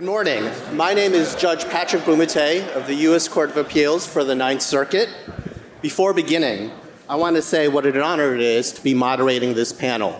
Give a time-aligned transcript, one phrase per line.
[0.00, 0.50] Good morning.
[0.72, 3.28] My name is Judge Patrick Bumatay of the U.S.
[3.28, 5.10] Court of Appeals for the Ninth Circuit.
[5.82, 6.70] Before beginning,
[7.06, 10.18] I want to say what an honor it is to be moderating this panel.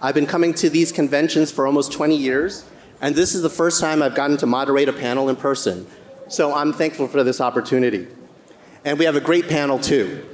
[0.00, 2.64] I've been coming to these conventions for almost 20 years,
[3.02, 5.86] and this is the first time I've gotten to moderate a panel in person.
[6.28, 8.08] So I'm thankful for this opportunity.
[8.86, 10.24] And we have a great panel, too.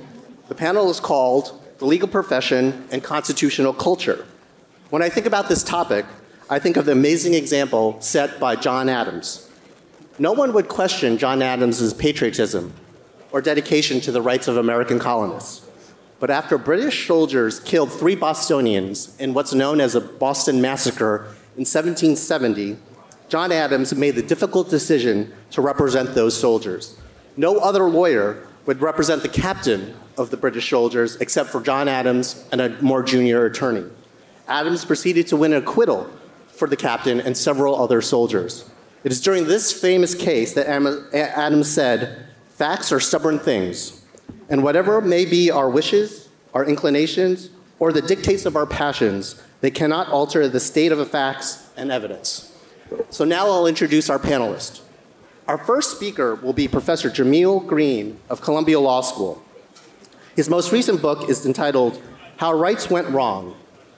[0.46, 4.24] The panel is called The Legal Profession and Constitutional Culture.
[4.90, 6.06] When I think about this topic,
[6.50, 9.48] I think of the amazing example set by John Adams.
[10.18, 12.74] No one would question John Adams' patriotism
[13.32, 15.66] or dedication to the rights of American colonists.
[16.20, 21.24] But after British soldiers killed three Bostonians in what's known as the Boston Massacre
[21.56, 22.76] in 1770,
[23.30, 26.98] John Adams made the difficult decision to represent those soldiers.
[27.38, 32.44] No other lawyer would represent the captain of the British soldiers except for John Adams
[32.52, 33.88] and a more junior attorney.
[34.46, 36.10] Adams proceeded to win an acquittal
[36.56, 38.68] for the captain and several other soldiers.
[39.02, 44.04] It is during this famous case that Adams said, Facts are stubborn things,
[44.48, 49.70] and whatever may be our wishes, our inclinations, or the dictates of our passions, they
[49.70, 52.56] cannot alter the state of the facts and evidence.
[53.10, 54.80] So now I'll introduce our panelists.
[55.48, 59.42] Our first speaker will be Professor Jamal Greene of Columbia Law School.
[60.36, 62.00] His most recent book is entitled
[62.38, 63.54] How Rights Went Wrong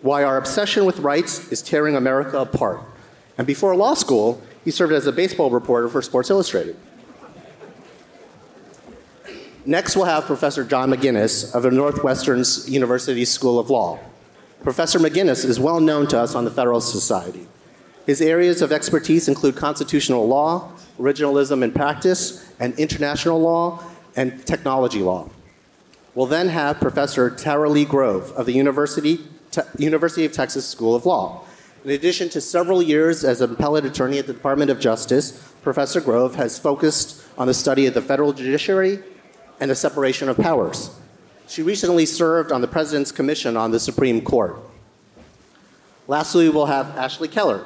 [0.06, 2.80] why our obsession with rights is tearing America apart.
[3.36, 6.76] And before law school, he served as a baseball reporter for Sports Illustrated.
[9.64, 13.98] Next, we'll have Professor John McGinnis of the Northwestern University School of Law.
[14.62, 17.48] Professor McGinnis is well known to us on the Federalist Society.
[18.06, 20.70] His areas of expertise include constitutional law,
[21.00, 23.82] originalism in practice, and international law
[24.14, 25.28] and technology law.
[26.14, 29.26] We'll then have Professor Tara Leigh Grove of the University
[29.56, 31.44] te- University of Texas School of Law.
[31.84, 36.00] In addition to several years as an appellate attorney at the Department of Justice, Professor
[36.00, 39.00] Grove has focused on the study of the federal judiciary
[39.60, 40.90] and the separation of powers.
[41.48, 44.58] She recently served on the President's Commission on the Supreme Court.
[46.08, 47.64] Lastly, we'll have Ashley Keller.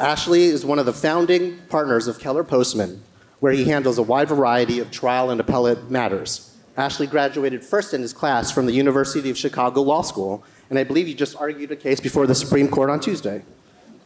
[0.00, 3.02] Ashley is one of the founding partners of Keller Postman,
[3.40, 6.56] where he handles a wide variety of trial and appellate matters.
[6.76, 10.82] Ashley graduated first in his class from the University of Chicago Law School and I
[10.82, 13.44] believe you just argued a case before the Supreme Court on Tuesday.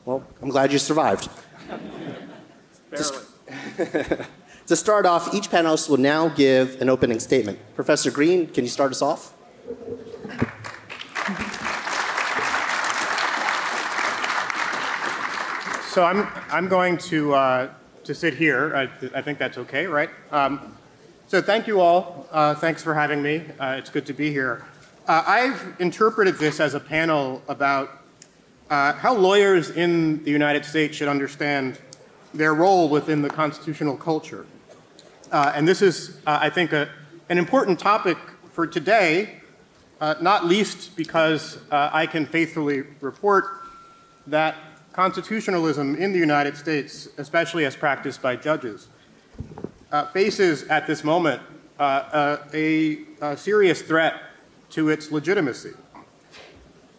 [0.05, 1.31] Well, I'm glad you survived.
[4.67, 7.59] to start off, each panelist will now give an opening statement.
[7.75, 9.33] Professor Greene, can you start us off?
[15.89, 17.71] So I'm, I'm going to, uh,
[18.05, 18.77] to sit here.
[18.77, 20.11] I, I, think that's okay, right?
[20.31, 20.77] Um,
[21.29, 22.29] so thank you all.
[22.31, 23.43] Uh, thanks for having me.
[23.59, 24.67] Uh, it's good to be here.
[25.09, 28.03] Uh, I've interpreted this as a panel about
[28.69, 31.79] uh, how lawyers in the United States should understand
[32.35, 34.45] their role within the constitutional culture.
[35.33, 36.91] Uh, and this is, uh, I think, a,
[37.31, 38.19] an important topic
[38.53, 39.41] for today,
[39.99, 43.47] uh, not least because uh, I can faithfully report
[44.27, 44.57] that
[44.93, 48.89] constitutionalism in the United States, especially as practiced by judges,
[50.13, 51.41] faces at this moment
[51.79, 52.39] a,
[53.23, 54.28] a serious threat
[54.71, 55.73] to its legitimacy.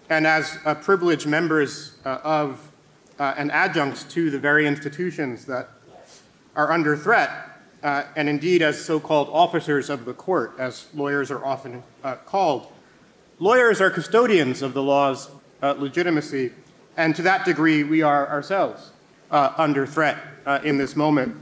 [0.10, 2.72] And as uh, privileged members uh, of
[3.20, 5.70] uh, and adjuncts to the very institutions that
[6.56, 7.30] are under threat,
[7.84, 12.16] uh, and indeed as so called officers of the court, as lawyers are often uh,
[12.16, 12.68] called,
[13.38, 15.30] lawyers are custodians of the law's
[15.62, 16.54] uh, legitimacy,
[16.98, 18.92] and to that degree, we are ourselves
[19.32, 20.18] under threat
[20.64, 21.36] in this moment.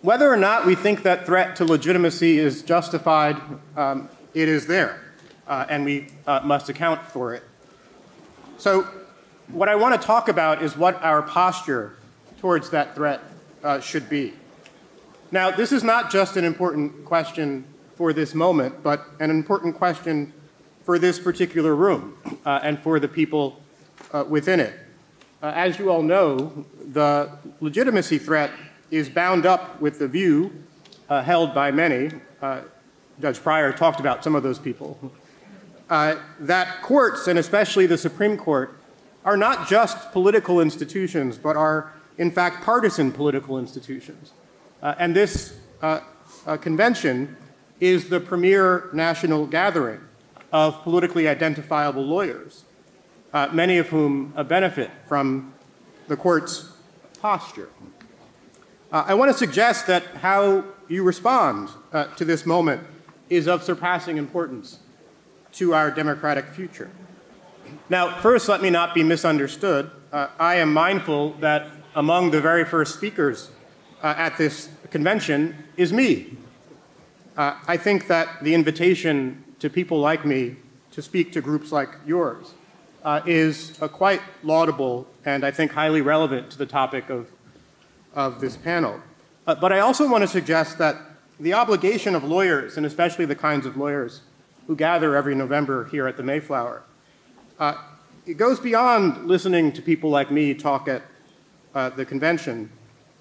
[0.00, 3.36] Whether or not we think that threat to legitimacy is justified
[3.76, 5.00] um, it is there,
[5.46, 7.42] uh, and we uh, must account for it.
[8.58, 8.86] So,
[9.48, 11.96] what I want to talk about is what our posture
[12.38, 13.22] towards that threat
[13.64, 14.34] uh, should be.
[15.30, 17.64] Now, this is not just an important question
[17.94, 20.34] for this moment, but an important question
[20.84, 23.62] for this particular room uh, and for the people
[24.12, 24.74] uh, within it.
[25.42, 27.30] Uh, as you all know, the
[27.60, 28.50] legitimacy threat
[28.90, 30.52] is bound up with the view
[31.08, 32.10] held by many
[33.20, 35.12] Judge Pryor talked about some of those people,
[35.88, 38.78] uh, that courts, and especially the Supreme Court,
[39.24, 44.32] are not just political institutions, but are, in fact, partisan political institutions.
[44.82, 46.00] Uh, and this uh,
[46.46, 47.36] uh convention
[47.80, 50.00] is the premier national gathering
[50.52, 52.64] of politically identifiable lawyers,
[53.32, 55.52] uh, many of whom uh, benefit from
[56.08, 56.72] the court's
[57.20, 57.68] posture.
[58.92, 61.68] I want to suggest that how you respond
[62.16, 62.82] to this moment
[63.28, 64.78] is of surpassing importance
[65.52, 66.90] to our democratic future.
[67.88, 69.90] Now, first, let me not be misunderstood.
[70.12, 73.50] Uh, I am mindful that among the very first speakers
[74.02, 76.36] uh, at this convention is me.
[77.36, 80.56] Uh, I think that the invitation to people like me
[80.92, 82.54] to speak to groups like yours
[83.04, 87.28] uh, is quite laudable and I think highly relevant to the topic of,
[88.14, 89.00] of this panel.
[89.46, 90.96] Uh, but I also want to suggest that
[91.38, 94.22] the obligation of lawyers, and especially the kinds of lawyers
[94.66, 96.82] who gather every November here at the Mayflower,
[97.58, 97.74] uh,
[98.26, 101.02] it goes beyond listening to people like me talk at
[101.74, 102.70] uh, the convention.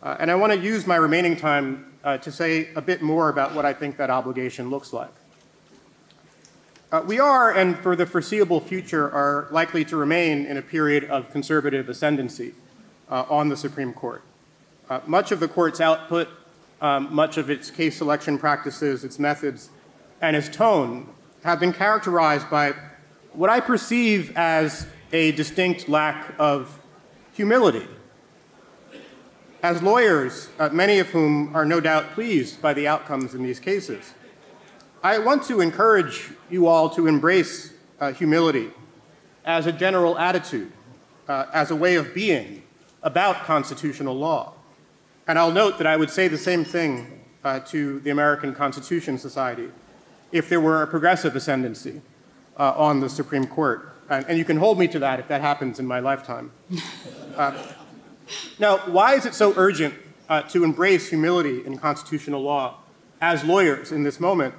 [0.02, 3.30] Uh, and I want to use my remaining time uh, to say a bit more
[3.30, 5.12] about what I think that obligation looks like.
[6.92, 11.04] Uh, we are, and for the foreseeable future, are likely to remain in a period
[11.06, 12.54] of conservative ascendancy
[13.10, 14.24] uh, on the Supreme Court.
[15.08, 16.30] Much of the court's output,
[16.86, 19.72] um, much of its case selection practices, its methods,
[20.22, 21.10] and its tone
[21.44, 22.76] have been characterized by
[23.34, 26.80] what I perceive as a distinct lack of
[27.34, 27.88] humility.
[29.64, 33.60] As lawyers, uh, many of whom are no doubt pleased by the outcomes in these
[33.60, 34.14] cases,
[35.04, 38.70] I want to encourage you all to embrace uh, humility
[39.44, 40.72] as a general attitude,
[41.28, 42.62] uh, as a way of being
[43.02, 44.55] about constitutional law.
[45.28, 49.18] And I'll note that I would say the same thing uh, to the American Constitution
[49.18, 49.70] Society
[50.32, 52.02] if there were a progressive ascendancy
[52.58, 53.94] uh, on the Supreme Court.
[54.10, 56.52] And, and, you can hold me to that if that happens in my lifetime.
[57.36, 57.54] Uh,
[58.60, 59.94] now, why is it so urgent
[60.30, 62.78] uh, to embrace humility in constitutional law
[63.20, 64.56] as lawyers in this moment?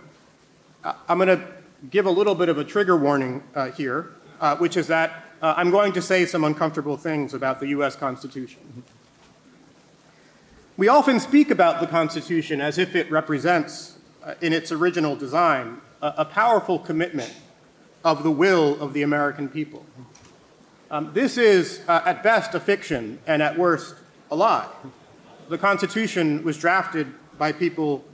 [0.84, 1.42] I'm going to
[1.90, 5.54] give a little bit of a trigger warning uh, here, uh, which is that uh,
[5.56, 7.96] I'm going to say some uncomfortable things about the U.S.
[7.96, 8.84] Constitution.
[10.78, 15.80] We often speak about the Constitution as if it represents, uh, in its original design,
[16.02, 17.32] a, a, powerful commitment
[18.04, 19.86] of the will of the American people.
[20.90, 23.94] Um, this is, uh, at best, a fiction, and at worst,
[24.30, 24.68] a lie.
[25.48, 28.04] The Constitution was drafted by people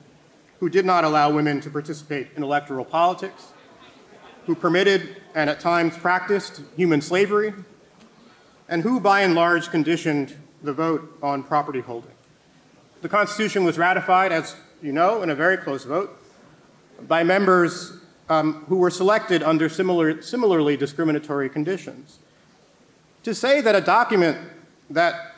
[0.61, 3.49] who did not allow women to participate in electoral politics,
[4.47, 7.55] who permitted and at times practiced human slavery,
[8.69, 12.12] and who by and large conditioned the vote on property holding.
[13.02, 16.16] The Constitution was ratified, as you know, in a very close vote
[17.08, 17.94] by members
[18.28, 22.20] um, who were selected under similar, similarly discriminatory conditions.
[23.25, 24.38] To say that a document
[24.88, 25.34] that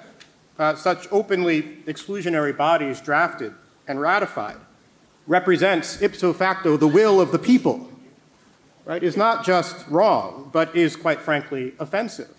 [0.58, 3.54] uh, such openly exclusionary bodies drafted
[3.88, 4.58] and ratified
[5.26, 7.90] represents ipso facto the will of the people,
[8.84, 12.33] right, is not just wrong, but is quite frankly offensive.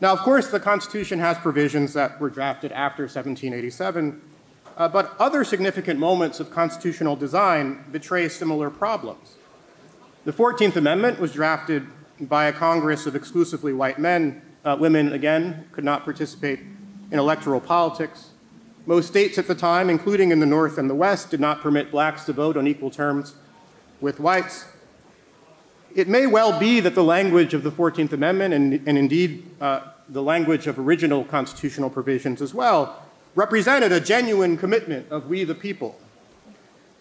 [0.00, 4.20] Now, of course, the Constitution has provisions that were drafted after 1787,
[4.76, 9.36] uh, but other significant moments of constitutional design betray similar problems.
[10.24, 11.86] The 14th Amendment was drafted
[12.20, 14.42] by a Congress of exclusively white men.
[14.64, 16.60] Uh, women, again, could not participate
[17.10, 18.30] in electoral politics.
[18.86, 21.90] Most states at the time, including in the North and the West, did not permit
[21.90, 23.34] blacks to vote on equal terms
[24.00, 24.66] with whites.
[25.94, 29.80] It may well be that the language of the 14th Amendment, and, and indeed uh,
[30.08, 33.00] the language of original constitutional provisions as well,
[33.36, 35.98] represented a genuine commitment of we the people.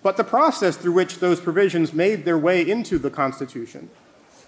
[0.04, 3.90] But the process through which those provisions made their way into the Constitution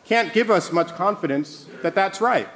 [0.06, 2.48] can't give us much confidence that that's right.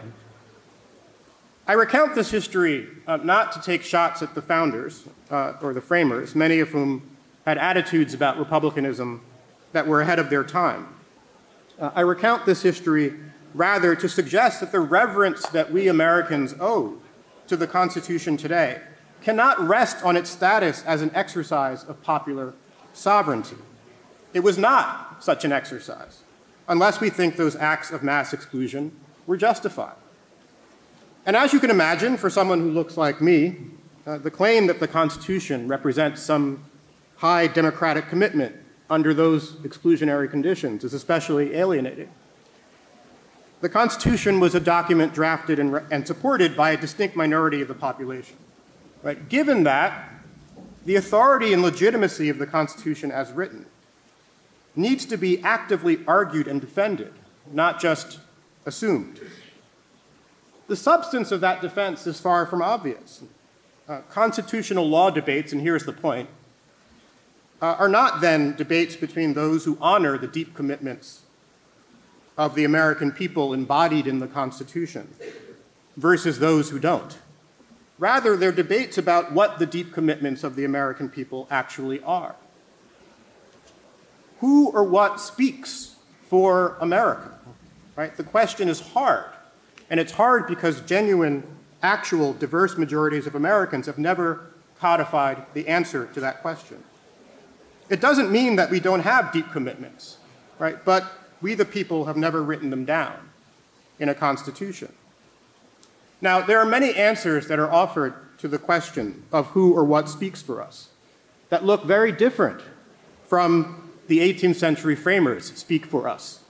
[1.65, 5.81] I recount this history uh, not to take shots at the founders uh, or the
[5.81, 7.09] framers, many of whom
[7.45, 9.21] had attitudes about republicanism
[9.71, 10.87] that were ahead of their time.
[11.79, 13.13] Uh, I recount this history
[13.53, 16.97] rather to suggest that the reverence that we Americans owe
[17.47, 18.81] to the Constitution today
[19.21, 22.53] cannot rest on its status as an exercise of popular
[22.93, 23.55] sovereignty.
[24.33, 26.23] It was not such an exercise,
[26.67, 28.91] unless we think those acts of mass exclusion
[29.25, 29.95] were justified.
[31.25, 33.57] And as you can imagine, for someone who looks like me,
[34.05, 36.65] uh, the claim that the Constitution represents some
[37.17, 38.55] high democratic commitment
[38.89, 42.09] under those exclusionary conditions is especially alienating.
[43.61, 47.73] The Constitution was a document drafted and, and supported by a distinct minority of the
[47.73, 48.37] population.
[49.03, 49.29] Right?
[49.29, 50.09] Given that,
[50.85, 53.65] the authority and legitimacy of the Constitution as written
[54.75, 57.13] needs to be actively argued and defended,
[57.51, 58.19] not just
[58.65, 59.19] assumed.
[60.67, 63.23] The substance of that defense is far from obvious.
[63.87, 66.29] Uh, constitutional law debates, and here's the point,
[67.61, 71.21] uh, are not then debates between those who honor the deep commitments
[72.37, 75.09] of the American people embodied in the Constitution
[75.97, 77.17] versus those who don't.
[77.97, 82.35] Rather, they're debates about what the deep commitments of the American people actually are.
[84.39, 85.95] Who or what speaks
[86.29, 87.39] for America?
[87.99, 88.15] right?
[88.15, 89.25] The question is hard.
[89.89, 91.43] And it's hard because genuine,
[91.83, 96.81] actual, diverse majorities of Americans have never codified the answer to that question.
[97.89, 100.17] It doesn't mean that we don't have deep commitments,
[100.59, 100.83] right?
[100.85, 103.29] But we, the people, have never written them down
[103.99, 104.93] in a constitution.
[106.21, 110.09] Now, there are many answers that are offered to the question of who or what
[110.09, 110.89] speaks for us
[111.49, 112.61] that look very different
[113.25, 116.41] from the 18th century framers speak for us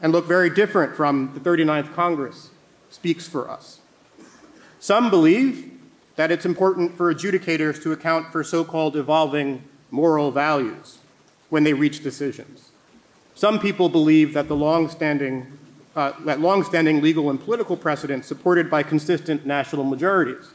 [0.00, 2.50] and look very different from the 39th Congress
[2.90, 3.80] speaks for us.
[4.80, 5.72] Some believe
[6.16, 10.98] that it's important for adjudicators to account for so called evolving moral values
[11.48, 12.70] when they reach decisions.
[13.34, 15.46] Some people believe that the long-standing,
[15.94, 20.50] uh, that long-standing legal and political precedent supported by consistent national majorities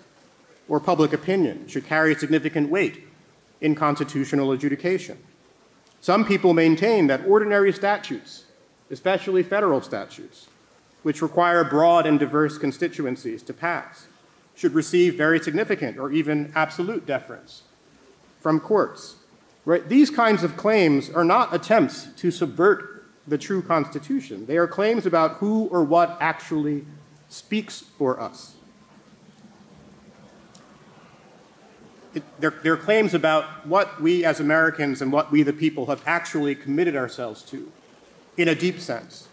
[0.68, 3.04] or public opinion should carry significant weight
[3.62, 5.18] in constitutional adjudication.
[6.02, 8.44] Some people maintain that ordinary statutes,
[8.92, 10.48] especially federal statutes,
[11.02, 14.08] which require broad and diverse constituencies to pass,
[14.56, 17.64] should receive very significant or even absolute deference
[18.40, 19.16] from courts.
[19.66, 19.88] Right?
[19.88, 24.46] These kinds of claims are not attempts to subvert the true Constitution.
[24.46, 26.86] They are claims about who or what actually
[27.30, 28.56] speaks for us.
[32.14, 36.04] It, they're, they're claims about what we as Americans and what we the people have
[36.06, 37.72] actually committed ourselves to
[38.38, 39.28] in a deep sense.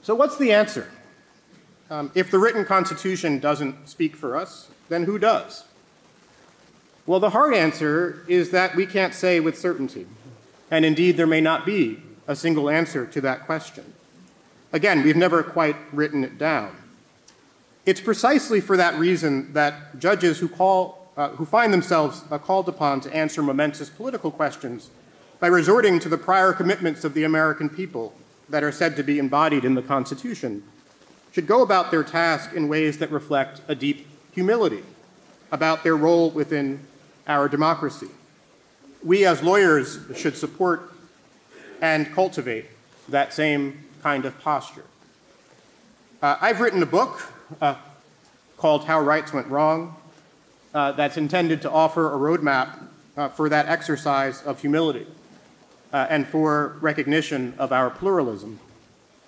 [0.00, 0.90] So, what's the answer?
[1.90, 5.64] Um, if the written Constitution doesn't speak for us, then who does?
[7.08, 10.06] Well, the hard answer is that we can't say with certainty.
[10.70, 13.94] And indeed, there may not be a single answer to that question.
[14.74, 16.76] Again, we've never quite written it down.
[17.86, 22.68] It's precisely for that reason that judges who, call, uh, who find themselves uh, called
[22.68, 24.90] upon to answer momentous political questions
[25.40, 28.12] by resorting to the prior commitments of the American people
[28.50, 30.62] that are said to be embodied in the Constitution
[31.32, 34.82] should go about their task in ways that reflect a deep humility
[35.50, 36.78] about their role within
[37.28, 38.08] our democracy.
[39.04, 40.92] We as lawyers should support
[41.80, 42.66] and cultivate
[43.08, 44.84] that same kind of posture.
[46.20, 47.22] Uh, I've written a book
[47.60, 47.76] uh,
[48.56, 49.94] called How Rights Went Wrong
[50.74, 52.82] uh, that's intended to offer a roadmap
[53.16, 55.06] uh, for that exercise of humility
[55.92, 58.58] uh, and for recognition of our pluralism.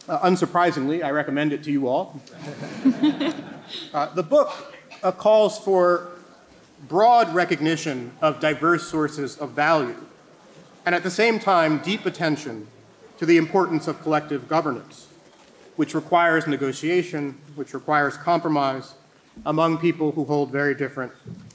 [0.08, 2.20] Uh, unsurprisingly, I recommend it to you all.
[2.84, 4.74] the book
[5.18, 6.10] calls for
[6.88, 9.96] broad recognition of diverse sources of value,
[10.86, 12.66] and at the same time, deep attention
[13.18, 15.08] to the importance of collective governance,
[15.76, 18.94] which requires negotiation, which requires compromise
[19.46, 21.12] among people who hold very different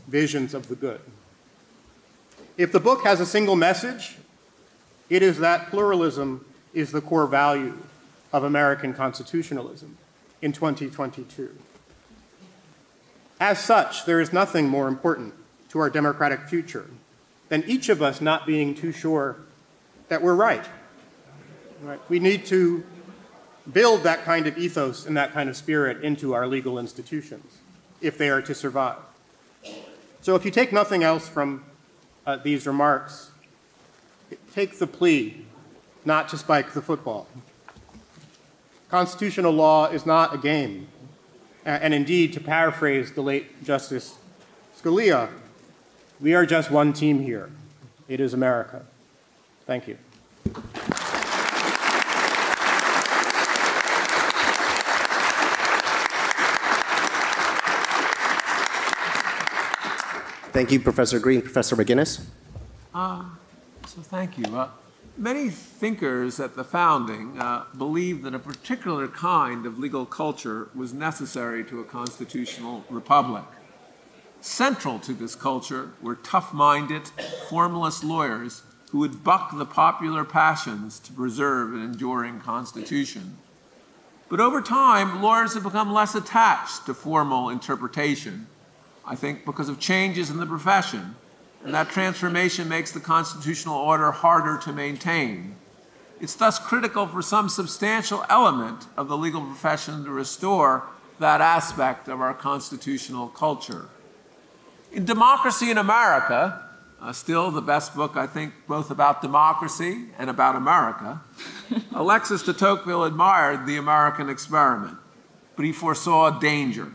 [0.07, 1.01] visions of the good.
[2.57, 4.17] If the book has a single message,
[5.09, 7.77] it is that pluralism is the core value
[8.31, 9.97] of American constitutionalism
[10.41, 11.55] in 2022.
[13.39, 15.33] As such, there is nothing more important
[15.69, 16.89] to our democratic future
[17.49, 19.37] than each of us not being too sure
[20.07, 20.65] that we're right.
[21.81, 21.99] right.
[22.09, 22.83] We need to
[23.71, 27.57] build that kind of ethos and that kind of spirit into our legal institutions
[28.01, 28.97] if they are to survive.
[30.21, 31.63] So, if you take nothing else from
[32.25, 33.31] uh, these remarks,
[34.53, 35.45] take the plea
[36.03, 37.27] not to spike the football.
[38.89, 40.87] Constitutional law is not a game.
[41.65, 44.15] And indeed, to paraphrase the late Justice
[44.79, 45.29] Scalia,
[46.21, 47.49] we are just one team here.
[48.07, 48.85] It is America.
[49.65, 49.97] Thank you.
[60.53, 61.41] Thank you, Professor Greene.
[61.41, 62.23] Professor McGinnis?
[62.93, 63.25] Uh,
[63.87, 64.45] so thank you.
[64.55, 64.69] Uh,
[65.17, 70.93] Many thinkers at the founding uh, believed that a particular kind of legal culture was
[70.93, 73.45] necessary to a constitutional republic.
[74.41, 77.07] Central to this culture were tough minded,
[77.49, 83.37] formalist lawyers who would buck the popular passions to preserve an enduring constitution.
[84.27, 88.47] But over time, lawyers have become less attached to formal interpretation,
[89.05, 91.15] I think because of changes in the profession
[91.63, 95.55] and that transformation makes the constitutional order harder to maintain.
[96.19, 100.83] It's thus critical for some substantial element of the legal profession to restore
[101.19, 103.87] that aspect of our constitutional culture.
[104.91, 106.61] In Democracy in America,
[107.01, 111.21] uh, still the best book, I think, both about democracy and about America,
[111.93, 114.97] Alexis de Tocqueville admired the American experiment,
[115.55, 116.93] but he foresaw danger.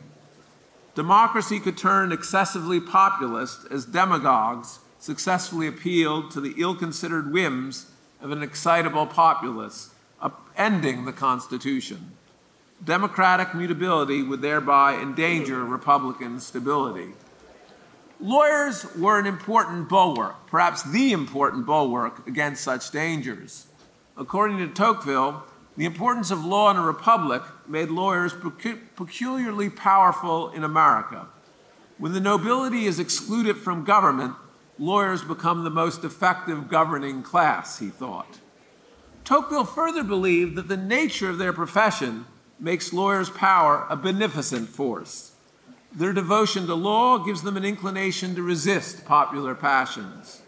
[1.00, 7.90] Democracy could turn excessively populist as demagogues successfully appealed to the ill considered whims
[8.20, 12.10] of an excitable populace, upending the Constitution.
[12.84, 17.14] Democratic mutability would thereby endanger Republican stability.
[18.20, 23.68] Lawyers were an important bulwark, perhaps the important bulwark against such dangers.
[24.18, 25.44] According to Tocqueville,
[25.80, 28.34] the importance of law in a republic made lawyers
[28.96, 31.26] peculiarly powerful in America.
[31.96, 34.34] When the nobility is excluded from government,
[34.78, 38.40] lawyers become the most effective governing class, he thought.
[39.24, 42.26] Tocqueville further believed that the nature of their profession
[42.58, 45.32] makes lawyers' power a beneficent force.
[45.94, 50.42] Their devotion to law gives them an inclination to resist popular passions.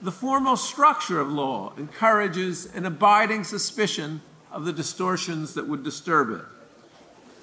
[0.00, 4.22] The formal structure of law encourages an abiding suspicion
[4.52, 6.44] of the distortions that would disturb it.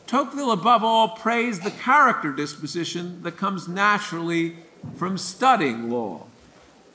[0.08, 4.56] Tocqueville, above all, praised the character disposition that comes naturally
[4.96, 6.24] from studying law.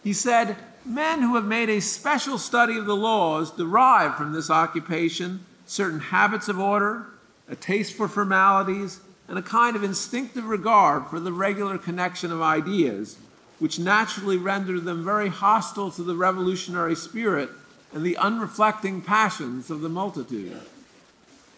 [0.03, 4.51] He said, Men who have made a special study of the laws derive from this
[4.51, 7.07] occupation certain habits of order,
[7.49, 12.43] a taste for formalities, and a kind of instinctive regard for the regular connection of
[12.43, 13.17] ideas,
[13.59, 17.49] which naturally render them very hostile to the revolutionary spirit
[17.93, 20.59] and the unreflecting passions of the multitude.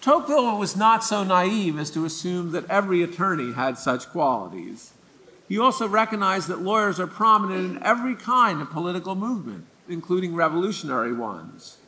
[0.00, 4.92] Tocqueville was not so naive as to assume that every attorney had such qualities.
[5.48, 11.12] He also recognized that lawyers are prominent in every kind of political movement, including revolutionary
[11.12, 11.78] ones.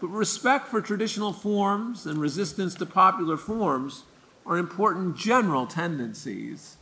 [0.00, 4.04] But respect for traditional forms and resistance to popular forms
[4.46, 6.76] are important general tendencies.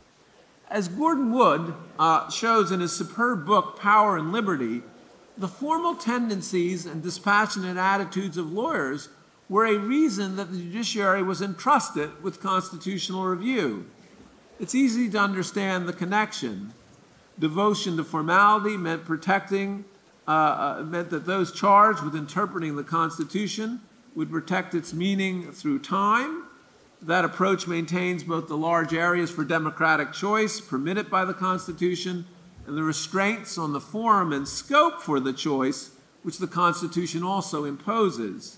[0.69, 4.83] As Gordon Wood uh, shows in his superb book, Power and Liberty,
[5.37, 9.09] the formal tendencies and dispassionate attitudes of lawyers
[9.49, 13.85] were a reason that the judiciary was entrusted with constitutional review.
[14.59, 16.73] It's easy to understand the connection.
[17.39, 19.85] Devotion to formality meant protecting,
[20.27, 20.31] uh,
[20.79, 23.81] uh, meant that those charged with interpreting the Constitution
[24.15, 26.43] would protect its meaning through time.
[27.03, 32.25] That approach maintains both the large areas for democratic choice permitted by the Constitution
[32.67, 37.63] and the restraints on the form and scope for the choice, which the Constitution also
[37.63, 38.57] imposes.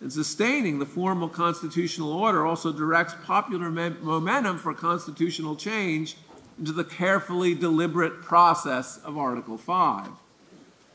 [0.00, 6.16] And sustaining the formal constitutional order also directs popular momentum for constitutional change
[6.58, 10.08] into the carefully deliberate process of Article 5.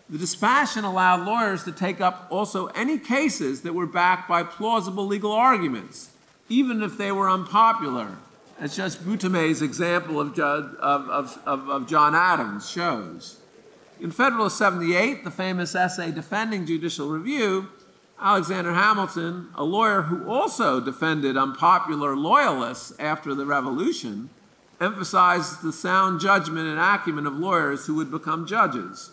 [0.09, 5.05] The dispassion allowed lawyers to take up also any cases that were backed by plausible
[5.05, 6.11] legal arguments,
[6.49, 8.17] even if they were unpopular,
[8.59, 10.75] as just Bumatay's example of, of,
[11.45, 13.37] of, of, John Adams shows.
[14.01, 17.69] In Federalist 78, the famous essay defending judicial review,
[18.19, 24.29] Alexander Hamilton, a lawyer who also defended unpopular loyalists after the Revolution,
[24.81, 29.11] emphasized the sound judgment and acumen of lawyers who would become judges.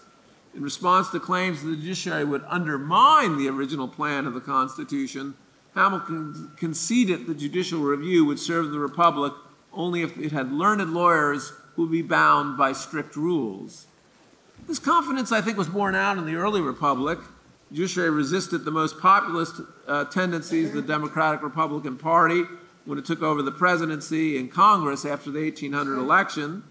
[0.54, 5.34] In response to claims that the judiciary would undermine the original plan of the Constitution,
[5.76, 9.34] Hamilton conceded that judicial review would serve the Republic
[9.74, 13.86] only if it had learned lawyers who would be bound by strict rules.
[14.66, 17.18] This confidence, I think, was borne out in the early Republic.
[17.70, 22.44] Judiciary resisted the most populist uh, tendencies of the Democratic Republican Party
[22.86, 26.64] when it took over the presidency and Congress after the 1800 election.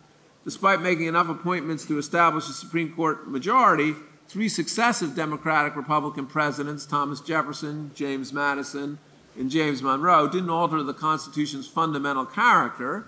[0.45, 3.93] Despite making enough appointments to establish a Supreme Court majority,
[4.27, 8.97] three successive Democratic Republican presidents, Thomas Jefferson, James Madison,
[9.37, 13.05] and James Monroe, didn't alter the Constitution's fundamental character.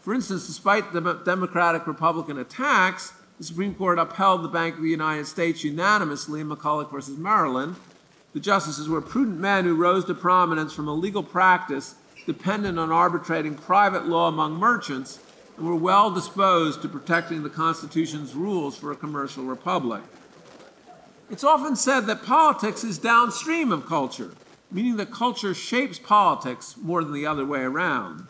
[0.00, 4.88] For instance, despite the Democratic Republican attacks, the Supreme Court upheld the Bank of the
[4.88, 7.76] United States unanimously in McCulloch versus Maryland.
[8.32, 12.90] The justices were prudent men who rose to prominence from a legal practice dependent on
[12.90, 15.20] arbitrating private law among merchants
[15.56, 20.02] and were well disposed to protecting the Constitution's rules for a commercial republic.
[21.28, 24.30] It's often said that politics is downstream of culture,
[24.70, 28.28] meaning that culture shapes politics more than the other way around.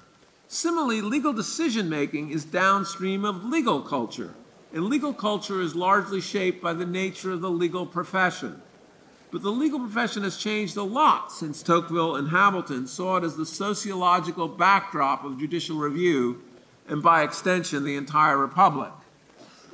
[0.49, 4.33] Similarly, legal decision making is downstream of legal culture,
[4.73, 8.63] and legal culture is largely shaped by the nature of the legal profession.
[9.31, 13.37] But the legal profession has changed a lot since Tocqueville and Hamilton saw it as
[13.37, 16.43] the sociological backdrop of judicial review,
[16.89, 18.93] and by extension, the entire republic.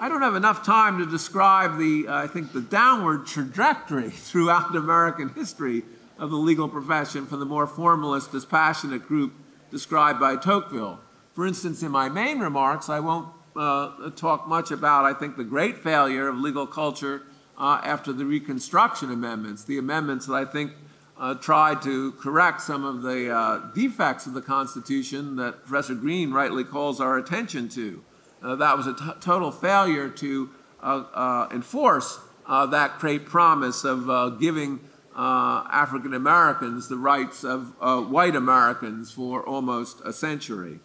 [0.03, 4.75] I don't have enough time to describe the, uh, I think, the downward trajectory throughout
[4.75, 5.85] American history
[6.19, 9.33] of the legal profession from the more formalist, dispassionate group
[9.71, 10.99] described by Tocqueville.
[11.35, 15.45] For instance, in my main remarks, I won't uh, talk much about, I think, the
[15.45, 17.23] great failure of legal culture
[17.57, 20.73] uh, after the Reconstruction Amendments, the amendments that I think
[21.17, 26.33] uh, tried to correct some of the uh, defects of the Constitution that Professor Greene
[26.33, 28.03] rightly calls our attention to.
[28.42, 30.50] Uh, that was a total failure to
[30.83, 34.81] uh, uh, enforce that great promise of giving
[35.14, 40.81] uh, African Americans the rights of uh, white Americans for almost a century.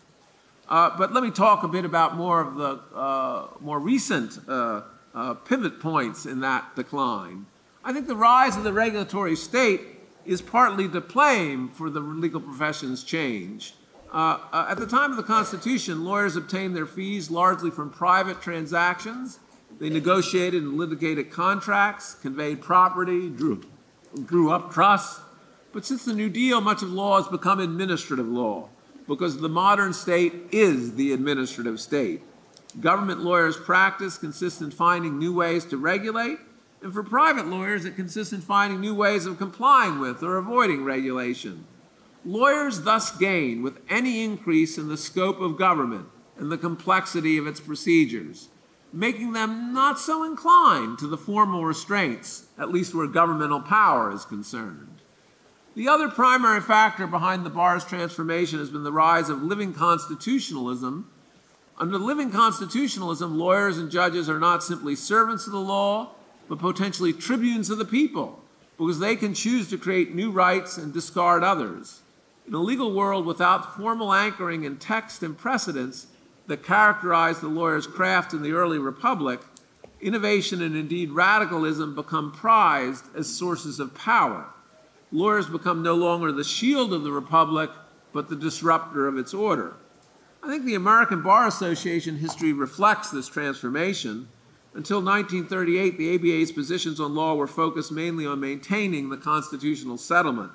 [0.69, 4.81] Uh, but let me talk a bit about more of the uh, more recent uh,
[5.15, 7.45] uh, pivot points in that decline.
[7.83, 9.81] I think the rise of the regulatory state
[10.25, 13.75] is partly to blame for the legal profession's change.
[14.11, 18.41] Uh, uh, at the time of the Constitution, lawyers obtained their fees largely from private
[18.41, 19.39] transactions.
[19.79, 23.63] They negotiated and litigated contracts, conveyed property, drew,
[24.25, 25.19] drew up trusts.
[25.73, 28.69] But since the New Deal, much of law has become administrative law
[29.07, 32.21] because the modern state is the administrative state.
[32.79, 36.39] Government lawyers' practice consists in finding new ways to regulate,
[36.81, 40.83] and for private lawyers, it consists in finding new ways of complying with or avoiding
[40.83, 41.65] regulation.
[42.27, 47.47] Lawyers thus gain with any increase in the scope of government and the complexity of
[47.47, 48.49] its procedures,
[48.91, 54.25] making them not so inclined to the formal restraints, at least where governmental power is
[54.25, 54.99] concerned.
[55.73, 61.09] The other primary factor behind the bar's transformation has been the rise of living constitutionalism.
[61.77, 66.09] Under living constitutionalism, lawyers and judges are not simply servants of the law,
[66.49, 68.43] but potentially tribunes of the people,
[68.77, 72.01] because they can choose to create new rights and discard others.
[72.47, 76.07] In a legal world without formal anchoring in text and precedents
[76.47, 79.41] that characterized the lawyer's craft in the early republic,
[79.99, 84.45] innovation and indeed radicalism become prized as sources of power.
[85.11, 87.69] Lawyers become no longer the shield of the republic,
[88.13, 89.73] but the disruptor of its order.
[90.41, 94.29] I think the American Bar Association history reflects this transformation.
[94.73, 100.51] Until 1938, the ABA's positions on law were focused mainly on maintaining the constitutional settlement.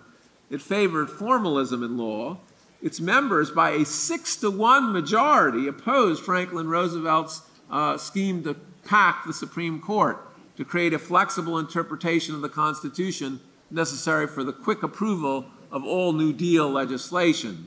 [0.53, 2.37] It favored formalism in law.
[2.83, 9.25] Its members, by a six to one majority, opposed Franklin Roosevelt's uh, scheme to pack
[9.25, 10.19] the Supreme Court
[10.59, 16.13] to create a flexible interpretation of the Constitution necessary for the quick approval of all
[16.13, 17.67] New Deal legislation.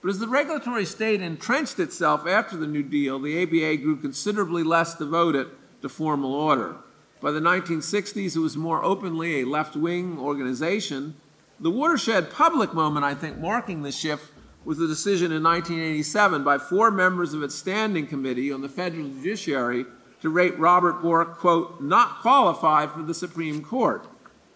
[0.00, 4.62] But as the regulatory state entrenched itself after the New Deal, the ABA grew considerably
[4.62, 5.48] less devoted
[5.80, 6.76] to formal order.
[7.20, 11.16] By the 1960s, it was more openly a left wing organization
[11.62, 14.32] the watershed public moment, I think, marking the shift
[14.64, 19.08] was the decision in 1987 by four members of its standing committee on the federal
[19.08, 19.86] judiciary
[20.20, 24.06] to rate Robert Bork, quote, not qualified for the Supreme Court.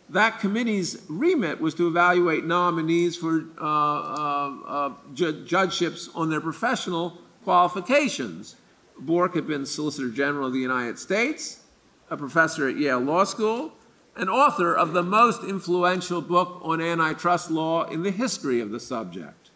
[0.08, 6.40] That committee's remit was to evaluate nominees for uh, uh, uh, ju- judgeships on their
[6.40, 8.56] professional qualifications.
[8.98, 11.62] Bork had been Solicitor General of the United States,
[12.10, 13.72] a professor at Yale Law School,
[14.16, 18.80] an author of the most influential book on antitrust law in the history of the
[18.80, 19.50] subject.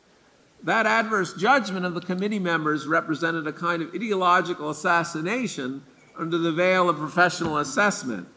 [0.62, 5.82] That adverse judgment of the committee members represented a kind of ideological assassination
[6.18, 8.28] under the veil of professional assessment,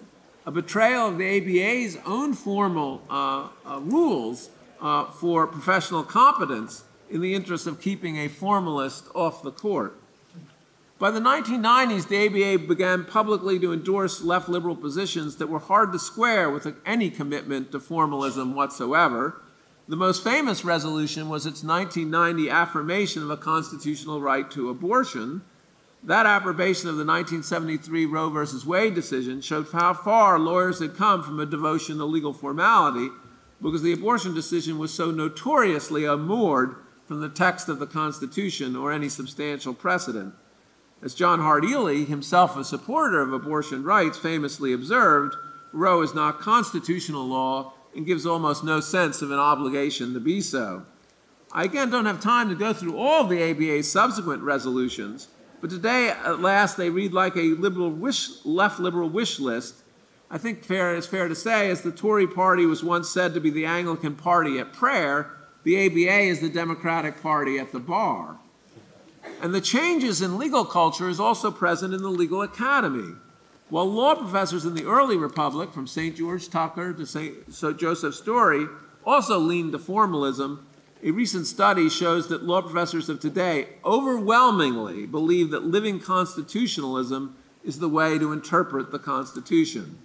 [0.46, 7.20] a betrayal of the ABA's own formal uh, uh, rules uh, for professional competence in
[7.20, 10.00] the interest of keeping a formalist off the court.
[11.04, 15.92] By the 1990s, the ABA began publicly to endorse left liberal positions that were hard
[15.92, 19.42] to square with any commitment to formalism whatsoever.
[19.90, 25.42] The most famous resolution was its 1990 affirmation of a constitutional right to abortion.
[26.02, 28.66] That approbation of the 1973 Roe v.
[28.66, 33.10] Wade decision showed how far lawyers had come from a devotion to legal formality
[33.62, 38.94] because the abortion decision was so notoriously unmoored from the text of the Constitution or
[38.94, 40.34] any substantial precedent.
[41.04, 45.36] As John Hart Ely, himself a supporter of abortion rights, famously observed,
[45.74, 50.40] Roe is not constitutional law and gives almost no sense of an obligation to be
[50.40, 50.86] so.
[51.52, 55.28] I again don't have time to go through all the ABA's subsequent resolutions,
[55.60, 59.76] but today, at last, they read like a liberal wish, left liberal wish list.
[60.32, 63.42] I think fair, it's fair to say, as the Tory party was once said to
[63.42, 65.32] be the Anglican party at prayer,
[65.64, 68.40] the ABA is the Democratic Party at the bar.
[69.42, 73.16] And the changes in legal culture is also present in the legal academy.
[73.70, 76.16] While law professors in the early republic, from St.
[76.16, 77.78] George Tucker to St.
[77.78, 78.68] Joseph Story,
[79.06, 80.66] also leaned to formalism,
[81.04, 87.80] a recent study shows that law professors of today overwhelmingly believe that living constitutionalism is
[87.80, 89.98] the way to interpret the Constitution.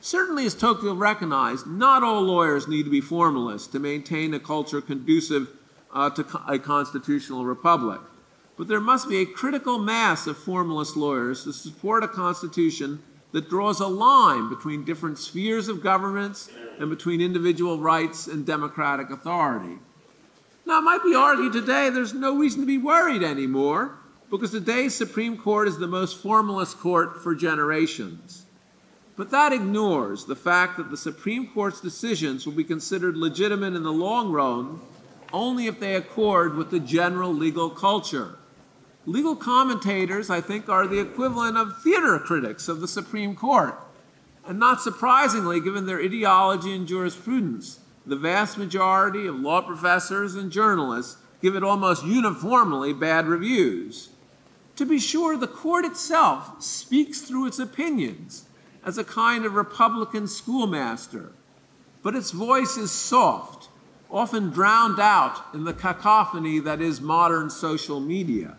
[0.00, 4.80] Certainly, as Tocqueville recognized, not all lawyers need to be formalists to maintain a culture
[4.80, 5.48] conducive
[5.92, 8.00] uh, to a constitutional republic.
[8.56, 13.48] But there must be a critical mass of formalist lawyers to support a constitution that
[13.48, 19.78] draws a line between different spheres of governments and between individual rights and democratic authority.
[20.66, 23.96] Now, it might be argued today there's no reason to be worried anymore
[24.30, 28.44] because today's Supreme Court is the most formalist court for generations.
[29.16, 33.82] But that ignores the fact that the Supreme Court's decisions will be considered legitimate in
[33.82, 34.80] the long run
[35.32, 38.36] only if they accord with the general legal culture.
[39.04, 43.74] Legal commentators, I think, are the equivalent of theater critics of the Supreme Court.
[44.46, 50.52] And not surprisingly, given their ideology and jurisprudence, the vast majority of law professors and
[50.52, 54.10] journalists give it almost uniformly bad reviews.
[54.76, 58.44] To be sure, the court itself speaks through its opinions
[58.84, 61.32] as a kind of Republican schoolmaster,
[62.02, 63.68] but its voice is soft,
[64.10, 68.56] often drowned out in the cacophony that is modern social media.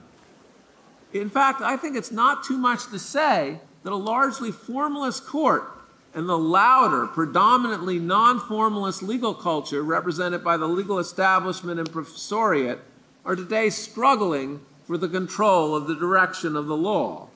[1.14, 5.70] In fact, I think it's not too much to say that a largely formalist court
[6.16, 12.80] and the louder, predominantly non formalist legal culture represented by the legal establishment and professoriate
[13.26, 17.30] are today struggling for the control of the direction of the law.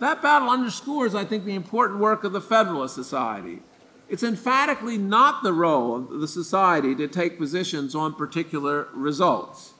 [0.00, 3.60] That battle underscores, I think, the important work of the Federalist Society.
[4.08, 9.74] It's emphatically not the role of the Society to take positions on particular results.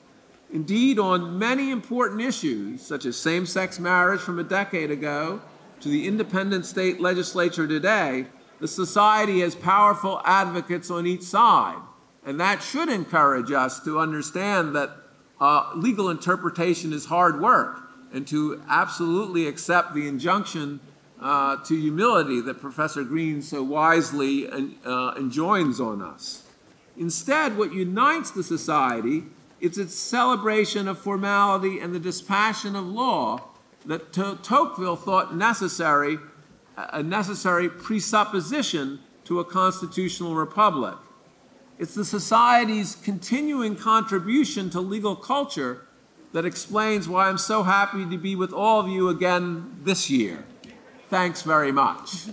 [0.51, 5.41] Indeed, on many important issues, such as same sex marriage from a decade ago
[5.81, 8.25] to the independent state legislature today,
[8.59, 11.77] the Society has powerful advocates on each side.
[12.25, 14.91] And that should encourage us to understand that
[15.39, 17.79] uh, legal interpretation is hard work
[18.11, 20.79] and to absolutely accept the injunction
[21.21, 26.43] uh, to humility that Professor Greene so wisely uh, enjoins on us.
[26.97, 29.23] Instead, what unites the society
[29.59, 33.41] is its celebration of formality and the dispassion of law
[33.85, 36.17] that Tocqueville thought necessary,
[36.77, 40.95] a necessary presupposition to a constitutional republic.
[41.77, 45.85] It's the society's continuing contribution to legal culture
[46.33, 50.43] that explains why I'm so happy to be with all of you again this year.
[51.09, 52.27] Thanks very much.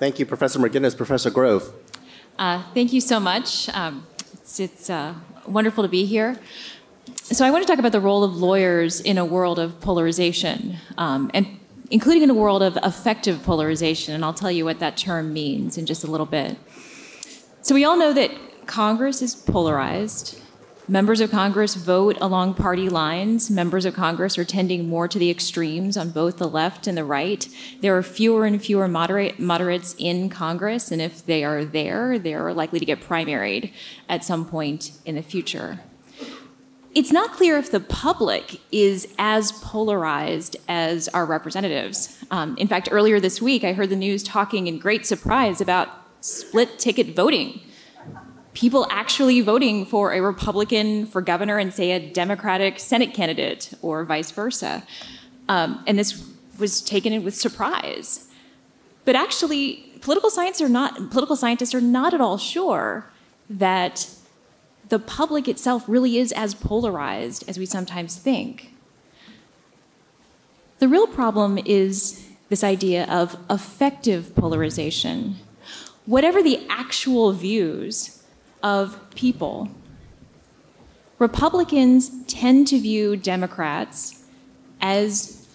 [0.00, 0.96] Thank you, Professor McGinnis.
[0.96, 1.74] Professor Grove.
[2.38, 3.68] Uh, thank you so much.
[3.68, 5.12] Um, it's, it's uh,
[5.46, 6.38] wonderful to be here.
[7.24, 10.78] So, I want to talk about the role of lawyers in a world of polarization,
[10.96, 11.60] um, and
[11.90, 14.14] including in a world of affective polarization.
[14.14, 16.56] And I'll tell you what that term means in just a little bit.
[17.60, 18.30] So, we all know that
[18.66, 20.40] Congress is polarized.
[20.90, 23.48] Members of Congress vote along party lines.
[23.48, 27.04] Members of Congress are tending more to the extremes on both the left and the
[27.04, 27.46] right.
[27.80, 32.52] There are fewer and fewer moderate, moderates in Congress, and if they are there, they're
[32.52, 33.72] likely to get primaried
[34.08, 35.78] at some point in the future.
[36.92, 42.18] It's not clear if the public is as polarized as our representatives.
[42.32, 45.88] Um, in fact, earlier this week, I heard the news talking in great surprise about
[46.20, 47.60] split ticket voting
[48.60, 54.04] people actually voting for a Republican for governor and, say, a Democratic Senate candidate or
[54.04, 54.82] vice versa.
[55.48, 58.28] Um, and this was taken with surprise.
[59.06, 63.06] But actually, political science are not political scientists are not at all sure
[63.48, 64.10] that
[64.90, 68.74] the public itself really is as polarized as we sometimes think.
[70.80, 75.36] The real problem is this idea of affective polarization.
[76.04, 78.19] Whatever the actual views
[78.62, 79.68] of people.
[81.18, 84.24] Republicans tend to view Democrats
[84.80, 85.46] as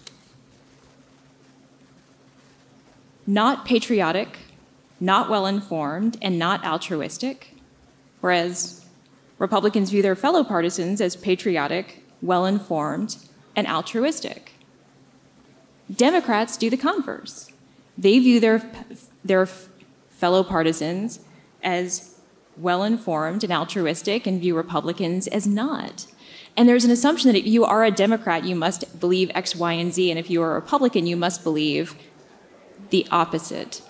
[3.26, 4.38] not patriotic,
[5.00, 7.56] not well informed, and not altruistic,
[8.20, 8.84] whereas
[9.38, 13.16] Republicans view their fellow partisans as patriotic, well informed,
[13.54, 14.52] and altruistic.
[15.94, 17.50] Democrats do the converse.
[17.98, 18.70] They view their,
[19.24, 21.20] their fellow partisans
[21.62, 22.15] as
[22.56, 26.06] well informed and altruistic and view Republicans as not.
[26.56, 29.72] And there's an assumption that if you are a Democrat, you must believe X, Y,
[29.72, 31.94] and Z, and if you are a Republican, you must believe
[32.90, 33.82] the opposite.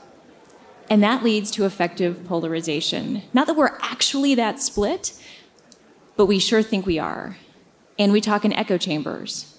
[0.90, 3.22] And that leads to affective polarization.
[3.32, 5.12] Not that we're actually that split,
[6.16, 7.36] but we sure think we are.
[7.98, 9.58] And we talk in echo chambers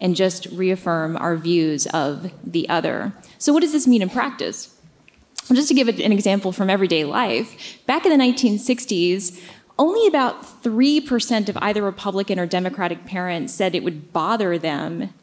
[0.00, 3.12] and just reaffirm our views of the other.
[3.38, 4.74] So, what does this mean in practice?
[5.54, 9.40] Just to give an example from everyday life, back in the 1960s,
[9.78, 15.14] only about 3% of either Republican or Democratic parents said it would bother them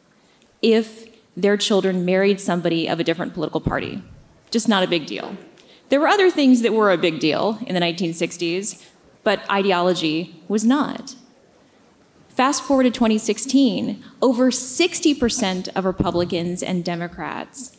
[0.60, 4.02] if their children married somebody of a different political party.
[4.50, 5.36] Just not a big deal.
[5.88, 8.84] There were other things that were a big deal in the 1960s,
[9.22, 11.14] but ideology was not.
[12.28, 17.76] Fast forward to 2016, over 60% of Republicans and Democrats,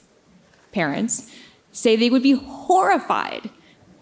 [0.72, 1.30] parents,
[1.72, 3.50] say they would be horrified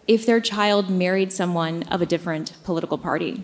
[0.08, 3.44] if their child married someone of a different political party.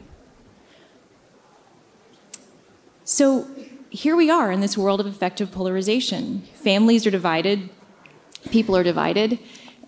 [3.03, 3.47] So
[3.89, 6.43] here we are in this world of affective polarization.
[6.53, 7.69] Families are divided,
[8.49, 9.39] people are divided.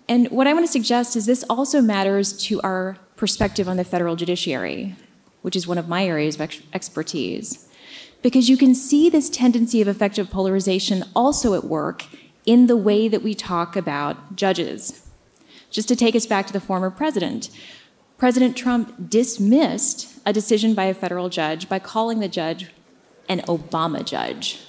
[0.08, 3.84] And what I want to suggest is this also matters to our perspective on the
[3.84, 4.94] federal judiciary,
[5.42, 7.68] which is one of my areas of ex- expertise.
[8.22, 12.04] Because you can see this tendency of affective polarization also at work
[12.46, 15.06] in the way that we talk about judges.
[15.70, 17.50] Just to take us back to the former president,
[18.16, 22.70] President Trump dismissed a decision by a federal judge by calling the judge
[23.28, 24.60] an Obama judge.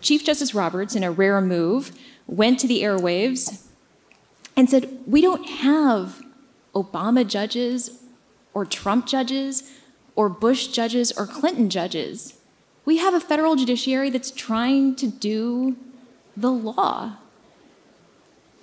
[0.00, 1.92] Chief Justice Roberts, in a rare move,
[2.26, 3.66] went to the airwaves
[4.56, 6.22] and said, We don't have
[6.74, 8.02] Obama judges
[8.54, 9.70] or Trump judges
[10.14, 12.38] or Bush judges or Clinton judges.
[12.84, 15.76] We have a federal judiciary that's trying to do
[16.40, 17.16] the law.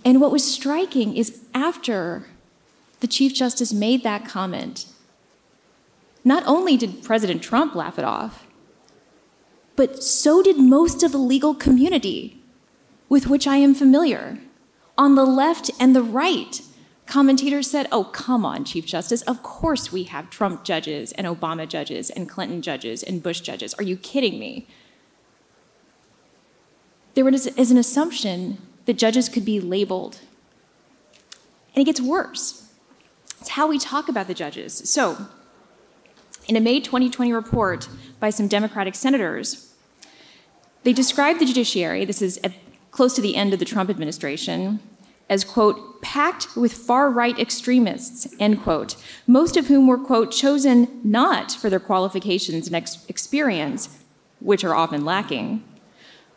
[0.03, 2.27] And what was striking is after
[2.99, 4.87] the Chief Justice made that comment,
[6.23, 8.47] not only did President Trump laugh it off,
[9.75, 12.41] but so did most of the legal community
[13.09, 14.39] with which I am familiar.
[14.97, 16.61] On the left and the right,
[17.05, 19.21] commentators said, Oh, come on, Chief Justice.
[19.23, 23.73] Of course we have Trump judges and Obama judges and Clinton judges and Bush judges.
[23.73, 24.67] Are you kidding me?
[27.15, 30.19] There was an assumption that judges could be labeled.
[31.73, 32.69] And it gets worse.
[33.39, 34.89] It's how we talk about the judges.
[34.89, 35.27] So,
[36.47, 39.73] in a May 2020 report by some Democratic senators,
[40.83, 42.53] they described the judiciary, this is at,
[42.91, 44.79] close to the end of the Trump administration,
[45.27, 51.01] as, quote, packed with far right extremists, end quote, most of whom were, quote, chosen
[51.03, 53.89] not for their qualifications and ex- experience,
[54.39, 55.63] which are often lacking,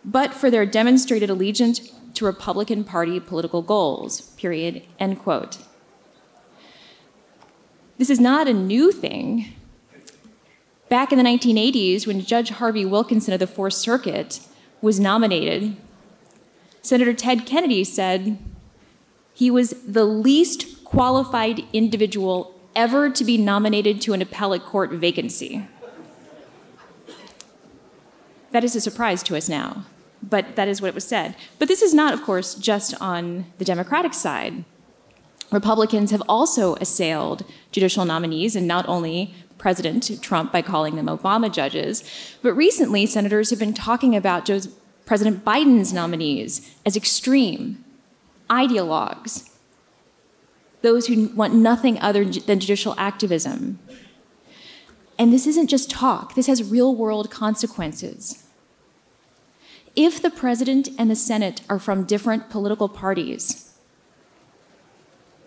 [0.04, 5.58] but for their demonstrated allegiance to Republican Party political goals, period, end quote.
[7.98, 9.54] This is not a new thing.
[10.88, 14.40] Back in the 1980s, when Judge Harvie Wilkinson of the Fourth Circuit
[14.80, 15.76] was nominated,
[16.80, 18.38] Senator Ted Kennedy said
[19.34, 25.66] he was the least qualified individual ever to be nominated to an appellate court vacancy.
[28.50, 29.84] That is a surprise to us now,
[30.22, 31.36] but that is what it was said.
[31.58, 34.64] But this is not, of course, just on the Democratic side.
[35.50, 41.52] Republicans have also assailed judicial nominees, and not only President Trump by calling them Obama
[41.52, 42.04] judges,
[42.42, 44.48] but recently senators have been talking about
[45.04, 47.84] President Biden's nominees as extreme,
[48.48, 49.50] ideologues,
[50.82, 53.78] those who want nothing other than judicial activism.
[55.18, 58.44] And this isn't just talk, this has real world consequences.
[59.96, 63.74] If the president and the Senate are from different political parties,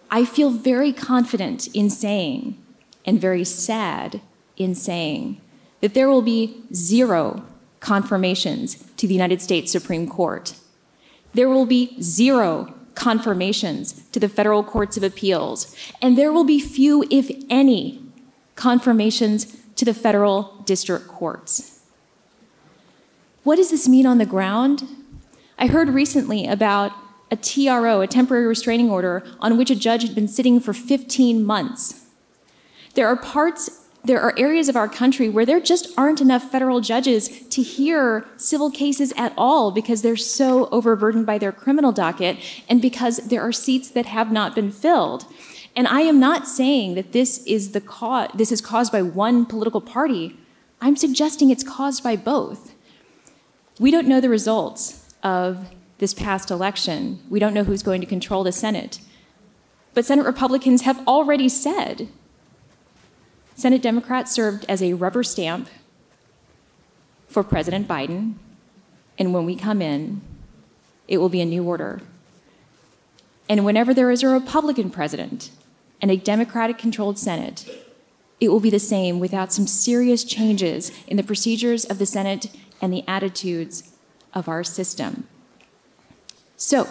[0.10, 2.62] I feel very confident in saying,
[3.06, 4.20] and very sad
[4.58, 5.40] in saying,
[5.80, 7.46] that there will be zero
[7.80, 10.54] confirmations to the United States Supreme Court.
[11.34, 16.60] There will be zero confirmations to the federal courts of appeals, and there will be
[16.60, 18.04] few, if any,
[18.56, 21.82] confirmations to the federal district courts.
[23.41, 24.84] What does this mean on the ground?
[25.58, 26.91] I heard recently about
[27.32, 31.44] a TRO, a temporary restraining order, on which a judge had been sitting for 15
[31.44, 32.06] months.
[32.94, 36.80] There are parts, there are areas of our country where there just aren't enough federal
[36.80, 42.38] judges to hear civil cases at all because they're so overburdened by their criminal docket
[42.70, 45.26] and because there are seats that have not been filled.
[45.76, 49.46] And I am not saying that this is the cause, this is caused by one
[49.46, 50.38] political party.
[50.82, 52.74] I'm suggesting it's caused by both.
[53.80, 57.20] We don't know the results of this past election.
[57.30, 59.00] We don't know who's going to control the Senate.
[59.94, 62.10] But Senate Republicans have already said
[63.56, 65.70] Senate Democrats served as a rubber stamp
[67.28, 68.34] for President Biden,
[69.18, 70.22] and when we come in,
[71.08, 72.02] it will be a new order.
[73.48, 75.52] And whenever there is a Republican president
[76.02, 77.70] and a Democratic controlled Senate,
[78.40, 82.48] it will be the same without some serious changes in the procedures of the Senate
[82.82, 83.96] and the attitudes
[84.34, 85.28] of our system.
[86.58, 86.88] So,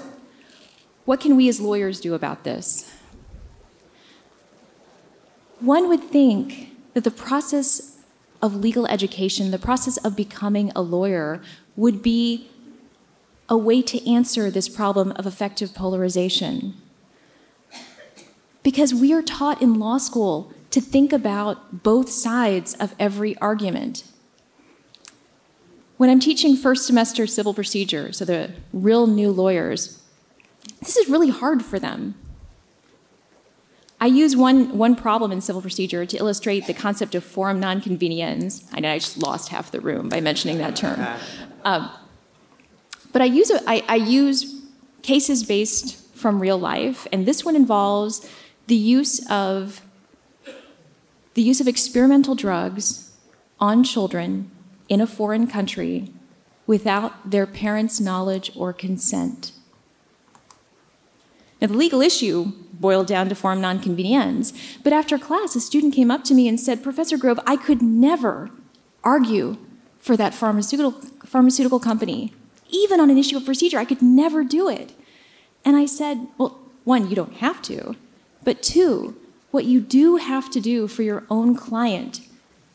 [1.05, 2.93] what can we as lawyers do about this?
[5.59, 7.99] One would think that the process
[8.41, 11.43] of legal education, the process of becoming a lawyer,
[11.77, 12.49] would be
[13.49, 16.80] a way to answer this problem of affective polarization.
[18.63, 24.05] Because we are taught in law school to think about both sides of every argument.
[25.97, 30.01] When I'm teaching first semester civil procedure, so the real new lawyers,
[30.81, 32.15] this is really hard for them.
[34.01, 37.83] I use one, one problem in civil procedure to illustrate the concept of forum non
[37.83, 38.67] conveniens.
[38.73, 41.07] I know I just lost half the room by mentioning that term.
[41.63, 41.91] Um,
[43.13, 44.63] but I use, a, I, I use
[45.03, 48.27] cases based from real life, and this one involves
[48.71, 49.83] the use of
[51.35, 53.11] the use of experimental drugs
[53.59, 54.49] on children
[54.89, 56.13] in a foreign country
[56.69, 59.51] without their parents' knowledge or consent.
[61.61, 64.53] Now, the legal issue boiled down to forum non conveniens,
[64.85, 67.83] but after class, a student came up to me and said, Professor Grove, I could
[67.83, 68.51] never
[69.03, 69.57] argue
[69.99, 70.93] for that pharmaceutical,
[71.25, 72.33] pharmaceutical company.
[72.69, 74.93] Even on an issue of procedure, I could never do it.
[75.65, 77.97] And I said, Well, one, you don't have to,
[78.51, 79.17] but two,
[79.53, 82.21] what you do have to do for your own client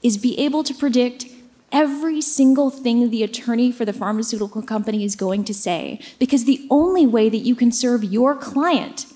[0.02, 1.26] is be able to predict
[1.70, 6.00] every single thing the attorney for the pharmaceutical company is going to say.
[6.18, 9.08] Because the only way that you can serve your client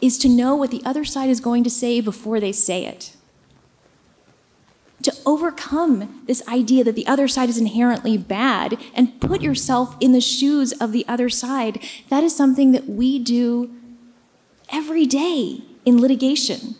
[0.00, 3.14] is to know what the other side is going to say before they say it.
[5.02, 10.10] To overcome this idea that the other side is inherently bad and put yourself in
[10.10, 13.70] the shoes of the other side, that is something that we do
[14.70, 16.76] every day in litigation.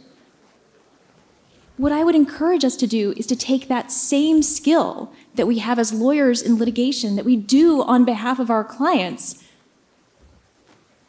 [1.76, 5.58] What I would encourage us to do is to take that same skill that we
[5.60, 9.42] have as lawyers in litigation, that we do on behalf of our clients,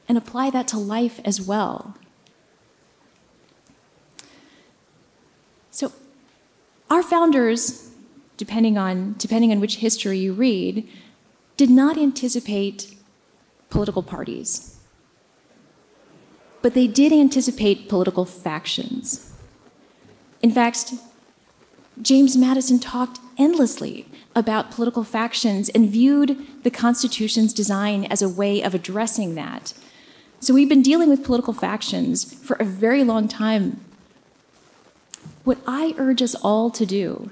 [0.08, 1.98] and apply that to life as well.
[5.72, 5.92] So,
[6.90, 7.92] our founders,
[8.38, 10.88] depending on, depending on which history you read,
[11.58, 12.96] did not anticipate
[13.70, 14.71] political parties
[16.62, 19.34] but they did anticipate political factions.
[20.42, 20.94] In fact,
[22.02, 28.62] James Madison talked endlessly about political factions and viewed the Constitution's design as a way
[28.62, 29.74] of addressing that.
[30.40, 33.82] So we've been dealing with political factions for a very long time.
[35.44, 37.32] What I urge us all to do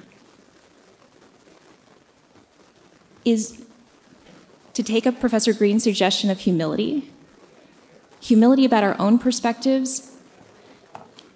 [3.26, 3.64] is
[4.74, 7.10] to take up Professor Greene's suggestion of humility
[8.20, 10.16] humility about our own perspectives,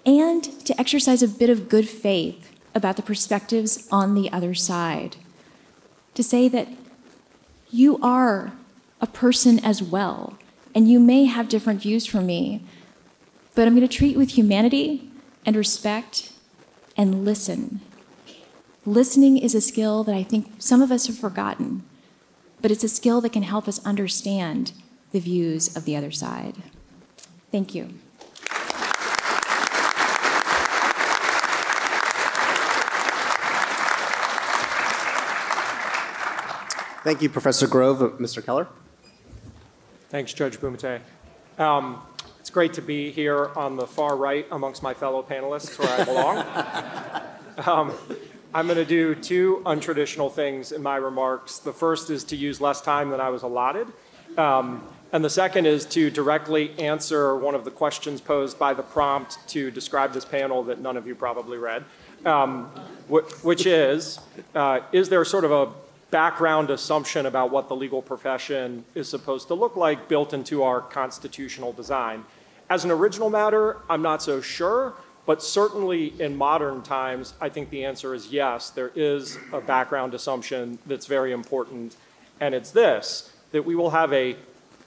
[0.06, 5.16] and to exercise a bit of good faith about the perspectives on the other side.
[6.14, 6.68] To say that
[7.70, 8.52] you are
[9.00, 10.38] a person as well,
[10.74, 12.64] and you may have different views from me,
[13.54, 15.10] but I'm going to treat you with humanity
[15.46, 16.32] and respect
[16.96, 17.80] and listen.
[18.86, 21.82] Listening is a skill that I think some of us have forgotten,
[22.60, 24.72] but it's a skill that can help us understand
[25.12, 26.56] the views of the other side.
[27.54, 27.84] Thank you.
[37.04, 38.02] Thank you, Professor Grove.
[38.02, 38.44] Uh, Mr.
[38.44, 38.66] Keller?
[40.08, 40.98] Thanks, Judge Bumatay.
[41.56, 42.02] Um,
[42.40, 46.04] it's great to be here on the far right amongst my fellow panelists where I
[46.04, 46.38] belong.
[47.68, 47.92] um,
[48.52, 51.60] I'm going to do two untraditional things in my remarks.
[51.60, 53.86] The first is to use less time than I was allotted.
[54.36, 54.84] Um,
[55.14, 59.38] and the second is to directly answer one of the questions posed by the prompt
[59.46, 61.84] to describe this panel that none of you probably read,
[62.26, 62.64] um,
[63.08, 64.18] which is,
[64.56, 65.70] uh, is there sort of a
[66.10, 70.80] background assumption about what the legal profession is supposed to look like built into our
[70.80, 72.24] constitutional design?
[72.68, 74.94] As an original matter, I'm not so sure,
[75.26, 78.70] but certainly in modern times, I think the answer is yes.
[78.70, 81.94] There is a background assumption that's very important,
[82.40, 84.34] and it's this that we will have a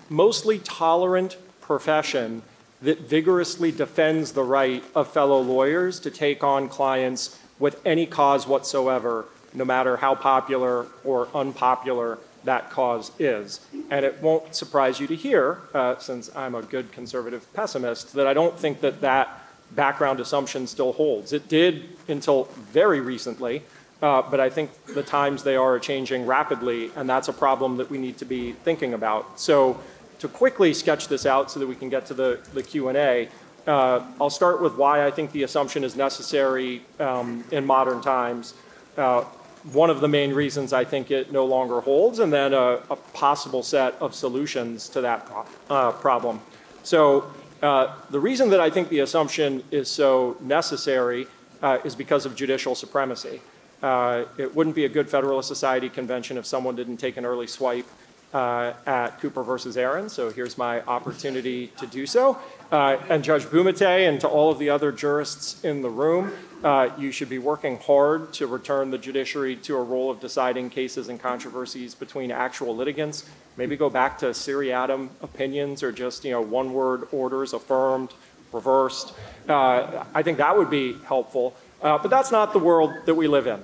[0.09, 2.41] mostly tolerant profession
[2.81, 8.47] that vigorously defends the right of fellow lawyers to take on clients with any cause
[8.47, 13.59] whatsoever, no matter how popular or unpopular that cause is.
[13.89, 18.27] And it won't surprise you to hear, uh, since I'm a good conservative pessimist, that
[18.27, 21.33] I don't think that that background assumption still holds.
[21.33, 23.63] It did until very recently,
[24.01, 27.89] uh, but I think the times they are changing rapidly, and that's a problem that
[27.89, 29.39] we need to be thinking about.
[29.39, 29.79] So
[30.19, 33.29] to quickly sketch this out so that we can get to the, the Q&A,
[33.67, 38.53] uh, I'll start with why I think the assumption is necessary um, in modern times.
[38.95, 39.25] Uh,
[39.73, 42.95] one of the main reasons I think it no longer holds, and then a, a
[42.95, 46.39] possible set of solutions to that pro uh, problem.
[46.83, 47.29] So
[47.61, 51.27] uh, the reason that I think the assumption is so necessary
[51.61, 53.41] uh, is because of judicial supremacy.
[53.81, 57.47] Uh, it wouldn't be a good Federalist Society convention if someone didn't take an early
[57.47, 57.87] swipe
[58.33, 62.37] uh, at Cooper versus Aaron, so here's my opportunity to do so.
[62.71, 66.89] Uh, and Judge Bumatay and to all of the other jurists in the room, uh,
[66.97, 71.07] you should be working hard to return the judiciary to a role of deciding cases
[71.07, 73.29] and controversies between actual litigants.
[73.55, 78.09] Maybe go back to seriatim opinions or just you know one-word orders affirmed,
[78.51, 79.13] reversed.
[79.47, 81.55] Uh, I think that would be helpful.
[81.81, 83.61] Uh, but that's not the world that we live in.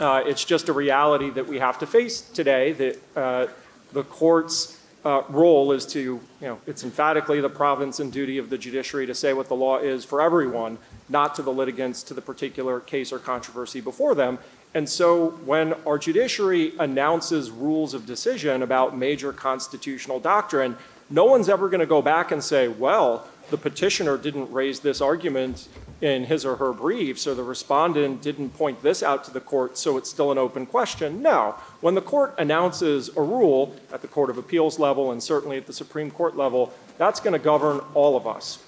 [0.00, 3.48] Uh, it's just a reality that we have to face today that
[3.96, 8.50] the court's uh, role is to, you know, it's emphatically the province and duty of
[8.50, 10.76] the judiciary to say what the law is for everyone,
[11.08, 14.38] not to the litigants to the particular case or controversy before them.
[14.74, 20.76] And so when our judiciary announces rules of decision about major constitutional doctrine,
[21.08, 25.00] no one's ever going to go back and say, well, the petitioner didn't raise this
[25.00, 25.68] argument
[26.02, 29.78] in his or her brief, so the respondent didn't point this out to the court,
[29.78, 31.22] so it's still an open question.
[31.22, 31.54] No.
[31.86, 35.68] When the court announces a rule at the Court of Appeals level and certainly at
[35.68, 38.58] the Supreme Court level, that's going to govern all of us.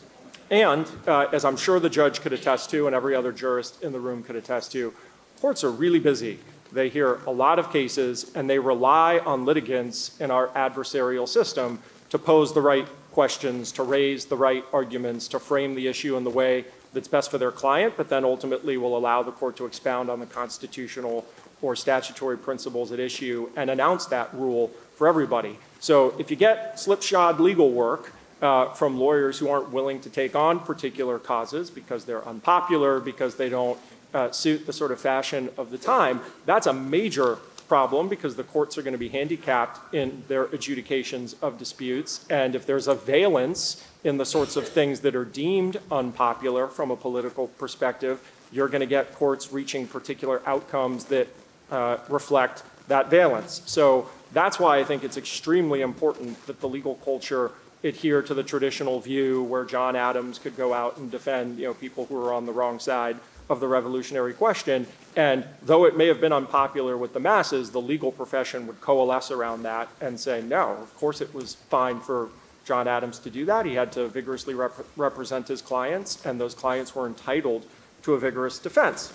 [0.53, 3.91] And uh, as I'm sure the judge could attest to, and every other jurist in
[3.91, 4.95] the room could attest to,
[5.41, 6.39] courts are really busy.
[6.71, 11.83] They hear a lot of cases, and they rely on litigants in our adversarial system
[12.11, 16.23] to pose the right questions, to raise the right arguments, to frame the issue in
[16.23, 19.67] the way that's best for their client, but then ultimately will allow the court to
[19.67, 21.27] expound on the constitutional
[21.63, 25.59] or statutory principles at issue and announce that rule for everybody.
[25.81, 30.35] So if you get slipshod legal work uh, from lawyers who aren't willing to take
[30.37, 33.79] on particular causes because they're unpopular, because they don't
[34.15, 37.39] uh, suit the sort of fashion of the time, that's a major
[37.69, 42.25] problem because the courts are going to be handicapped in their adjudications of disputes.
[42.31, 46.91] And if there's a valence in the sorts of things that are deemed unpopular from
[46.91, 51.29] a political perspective, you're going to get courts reaching particular outcomes that
[51.71, 53.63] uh, reflect that valence.
[53.67, 57.53] So that's why I think it's extremely important that the legal culture
[57.85, 61.75] adhere to the traditional view where John Adams could go out and defend you know,
[61.75, 63.17] people who are on the wrong side
[63.49, 64.87] of the revolutionary question.
[65.17, 69.31] And though it may have been unpopular with the masses, the legal profession would coalesce
[69.31, 72.29] around that and say, no, of course it was fine for
[72.65, 73.65] John Adams to do that.
[73.65, 77.65] He had to vigorously rep represent his clients, and those clients were entitled
[78.03, 79.11] to a vigorous defense.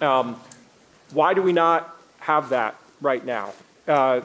[0.00, 0.40] Um,
[1.12, 3.52] why do we not have that right now?
[3.86, 4.20] Uh,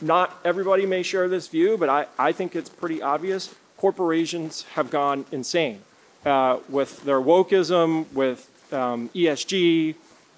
[0.00, 3.54] not everybody may share this view, but I, I think it's pretty obvious.
[3.76, 5.80] Corporations have gone insane
[6.24, 9.94] uh, with their wokeism, with um, ESG,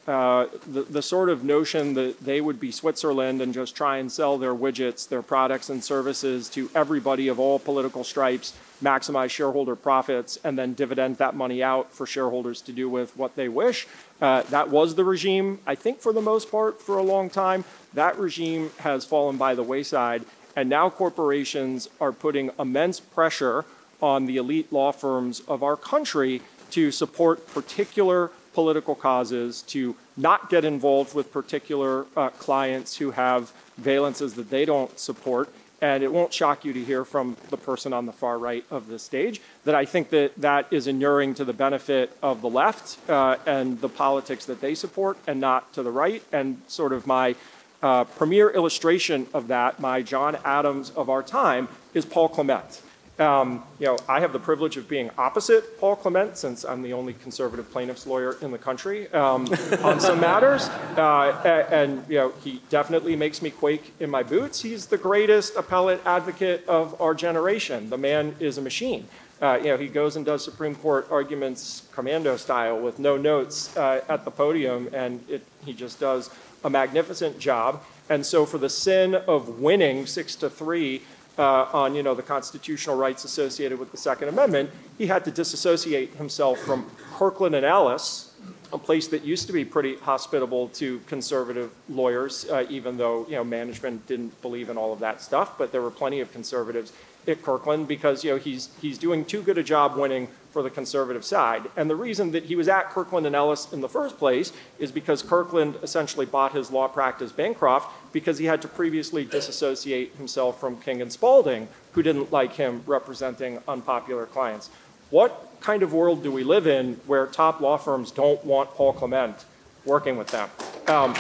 [0.07, 4.11] uh, the, the sort of notion that they would be Switzerland and just try and
[4.11, 9.77] sell their widgets, their products and services to everybody of all political stripes, maximize shareholder
[9.77, 13.87] profits, and then dividend that money out for shareholders to do with what they wish.
[14.21, 17.65] Uh, that was the regime, I think, for the most part, for a long time.
[17.95, 20.25] That regime has fallen by the wayside,
[20.57, 23.65] and now corporations are putting immense pressure
[24.01, 30.51] on the elite law firms of our country to support particular political causes, to not
[30.51, 35.49] get involved with particular uh, clients who have valences that they don't support.
[35.81, 38.89] And it won't shock you to hear from the person on the far right of
[38.89, 42.99] the stage that I think that that is inuring to the benefit of the left
[43.09, 46.23] uh, and the politics that they support and not to the right.
[46.33, 47.37] And sort of my
[47.83, 52.83] uh, premier illustration of that, my John Adams of our time, is Paul Clement.
[53.19, 56.93] Um, you know, I have the privilege of being opposite Paul Clement since I'm the
[56.93, 59.49] only conservative plaintiff's lawyer in the country um,
[59.83, 60.69] on some matters.
[60.97, 64.63] Uh, and, you know, he definitely makes me quake in my boots.
[64.63, 67.91] He's the greatest appellate advocate of our generation.
[67.91, 69.09] The man is a machine.
[69.41, 73.77] Uh, you know, he goes and does Supreme Court arguments commando style with no notes
[73.77, 76.31] uh, at the podium, and it, he just does
[76.65, 77.83] a magnificent job.
[78.11, 81.03] And so, for the sin of winning six to three,
[81.39, 85.31] uh, on you know, the constitutional rights associated with the Second Amendment, he had to
[85.31, 88.35] disassociate himself from Kirkland and Ellis,
[88.73, 93.37] a place that used to be pretty hospitable to conservative lawyers, uh, even though you
[93.37, 95.57] know, management didn't believe in all of that stuff.
[95.57, 96.93] But there were plenty of conservatives
[97.27, 100.29] at Kirkland because you know, he's, he's doing too good a job winning
[100.59, 101.71] for the conservative side.
[101.77, 104.91] And the reason that he was at Kirkland and Ellis in the first place is
[104.91, 110.59] because Kirkland essentially bought his law practice Bancroft because he had to previously disassociate himself
[110.59, 114.69] from King and Spalding, who didn't like him representing unpopular clients.
[115.11, 118.95] What kind of world do we live in where top law firms don't want Paul
[118.95, 119.45] Clement
[119.85, 120.51] working with them?
[120.89, 121.15] Um,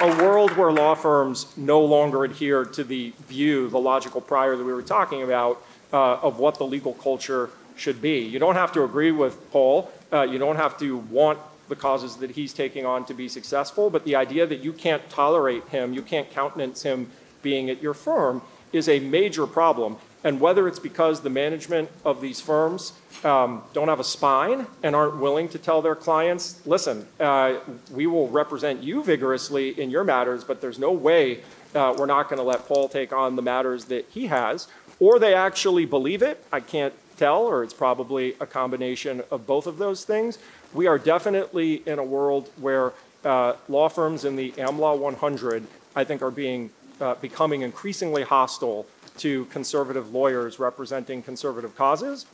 [0.00, 4.64] a world where law firms no longer adhere to the view, the logical prior that
[4.64, 8.20] we were talking about, uh, of what the legal culture should be.
[8.20, 9.90] You don't have to agree with Paul.
[10.10, 11.38] Uh, you don't have to want
[11.68, 15.08] the causes that he's taking on to be successful, but the idea that you can't
[15.10, 17.10] tolerate him, you can't countenance him
[17.42, 18.42] being at your firm,
[18.72, 19.96] is a major problem.
[20.22, 22.92] And whether it's because the management of these firms
[23.24, 27.58] um, don't have a spine and aren't willing to tell their clients, listen, uh,
[27.92, 31.40] we will represent you vigorously in your matters, but there's no way
[31.74, 34.68] uh, we're not going to let Paul take on the matters that he has,
[34.98, 36.44] or they actually believe it.
[36.52, 40.38] I can't tell, or it's probably a combination of both of those things.
[40.74, 42.92] We are definitely in a world where
[43.24, 48.86] uh, law firms in the AmLaw 100, I think, are being uh, becoming increasingly hostile
[49.20, 52.26] to conservative lawyers representing conservative causes.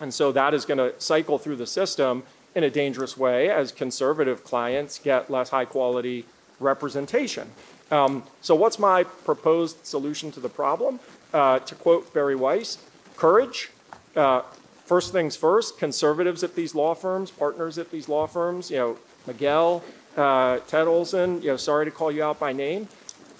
[0.00, 2.22] And so that is going to cycle through the system
[2.54, 6.24] in a dangerous way as conservative clients get less high quality
[6.60, 7.50] representation.
[7.90, 11.00] Um, so, what's my proposed solution to the problem?
[11.32, 12.78] Uh, to quote Bari Weiss,
[13.16, 13.70] courage.
[14.16, 14.42] Uh,
[14.84, 18.98] first things first, conservatives at these law firms, partners at these law firms, you know,
[19.26, 19.84] Miguel,
[20.16, 22.88] uh, Ted Olson, you know, sorry to call you out by name,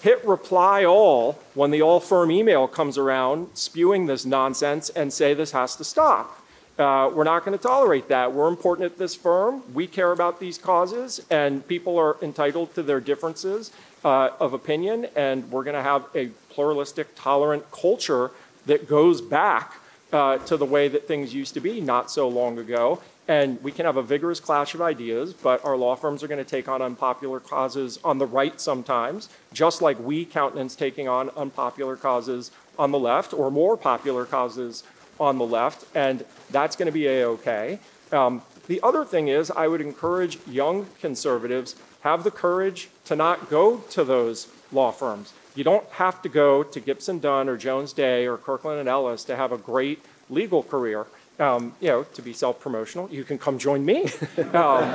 [0.02, 5.34] hit reply all when the all firm email comes around spewing this nonsense and say
[5.34, 6.40] this has to stop.
[6.78, 8.32] Uh, we're not going to tolerate that.
[8.32, 9.62] We're important at this firm.
[9.74, 13.72] We care about these causes, and people are entitled to their differences
[14.04, 18.30] uh, of opinion, and we're going to have a pluralistic, tolerant culture
[18.66, 19.74] that goes back
[20.12, 23.00] uh, to the way that things used to be not so long ago.
[23.28, 26.42] And we can have a vigorous clash of ideas, but our law firms are going
[26.42, 31.28] to take on unpopular causes on the right sometimes, just like we countenance taking on
[31.36, 34.82] unpopular causes on the left or more popular causes
[35.20, 37.78] on the left, and that's going to be a-okay.
[38.12, 43.50] Um, the other thing is I would encourage young conservatives have the courage to not
[43.50, 45.32] go to those law firms.
[45.54, 49.24] You don't have to go to Gibson Dunn or Jones Day or Kirkland and Ellis
[49.24, 50.00] to have a great
[50.30, 51.06] legal career
[51.38, 54.04] um, you know, to be self-promotional, you can come join me.
[54.54, 54.94] um,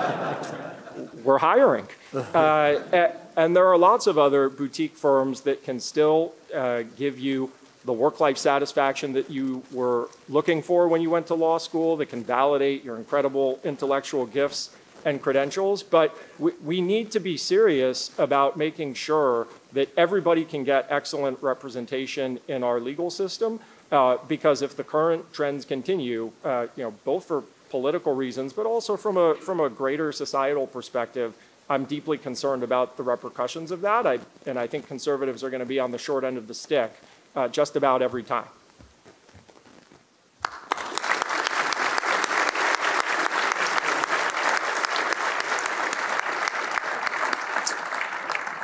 [1.24, 1.88] we're hiring.
[2.14, 7.52] Uh, and there are lots of other boutique firms that can still uh, give you
[7.86, 12.06] the work-life satisfaction that you were looking for when you went to law school, that
[12.06, 14.70] can validate your incredible intellectual gifts
[15.06, 15.84] and credentials.
[15.84, 21.42] But we, we need to be serious about making sure that everybody can get excellent
[21.42, 23.60] representation in our legal system
[23.94, 28.66] uh, because if the current trends continue, uh, you know, both for political reasons, but
[28.66, 31.36] also from a, from a greater societal perspective,
[31.70, 34.06] I'm deeply concerned about the repercussions of that.
[34.06, 36.54] I, and I think conservatives are going to be on the short end of the
[36.54, 36.92] stick
[37.36, 38.48] uh, just about every time.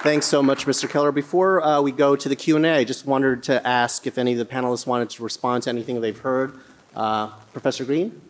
[0.02, 0.89] Thanks so much, Mr.
[0.89, 1.12] Keller.
[1.12, 4.38] Before uh, we go to the Q&A, I just wanted to ask if any of
[4.38, 6.58] the panelists wanted to respond to anything they've heard.
[6.95, 8.22] Uh, Professor Greene?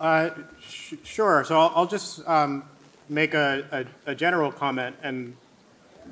[0.00, 0.30] Uh,
[0.66, 1.44] sh sure.
[1.44, 2.64] So I'll, I'll just um,
[3.10, 5.36] make a, a, a, general comment and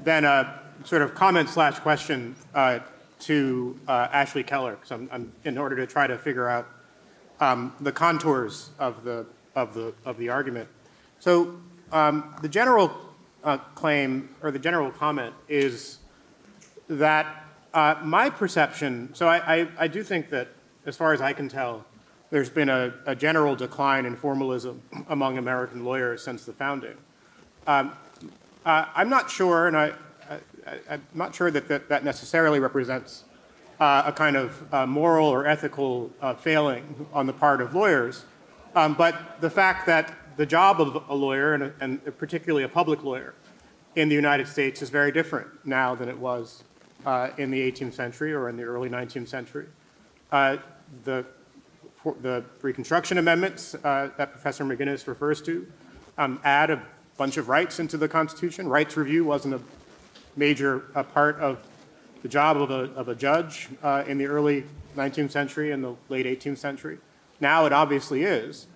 [0.04, 2.80] then a sort of comment slash question uh,
[3.20, 6.68] to uh, Ashley Keller, I'm, I'm, in order to try to figure out
[7.40, 9.24] um, the contours of the,
[9.54, 10.68] of, the, of the argument.
[11.18, 11.56] So
[11.92, 13.05] um, the general
[13.46, 15.98] uh, claim or the general comment is
[16.88, 20.48] that uh, my perception, so I, I, I, do think that
[20.84, 21.84] as far as I can tell,
[22.30, 26.96] there's been a, a general decline in formalism among American lawyers since the founding.
[27.66, 27.92] Um,
[28.64, 29.92] uh, I'm not sure, and I,
[30.88, 33.24] am not sure that, that that, necessarily represents
[33.78, 38.24] uh, a kind of uh, moral or ethical uh, failing on the part of lawyers,
[38.74, 43.02] um, but the fact that the job of a lawyer, and, and, particularly a public
[43.02, 43.34] lawyer,
[43.94, 46.62] in the United States is very different now than it was
[47.06, 49.66] uh, in the 18th century or in the early 19th century.
[50.30, 50.58] Uh,
[51.04, 51.24] the,
[52.20, 55.66] the, Reconstruction Amendments uh, that Professor McGinnis refers to
[56.18, 56.82] um, add a
[57.16, 58.68] bunch of rights into the Constitution.
[58.68, 59.60] Rights review wasn't a
[60.36, 60.80] major
[61.14, 61.64] part of
[62.22, 64.64] the job of a, of a judge uh, in the early
[64.96, 66.98] 19th century and the late 18th century.
[67.40, 68.66] Now it obviously is.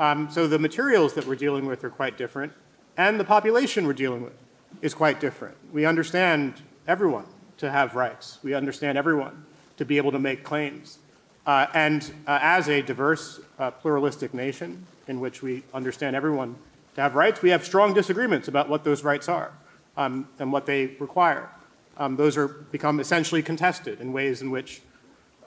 [0.00, 2.54] Um, so the materials that we're dealing with are quite different,
[2.96, 4.32] and the population we're dealing with
[4.80, 5.58] is quite different.
[5.74, 6.54] We understand
[6.88, 7.26] everyone
[7.58, 8.38] to have rights.
[8.42, 9.44] We understand everyone
[9.76, 11.00] to be able to make claims.
[11.46, 16.56] Uh, and uh, as a diverse, uh, pluralistic nation in which we understand everyone
[16.94, 19.52] to have rights, we have strong disagreements about what those rights are
[19.98, 21.50] um, and what they require.
[21.98, 24.80] Um, those are become essentially contested in ways in which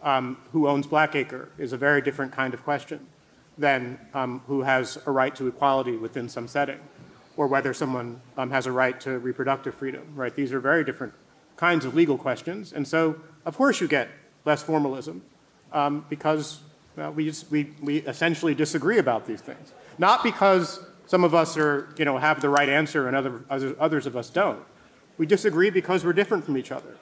[0.03, 3.07] um, who owns Blackacre is a very different kind of question
[3.57, 6.79] than um, who has a right to equality within some setting
[7.37, 10.35] or whether someone um, has a right to reproductive freedom, right?
[10.35, 11.13] These are very different
[11.57, 12.73] kinds of legal questions.
[12.73, 14.09] And so, of course, you get
[14.45, 15.23] less formalism
[15.71, 16.59] um, because
[17.15, 19.73] we, just, we, we essentially disagree about these things.
[19.97, 24.05] Not because some of us are, you know, have the right answer and other, others
[24.05, 24.63] of us don't.
[25.17, 26.97] We disagree because we're different from each other.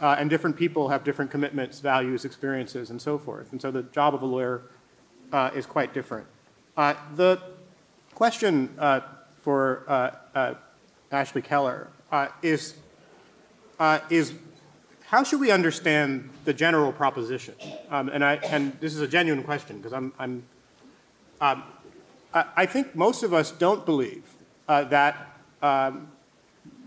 [0.00, 3.52] Uh, and different people have different commitments, values, experiences, and so forth.
[3.52, 4.62] And so the job of a lawyer
[5.34, 6.26] uh, is quite different.
[6.76, 7.42] Uh, the
[8.14, 9.00] question uh,
[9.42, 10.54] for uh, uh,
[11.10, 11.88] Ashley Keller
[12.40, 12.74] is,
[14.08, 14.32] is
[15.06, 17.54] how should we understand the general proposition?
[17.90, 20.44] Um, and, I, and this is a genuine question because I'm, I'm
[21.40, 21.64] um,
[22.32, 24.22] I, I, think most of us don't believe
[24.68, 26.12] that, um,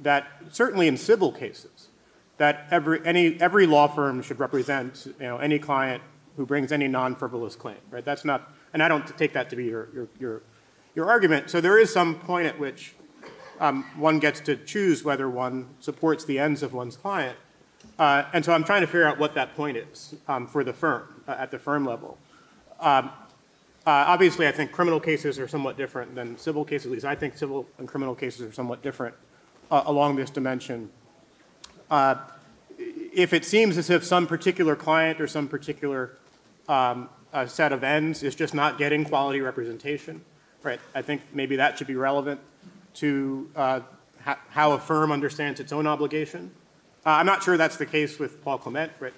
[0.04, 1.90] that certainly in civil cases,
[2.38, 6.02] that every, any, every law firm should represent you know, any client
[6.38, 8.06] who brings any non-frivolous claim, right?
[8.06, 10.42] That's not, and I don't take that to be your, your, your,
[10.96, 11.50] your argument.
[11.50, 12.94] So there is some point at which
[13.60, 17.38] um, one gets to choose whether one supports the ends of one's client.
[17.98, 20.74] Uh, and so I'm trying to figure out what that point is um, for the
[20.74, 22.18] firm, uh, at the firm level.
[22.80, 23.10] Um,
[23.88, 26.88] uh, obviously, I think criminal cases are somewhat different than civil cases.
[26.88, 29.16] At least I think civil and criminal cases are somewhat different
[29.72, 30.92] uh, along this dimension.
[31.90, 32.16] Uh,
[32.78, 36.12] if it seems as if some particular client or some particular
[36.68, 40.24] um, a set of ends is just not getting quality representation,
[40.64, 40.80] right?
[40.96, 42.40] I think maybe that should be relevant
[42.96, 43.80] to uh,
[44.50, 46.52] how a firm understands its own obligation.
[47.06, 49.14] Uh, I'm not sure that's the case with Paul Clement, right?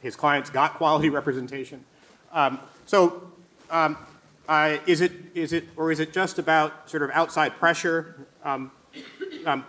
[0.00, 1.84] His clients got quality representation.
[2.32, 3.30] Um, so
[3.70, 3.96] um,
[4.86, 8.26] is it, is it, or is it just about sort of outside pressure?
[8.44, 8.70] Um,
[9.46, 9.64] um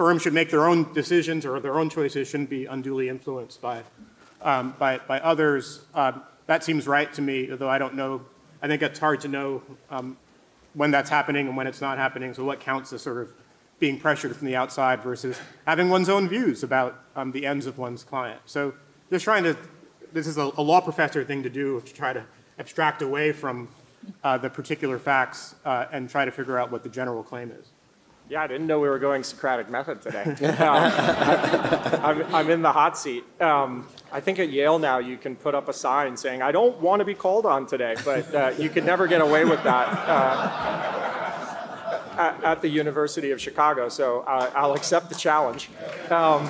[0.00, 3.82] firms should make their own decisions or their own choices shouldn't be unduly influenced by,
[4.42, 5.80] um, by, by, others.
[5.94, 8.22] Um, that seems right to me, although I don't know.
[8.62, 10.16] I think it's hard to know um,
[10.74, 12.34] when that's happening and when it's not happening.
[12.34, 13.32] So what counts as sort of
[13.78, 17.78] being pressured from the outside versus having one's own views about um, the ends of
[17.78, 18.40] one's client.
[18.44, 18.74] So
[19.10, 19.56] just trying to,
[20.12, 22.24] this is a, a law professor thing to do, to try to
[22.58, 23.68] abstract away from
[24.22, 27.68] uh, the particular facts uh, and try to figure out what the general claim is.
[28.30, 30.36] Yeah, I didn't know we were going Socratic method today.
[30.60, 30.92] Um,
[32.04, 33.24] I'm, I'm, in the hot seat.
[33.40, 36.80] Um, I think at Yale now you can put up a sign saying, I don't
[36.80, 39.88] want to be called on today, but uh, you could never get away with that
[40.08, 41.20] uh,
[42.18, 45.70] at, at, the University of Chicago, so uh, I'll accept the challenge.
[46.10, 46.48] Um,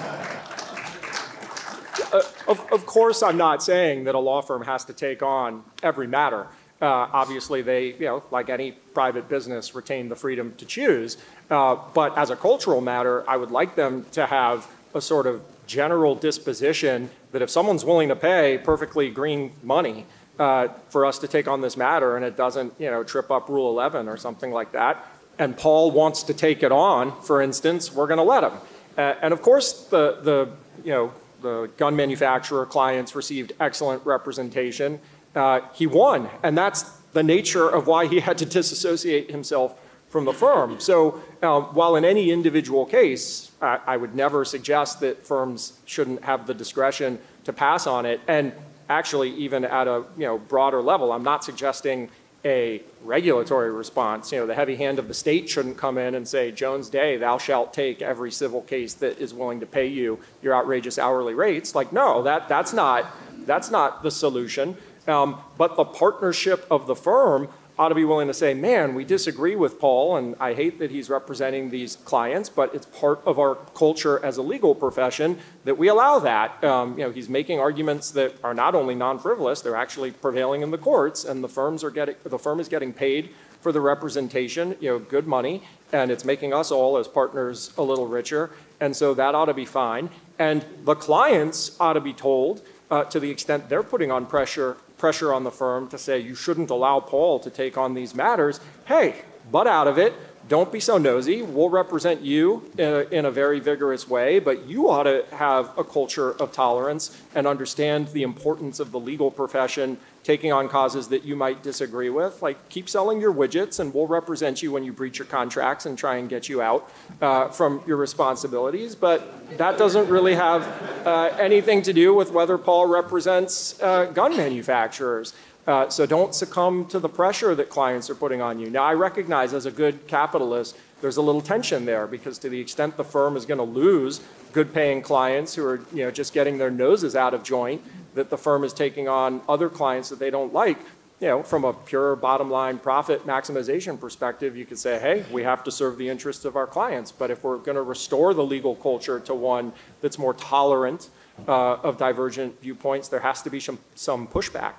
[2.12, 5.64] uh, of, of course, I'm not saying that a law firm has to take on
[5.82, 6.48] every matter.
[6.80, 11.18] Uh, obviously, they, you know, like any private business, retain the freedom to choose.
[11.50, 15.42] Uh, but as a cultural matter, I would like them to have a sort of
[15.66, 20.06] general disposition that if someone's willing to pay perfectly green money
[20.38, 23.48] uh, for us to take on this matter and it doesn't, you know, trip up
[23.48, 25.06] Rule 11 or something like that,
[25.38, 28.52] and Paul wants to take it on, for instance, we're going to let him.
[28.96, 30.48] Uh, and of course, the, the,
[30.82, 35.00] you know, the gun manufacturer clients received excellent representation
[35.34, 36.28] uh, he won.
[36.42, 39.78] And that's the nature of why he had to disassociate himself
[40.08, 40.80] from the firm.
[40.80, 46.24] So uh, while in any individual case, I, I would never suggest that firms shouldn't
[46.24, 48.20] have the discretion to pass on it.
[48.26, 48.52] And
[48.88, 52.10] actually, even at a you know, broader level, I'm not suggesting
[52.44, 54.32] a regulatory response.
[54.32, 57.16] You know, the heavy hand of the state shouldn't come in and say, Jones Day,
[57.16, 61.34] thou shalt take every civil case that is willing to pay you your outrageous hourly
[61.34, 61.74] rates.
[61.74, 63.06] Like, no, that, that's, not,
[63.46, 64.76] that's not the solution.
[65.10, 67.48] Um, but the partnership of the firm
[67.78, 70.90] ought to be willing to say, man, we disagree with Paul, and I hate that
[70.90, 75.78] he's representing these clients, but it's part of our culture as a legal profession that
[75.78, 76.62] we allow that.
[76.62, 80.70] Um, you know, he's making arguments that are not only non-frivolous, they're actually prevailing in
[80.70, 83.30] the courts, and the firms are getting, the firm is getting paid
[83.62, 87.82] for the representation, you know, good money, and it's making us all as partners a
[87.82, 90.10] little richer, and so that ought to be fine.
[90.38, 94.76] And the clients ought to be told, uh, to the extent they're putting on pressure
[95.00, 98.60] pressure on the firm to say you shouldn't allow Paul to take on these matters.
[98.86, 100.12] Hey, butt out of it.
[100.48, 101.42] Don't be so nosy.
[101.42, 105.76] We'll represent you in a, in a, very vigorous way, but you ought to have
[105.78, 111.08] a culture of tolerance and understand the importance of the legal profession taking on causes
[111.08, 112.42] that you might disagree with.
[112.42, 115.96] Like, keep selling your widgets, and we'll represent you when you breach your contracts and
[115.96, 116.90] try and get you out
[117.20, 118.94] uh, from your responsibilities.
[118.94, 120.66] But that doesn't really have
[121.06, 125.32] uh, anything to do with whether Paul represents uh, gun manufacturers.
[125.66, 128.70] Uh, so don't succumb to the pressure that clients are putting on you.
[128.70, 132.60] Now, I recognize as a good capitalist, there's a little tension there because to the
[132.60, 134.20] extent the firm is going to lose
[134.52, 137.82] good paying clients who are you know, just getting their noses out of joint,
[138.20, 140.76] that the firm is taking on other clients that they don't like,
[141.20, 145.42] you know, from a pure bottom line profit maximization perspective, you could say, hey, we
[145.42, 147.10] have to serve the interests of our clients.
[147.10, 151.08] But if we're going to restore the legal culture to one that's more tolerant
[151.48, 154.74] uh, of divergent viewpoints, there has to be some, some pushback.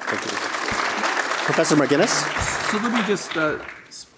[0.00, 0.38] Thank you.
[1.46, 2.12] Professor McGinnis?
[2.70, 3.58] So let me just uh,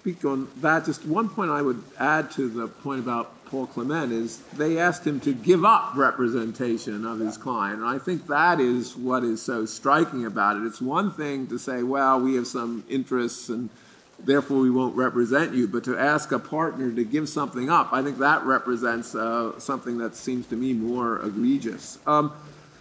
[0.01, 4.11] speak on that, just one point I would add to the point about Paul Clement
[4.11, 7.81] is they asked him to give up representation of his client.
[7.81, 10.63] And I think that is what is so striking about it.
[10.65, 13.69] It's one thing to say, well, we have some interests and
[14.17, 18.01] therefore we won't represent you, but to ask a partner to give something up, I
[18.01, 21.99] think that represents uh, something that seems to me more egregious.
[22.07, 22.33] Um,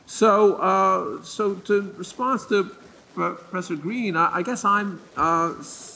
[0.07, 2.75] so, uh, so to respond to
[3.15, 5.55] Professor Greene, I, guess I'm uh,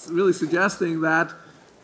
[0.09, 1.33] really suggesting that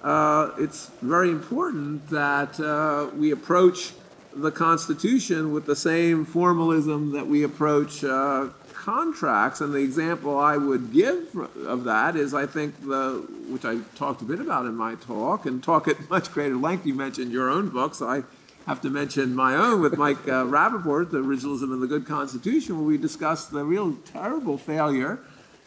[0.03, 3.93] uh, it's very important that uh, we approach
[4.35, 9.61] the Constitution with the same formalism that we approach uh, contracts.
[9.61, 14.22] And the example I would give of that is, I think, the which I talked
[14.22, 16.87] a bit about in my talk, and talk at much greater length.
[16.87, 18.01] You mentioned your own books.
[18.01, 18.22] I
[18.71, 22.77] have to mention my own with Mike uh, Rappaport, The Originalism and the Good Constitution,
[22.77, 25.18] where we discussed the real terrible failure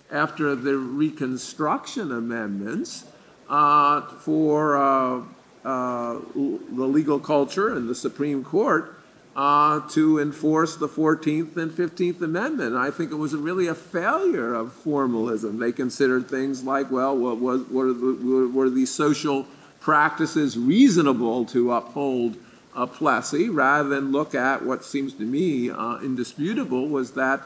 [0.09, 3.03] after the Reconstruction Amendments
[3.49, 5.21] uh, for uh,
[5.65, 8.95] uh, the legal culture and the Supreme Court
[9.35, 12.77] uh, to enforce the 14th and 15th Amendment.
[12.77, 15.59] I think it was really a failure of formalism.
[15.59, 19.45] They considered things like, well, what, what are the, were these social
[19.81, 22.37] practices reasonable to uphold
[22.75, 27.41] a Plessy, rather than look at what seems to me uh, indisputable was that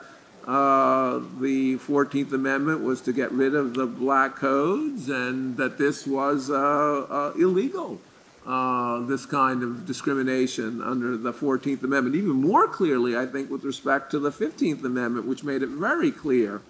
[0.47, 6.07] uh, the 14th Amendment was to get rid of the black codes and that this
[6.07, 7.99] was uh, uh, illegal,
[8.45, 12.15] uh, this kind of discrimination under the 14th Amendment.
[12.15, 16.11] Even more clearly, I think, with respect to the 15th Amendment, which made it very
[16.11, 16.61] clear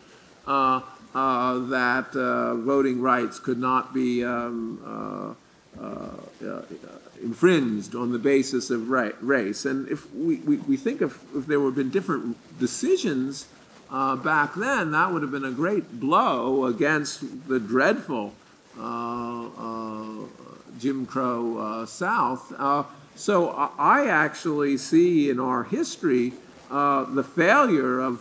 [0.48, 0.82] uh,
[1.14, 5.36] uh, that voting rights could not be um,
[7.22, 9.66] infringed on the basis of race.
[9.66, 13.48] And if we, we, we think of if there would been different decisions
[13.90, 18.34] uh, back then, that would have been a great blow against the dreadful
[18.80, 20.26] uh, uh,
[20.80, 22.54] Jim Crow uh, South.
[22.58, 22.84] Uh,
[23.16, 23.50] so
[23.80, 26.34] I actually see in our history
[26.70, 28.20] uh, the failure of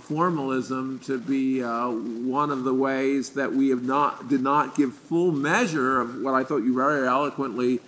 [0.00, 5.30] formalism to be one of the ways that we have not did not give full
[5.30, 7.80] measure of what I thought you very eloquently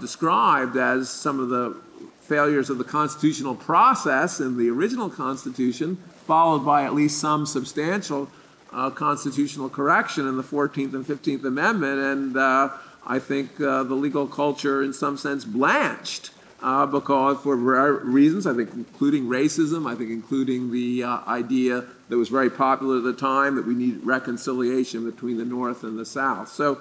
[0.00, 1.76] described as some of the
[2.20, 5.96] failures of the constitutional process in the original Constitution
[6.26, 8.28] followed by at least some substantial
[8.72, 11.98] uh, constitutional correction in the 14th and 15th Amendment.
[11.98, 12.70] And uh,
[13.06, 16.30] I think uh, the legal culture, in some sense, blanched.
[16.62, 22.16] Uh, because for reasons, I think including racism, I think including the uh, idea that
[22.16, 26.06] was very popular at the time that we need reconciliation between the North and the
[26.06, 26.48] South.
[26.48, 26.80] So,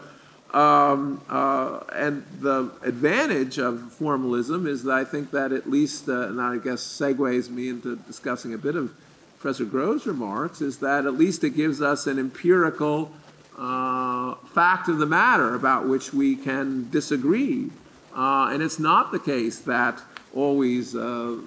[0.53, 6.41] um, uh, and the advantage of formalism is that I think that at least, and
[6.41, 8.93] I guess segues me into discussing a bit of
[9.39, 13.11] Professor Grove's remarks is that at least it gives us an empirical
[13.57, 17.69] uh, fact of the matter about which we can disagree.
[18.15, 20.01] Uh, and it's not the case that
[20.33, 20.99] always uh,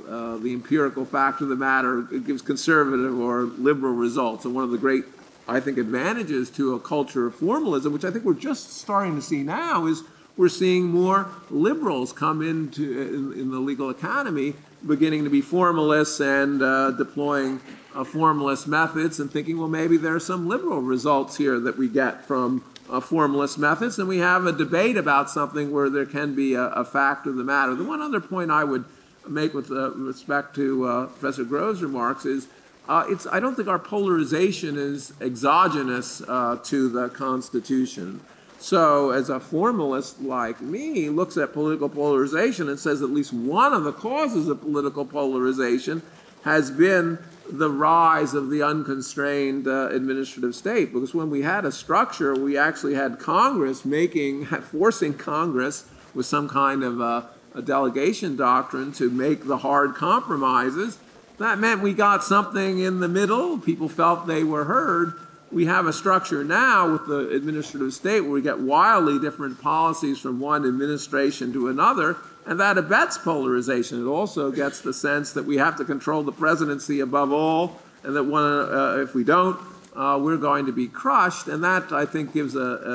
[0.08, 4.44] uh the empirical fact of the matter gives conservative or liberal results.
[4.44, 5.04] And one of the great,
[5.48, 9.22] I think, advantages to a culture of formalism, which I think we're just starting to
[9.22, 10.02] see now, is
[10.36, 14.54] we're seeing more liberals come into in, in the legal economy
[14.86, 17.60] beginning to be formalists and uh, deploying
[17.94, 21.88] uh, formalist methods and thinking, well, maybe there are some liberal results here that we
[21.88, 23.98] get from uh, formalist methods.
[23.98, 27.36] And we have a debate about something where there can be a, a fact of
[27.36, 27.74] the matter.
[27.74, 28.84] The one other point I would
[29.26, 32.48] make with uh, respect to uh, Professor Grove's remarks is
[32.88, 38.20] uh, it's, I don't think our polarization is exogenous uh, to the Constitution.
[38.60, 43.72] So, as a formalist like me looks at political polarization and says at least one
[43.72, 46.02] of the causes of political polarization
[46.42, 47.18] has been
[47.50, 50.92] the rise of the unconstrained uh, administrative state.
[50.92, 56.48] Because when we had a structure, we actually had Congress making, forcing Congress with some
[56.48, 60.98] kind of a, a delegation doctrine to make the hard compromises.
[61.38, 63.58] That meant we got something in the middle.
[63.58, 65.14] People felt they were heard.
[65.50, 70.18] We have a structure now with the administrative state where we get wildly different policies
[70.18, 72.16] from one administration to another
[72.48, 74.00] and that abets polarization.
[74.00, 78.16] It also gets the sense that we have to control the presidency above all, and
[78.16, 79.60] that one, uh, if we don't,
[79.94, 81.46] uh, we're going to be crushed.
[81.46, 82.94] And that, I think, gives a, a,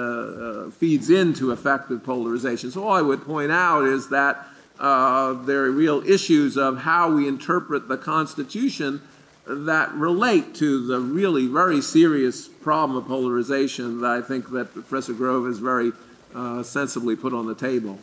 [0.67, 2.71] a, feeds into affective polarization.
[2.71, 4.43] So all I would point out is that
[4.79, 9.01] uh, there are real issues of how we interpret the Constitution
[9.45, 15.13] that relate to the really very serious problem of polarization that I think that Professor
[15.13, 15.91] Grove has very
[16.33, 17.99] uh, sensibly put on the table.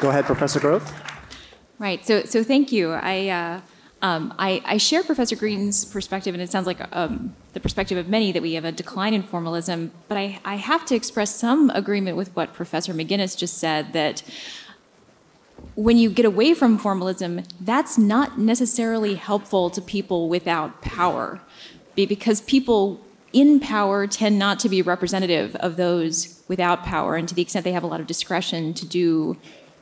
[0.00, 0.92] Go ahead, Professor Grove.
[1.78, 2.04] Right.
[2.06, 2.92] So, so thank you.
[2.92, 3.60] I, uh,
[4.02, 8.08] um, I, I, share Professor Greene's perspective, and it sounds like um, the perspective of
[8.08, 11.70] many that we have a decline in formalism, but I, I have to express some
[11.70, 14.22] agreement with what Professor McGinnis just said that
[15.74, 21.40] when you get away from formalism, that's not necessarily helpful to people without power.
[21.96, 23.00] Because people
[23.32, 27.64] in power tend not to be representative of those without power, and to the extent
[27.64, 29.36] they have a lot of discretion to do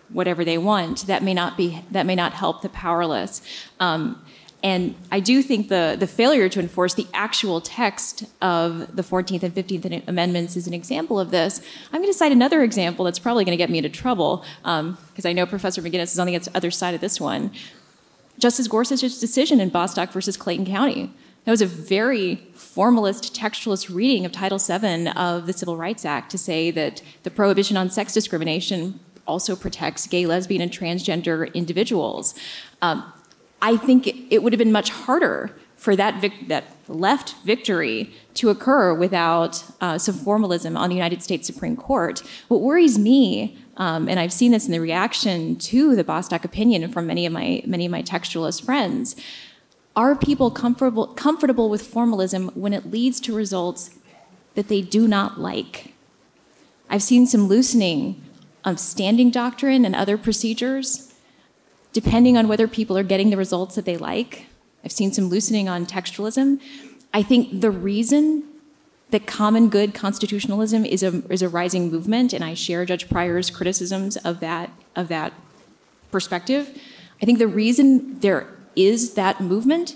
[0.09, 3.43] whatever they want, that may not be that may not help the powerless.
[3.81, 4.25] Um,
[4.67, 9.45] and I do think the, the failure to enforce the actual text of the 14th
[9.45, 11.61] and 15th Amendments is an example of this.
[11.93, 15.25] I'm going to cite another example that's probably going to get me into trouble, because
[15.25, 17.53] um, I know Professor McGinnis is on the other side of this one.
[18.41, 21.13] Justice Gorsuch's decision in Bostock versus Clayton County.
[21.45, 26.29] That was a very formalist, textualist reading of Title VII of the Civil Rights Act
[26.33, 28.99] to say that the prohibition on sex discrimination
[29.29, 32.35] also protects gay, lesbian, and transgender individuals.
[32.83, 33.13] Um,
[33.67, 38.49] I think it would have been much harder for that, vic- that left victory to
[38.49, 42.23] occur without uh, some formalism on the United States Supreme Court.
[42.47, 46.93] What worries me, um, and I've seen this in the reaction to the Bostock opinion
[46.93, 49.17] from many of my many of my textualist friends,
[49.97, 53.99] are people comfortable comfortable with formalism when it leads to results
[54.55, 55.93] that they do not like?
[56.89, 58.23] I've seen some loosening
[58.65, 61.06] of standing doctrine and other procedures
[61.97, 64.45] depending on whether people are getting the results that they like.
[64.85, 66.61] I've seen some loosening on textualism.
[67.15, 68.45] I think the reason
[69.13, 73.49] that common good constitutionalism is a, is a rising movement, and I share Judge Pryor's
[73.49, 75.33] criticisms of that, of that
[76.11, 76.79] perspective.
[77.23, 79.95] I think the reason there is that movement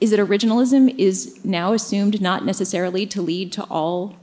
[0.00, 4.16] is that originalism is now assumed not necessarily to lead to all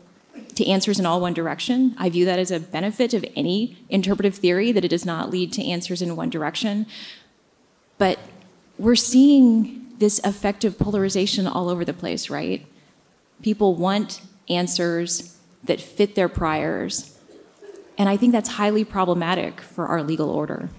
[0.55, 1.95] to answers in all one direction.
[1.97, 5.51] I view that as a benefit of any interpretive theory that it does not lead
[5.53, 6.85] to answers in one direction.
[7.97, 8.19] But
[8.77, 12.65] we're seeing this affective polarization all over the place, right?
[13.41, 17.17] People want answers that fit their priors.
[17.97, 20.69] And I think that's highly problematic for our legal order.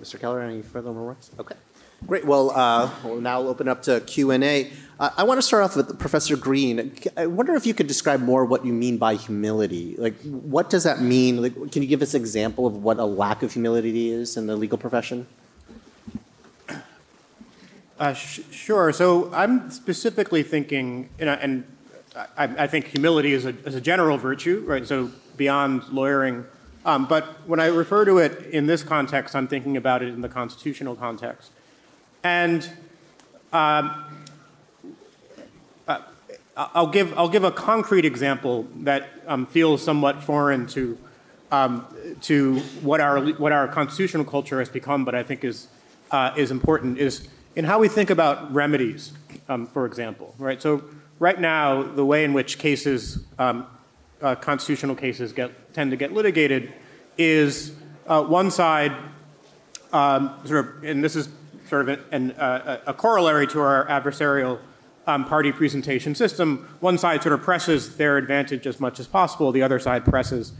[0.00, 0.20] Mr.
[0.20, 1.30] Keller, any further remarks?
[1.38, 1.56] Okay.
[2.04, 2.24] Great.
[2.24, 4.70] Well, uh, we'll now open up to Q&A.
[5.00, 6.92] Uh, I want to start off with Professor Greene.
[7.16, 9.94] I wonder if you could describe more what you mean by humility.
[9.98, 11.42] Like, what does that mean?
[11.42, 14.46] Like, can you give us an example of what a lack of humility is in
[14.46, 15.26] the legal profession?
[17.98, 18.92] Uh, sh- sure.
[18.92, 21.64] So I'm specifically thinking, you know, and
[22.14, 24.86] I, I think humility is a, is a, general virtue, right?
[24.86, 26.44] So beyond lawyering.
[26.84, 30.20] Um, but when I refer to it in this context, I'm thinking about it in
[30.20, 31.52] the constitutional context.
[32.26, 32.68] And
[33.52, 34.04] um,
[35.86, 36.00] uh,
[36.56, 40.98] I'll, give, I'll give a concrete example that um, feels somewhat foreign to,
[41.52, 41.86] um,
[42.22, 45.68] to what, our, what our constitutional culture has become, but I think is,
[46.10, 49.12] uh, is important, is in how we think about remedies,
[49.48, 50.34] um, for example.
[50.36, 50.60] Right?
[50.60, 50.82] So,
[51.20, 53.68] right now, the way in which cases, um,
[54.20, 56.72] uh, constitutional cases, get, tend to get litigated
[57.16, 57.72] is
[58.08, 58.96] uh, one side,
[59.92, 61.28] um, sort of, and this is
[61.68, 64.58] sort of an, uh, a corollary to our adversarial
[65.06, 66.68] um, party presentation system.
[66.80, 70.52] One side sort of presses their advantage as much as possible, the other side presses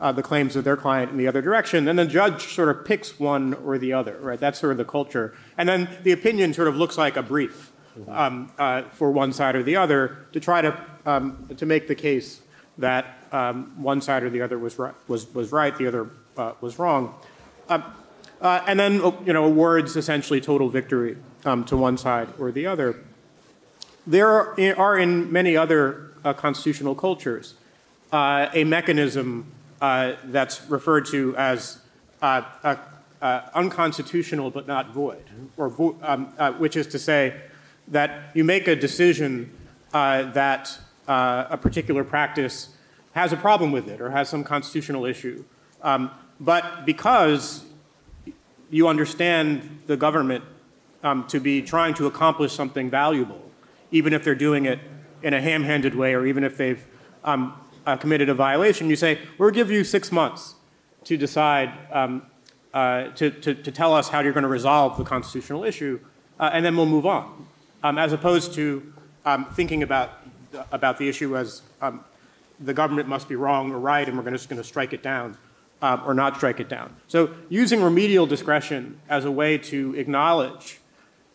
[0.00, 1.86] uh, the claims of their client in the other direction.
[1.86, 4.38] And the judge sort of picks one or the other, right?
[4.38, 5.34] That's sort of the culture.
[5.56, 7.70] And then the opinion sort of looks like a brief
[8.08, 11.94] um, uh, for one side or the other to try to, um, to make the
[11.94, 12.40] case
[12.78, 16.52] that um, one side or the other was right, was, was right the other uh,
[16.60, 17.14] was wrong.
[18.42, 22.66] Uh, and then, you know, awards essentially total victory um, to one side or the
[22.66, 22.96] other.
[24.04, 24.28] There
[24.76, 27.54] are, in many other uh, constitutional cultures
[28.12, 29.46] uh, a mechanism
[29.80, 31.78] uh, that's referred to as
[32.20, 32.42] uh,
[33.54, 35.24] unconstitutional but not void,
[35.56, 36.26] or vo- um,
[36.58, 37.40] which is to say
[37.86, 39.56] that you make a decision
[39.92, 42.70] that a particular practice
[43.12, 45.44] has a problem with it or has some constitutional issue.
[45.80, 47.64] Um, but because
[48.72, 50.42] you understand the government
[51.04, 53.50] um, to be trying to accomplish something valuable,
[53.90, 54.80] even if they're doing it
[55.22, 56.84] in a ham handed way or even if they've
[57.22, 57.52] um,
[57.86, 58.88] uh, committed a violation.
[58.88, 60.54] You say, we'll give you six months
[61.04, 62.22] to decide, um,
[62.72, 66.00] uh, to, to, to, tell us how you're going to resolve the constitutional issue,
[66.40, 67.46] uh, and then we'll move on.
[67.82, 68.90] Um, as opposed to
[69.26, 70.12] um, thinking about,
[70.70, 72.04] about the issue as um,
[72.58, 75.36] the government must be wrong or right, and we're just going to strike it down
[75.82, 76.96] um, or not strike it down.
[77.08, 80.80] So using remedial discretion as a way to acknowledge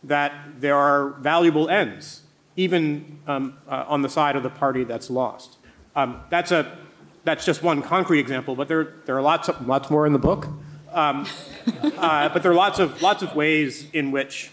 [0.02, 2.22] that there are valuable ends,
[2.56, 5.58] even um, uh, on the side of the party that's lost.
[5.94, 6.78] Um, that's, a,
[7.24, 10.18] that's just one concrete example, but there, there are lots, of, lots more in the
[10.18, 10.46] book.
[10.92, 11.26] Um,
[11.82, 14.50] uh, but there are lots of, lots of ways in which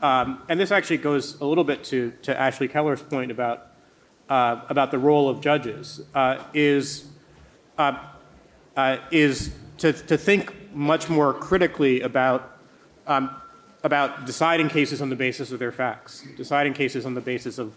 [0.00, 3.72] Um, and this actually goes a little bit to, to Ashley Keller's point about,
[4.28, 7.06] uh, about the role of judges, uh, is,
[8.78, 12.58] uh, is to, to think much more critically about,
[13.08, 13.28] um,
[13.82, 17.74] about deciding cases on the basis of their facts, deciding cases on the basis of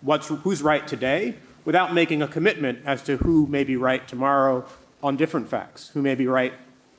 [0.00, 1.34] what's, who's right today
[1.64, 4.64] without making a commitment as to who may be right tomorrow
[5.02, 6.52] on different facts, who may be right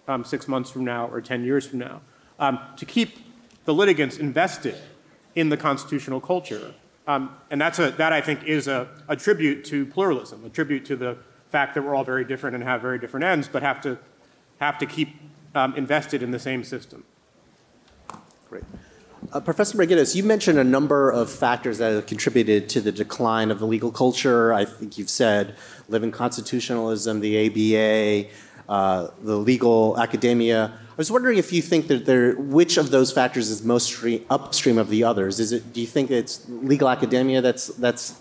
[0.10, 2.02] um, six months from now or 10 years from now.
[2.38, 3.20] Um, to keep
[3.64, 4.76] the litigants invested
[5.34, 6.74] in the constitutional culture.
[7.08, 10.84] Um, and that's a, that, I think, is a, a tribute to pluralism, a tribute
[10.86, 11.18] to the
[11.56, 13.98] fact that we're all very different and have very different ends, but have to,
[14.60, 15.16] have to keep
[15.60, 17.06] um, invested in the same system.
[18.50, 18.66] Great.
[19.32, 23.52] Uh, Professor McGinnis, you mentioned a number of factors that have contributed to the decline
[23.52, 24.52] of the legal culture.
[24.52, 25.56] I think you've said
[25.88, 28.30] living constitutionalism, the ABA,
[28.68, 30.74] uh, the legal academia.
[30.76, 34.26] I was wondering if you think that there, which of those factors is most stream,
[34.30, 35.40] upstream of the others?
[35.40, 38.20] Is it, do you think it's legal academia that's, that's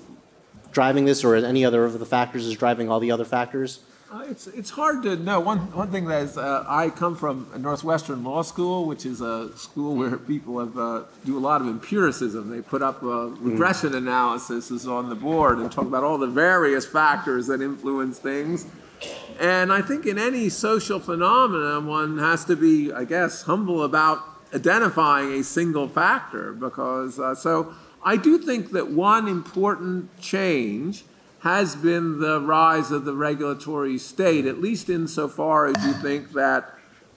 [0.75, 3.81] driving this, or any other of the factors is driving all the other factors?
[4.13, 5.41] Uh, it's, it's hard to know.
[5.41, 9.57] One, one thing that is, uh, I come from Northwestern Law School, which is a
[9.57, 12.51] school where people have, uh, do a lot of empiricism.
[12.51, 13.97] They put up regression mm.
[13.99, 18.67] analysis on the board and talk about all the various factors that influence things.
[19.41, 24.21] And I think in any social phenomenon, one has to be, I guess, humble about
[24.55, 31.05] identifying a single factor because, uh, so I do think that one important change
[31.41, 36.71] has been the rise of the regulatory state, at least insofar as you think that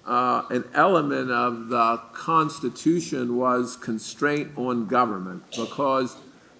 [0.06, 6.16] uh, an element of the Constitution was constraint on government, because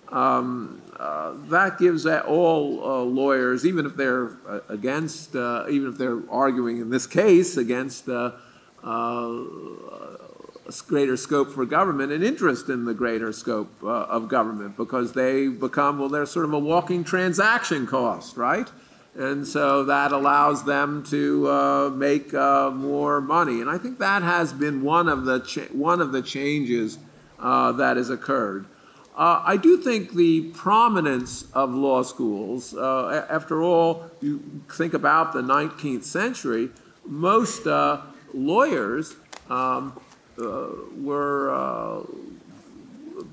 [0.10, 5.98] um, uh, that gives all uh, lawyers, even if they're uh, against, uh, even if
[5.98, 8.32] they're arguing in this case against uh,
[10.88, 15.48] greater scope for government and interest in the greater scope uh, of government because they
[15.48, 18.70] become, well, they're sort of a walking transaction cost, right?
[19.16, 23.62] And so that allows them to uh, make uh, more money.
[23.62, 27.00] And I think that has been one of the, one of the changes
[27.40, 28.68] uh, that has occurred.
[29.16, 35.34] Uh, I do think the prominence of law schools, uh, after all, you think about
[35.34, 36.70] the 19th century,
[37.04, 37.66] most
[38.34, 39.16] lawyers
[39.50, 40.00] um,
[40.38, 42.04] were uh,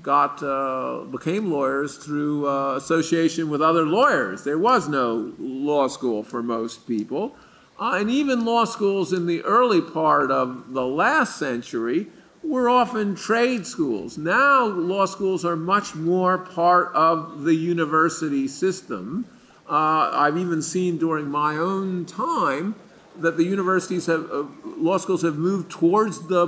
[0.01, 4.43] got uh, became lawyers through association with other lawyers.
[4.43, 7.35] There was no law school for most people.
[7.77, 12.07] Uh, and even law schools in the early part of the last century
[12.41, 14.17] were often trade schools.
[14.17, 19.25] Now, law schools are much more part of the university system.
[19.67, 22.75] Uh, I've even seen during my own time
[23.17, 24.43] that the universities have, uh,
[24.77, 26.47] law schools have moved towards the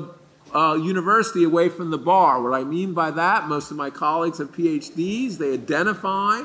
[0.53, 2.41] uh, university away from the bar.
[2.41, 5.37] What I mean by that, most of my colleagues have PhDs.
[5.37, 6.41] They identify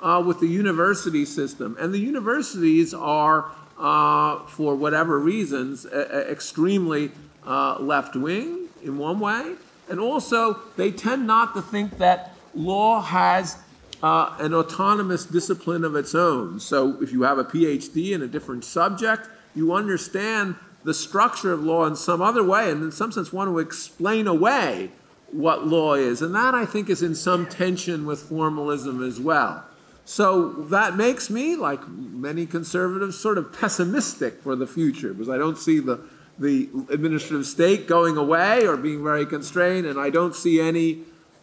[0.00, 1.76] uh, with the university system.
[1.78, 7.12] And the universities are, uh, for whatever reasons, extremely
[7.46, 9.54] uh, left wing in one way.
[9.88, 13.58] And also, they tend not to think that law has
[14.02, 16.58] uh, an autonomous discipline of its own.
[16.58, 21.62] So if you have a PhD in a different subject, you understand the structure of
[21.62, 24.90] law in some other way, and in some sense want to explain away
[25.30, 26.22] what law is.
[26.22, 29.64] And that, I think, is in some tension with formalism as well.
[30.04, 35.38] So that makes me, like many conservatives, sort of pessimistic for the future because I
[35.38, 36.00] don't see the,
[36.38, 41.02] the administrative state going away or being very constrained, and I don't see any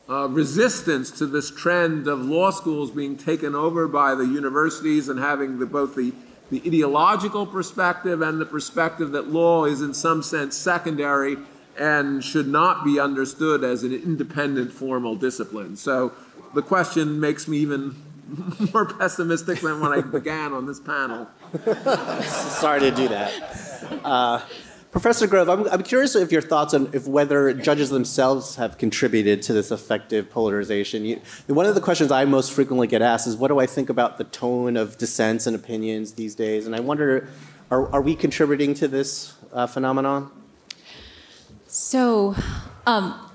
[0.10, 5.20] uh, resistance to this trend of law schools being taken over by the universities and
[5.20, 6.12] having the, both the
[6.50, 11.38] the ideological perspective and the perspective that law is in some sense secondary
[11.78, 15.76] and should not be understood as an independent formal discipline.
[15.76, 16.12] So
[16.54, 17.96] the question makes me even
[18.74, 21.28] more pessimistic than when I began on this panel.
[22.24, 24.02] Sorry to do that.
[24.04, 24.42] Uh,
[24.92, 29.44] Professor Grove, I'm, I'm, curious if your thoughts on if whether judges themselves have contributed
[29.44, 31.06] to this affective polarization.
[31.06, 33.90] You, one of the questions I most frequently get asked is, what do I think
[33.90, 36.66] about the tone of dissents and opinions these days?
[36.66, 37.30] And I wonder,
[37.70, 40.32] are, are we contributing to this uh, phenomenon?
[41.68, 42.36] So,
[42.88, 43.30] um,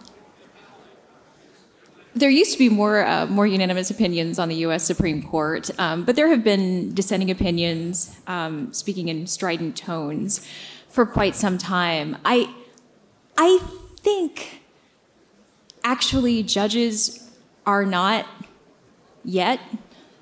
[2.17, 4.85] there used to be more uh, more unanimous opinions on the U.S.
[4.85, 10.47] Supreme Court, um, but there have been dissenting opinions, um, speaking in strident tones
[10.95, 12.17] for quite some time.
[12.25, 12.55] I,
[13.37, 13.59] I
[13.97, 14.61] think
[15.83, 17.29] actually judges
[17.67, 18.27] are not
[19.25, 19.59] yet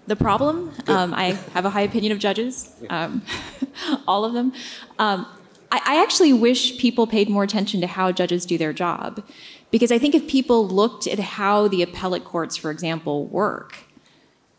[0.07, 0.73] the problem.
[0.87, 3.21] Um, I have a high opinion of judges, um,
[4.09, 4.55] all of them.
[4.99, 5.27] Um,
[5.71, 9.23] I, I actually wish people paid more attention to how judges do their job.
[9.71, 13.77] Because I think if people looked at how the appellate courts, for example, work,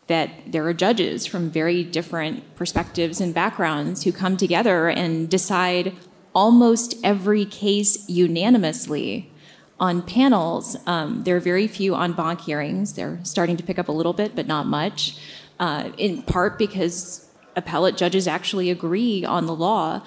[0.06, 5.94] that there are judges from very different perspectives and backgrounds who come together and decide
[6.34, 9.30] almost every case unanimously
[9.80, 10.76] on panels.
[10.86, 12.94] Um, there are very few en banc hearings.
[12.94, 15.16] They're starting to pick up a little bit, but not much,
[15.58, 20.02] uh, in part because appellate judges actually agree on the law.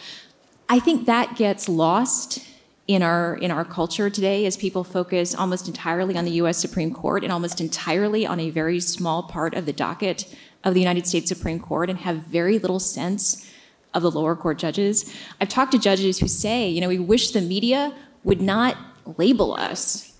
[0.69, 2.45] I think that gets lost
[2.88, 6.93] in our in our culture today as people focus almost entirely on the US Supreme
[6.93, 10.34] Court and almost entirely on a very small part of the docket
[10.64, 13.49] of the United States Supreme Court and have very little sense
[13.93, 15.14] of the lower court judges.
[15.41, 17.93] I've talked to judges who say, you know, we wish the media
[18.23, 18.77] would not
[19.18, 20.14] label us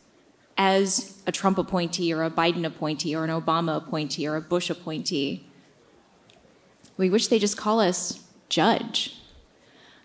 [0.58, 4.70] as a Trump appointee or a Biden appointee or an Obama appointee or a Bush
[4.70, 5.48] appointee.
[6.98, 9.22] We wish they just call us judge.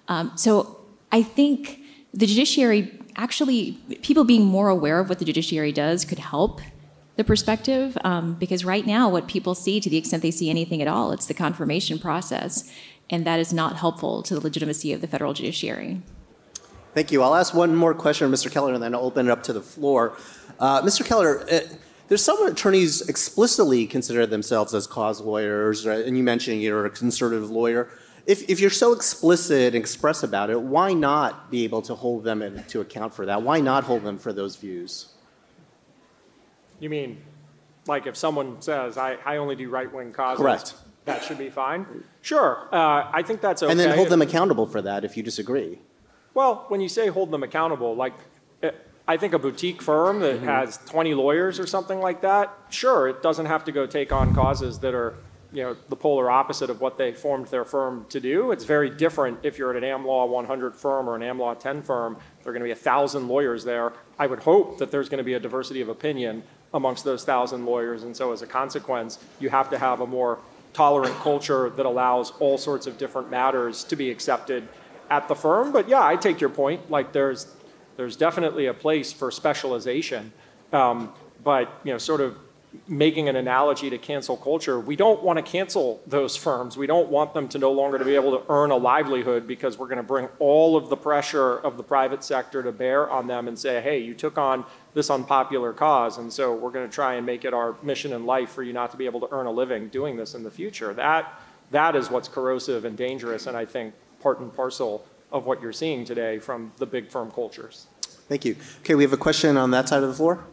[0.09, 0.80] Um, so
[1.10, 1.81] I think
[2.14, 3.72] the judiciary actually,
[4.02, 6.60] people being more aware of what the judiciary does could help
[7.16, 10.80] the perspective um, because right now what people see to the extent they see anything
[10.80, 12.72] at all it's the confirmation process
[13.10, 16.01] and that is not helpful to the legitimacy of the federal judiciary.
[16.94, 17.22] Thank you.
[17.22, 19.60] I'll ask one more question mr keller and then i'll open it up to the
[19.60, 20.16] floor.
[20.59, 21.60] Uh, mr keller uh,
[22.09, 27.51] there's some attorneys explicitly consider themselves as cause lawyers and you mentioned you're a conservative
[27.51, 27.90] lawyer
[28.27, 32.24] if, if you're so explicit and express about it, why not be able to hold
[32.24, 33.43] them in, to account for that?
[33.43, 35.09] Why not hold them for those views?
[36.78, 37.23] You mean,
[37.86, 40.74] like if someone says, I, I only do right wing causes, Correct.
[41.05, 41.86] that should be fine?
[42.20, 42.69] Sure.
[42.73, 43.70] Uh, I think that's okay.
[43.70, 45.81] And then hold them accountable for that if you disagree.
[46.35, 48.15] Well, when you say hold them accountable, like
[48.62, 48.70] eh,
[49.07, 50.47] I think a boutique firm that mm-hmm.
[50.47, 54.35] has 20 lawyers or something like that, sure, it doesn't have to go take on
[54.35, 55.16] causes that are
[55.53, 58.53] you know, the polar opposite of what they formed their firm to do.
[58.53, 62.16] It's very different if you're at an AmLaw 100 firm or an AmLaw 10 firm.
[62.43, 63.93] There are going to be a thousand lawyers there.
[64.19, 66.43] I would hope that there's going to be a diversity of opinion
[66.73, 68.03] amongst those thousand lawyers.
[68.03, 70.39] And so as a consequence, you have to have a more
[70.73, 74.66] tolerant culture that allows all sorts of different matters to be accepted
[75.11, 75.70] at the firm.
[75.70, 76.91] But yeah, I take your point.
[76.91, 77.55] Like there's,
[77.99, 80.33] there's definitely a place for specialization.
[80.73, 81.12] Um,
[81.45, 82.39] but you know, sort of
[82.89, 86.77] making an analogy to cancel culture, we don't want to cancel those firms.
[86.77, 89.78] We don't want them to no longer to be able to earn a livelihood because
[89.78, 93.27] we're going to bring all of the pressure of the private sector to bear on
[93.27, 96.94] them and say, hey, you took on this unpopular cause, and so we're going to
[96.94, 99.28] try and make it our mission in life for you not to be able to
[99.31, 100.93] earn a living doing this in the future.
[100.94, 101.40] That,
[101.70, 105.73] that is what's corrosive and dangerous, and I think part and parcel of what you're
[105.73, 107.86] seeing today from the big firm cultures.
[108.28, 108.57] Thank you.
[108.81, 110.44] Okay, we have a question on that side of the floor.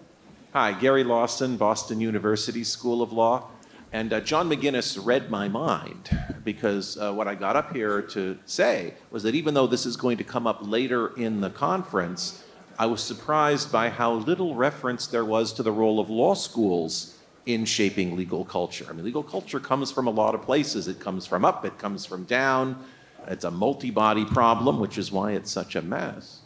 [0.52, 3.50] Hi, Gary Lawson, Boston University School of Law.
[3.92, 6.10] And uh, John McGinnis read my mind
[6.44, 9.96] because uh, what I got up here to say was that even though this is
[9.96, 12.44] going to come up later in the conference,
[12.80, 17.16] I was surprised by how little reference there was to the role of law schools
[17.46, 18.88] in shaping legal culture.
[18.90, 20.88] I mean, legal culture comes from a lot of places.
[20.88, 22.84] It comes from up, it comes from down.
[23.28, 26.40] It's a multi body problem, which is why it's such a mess.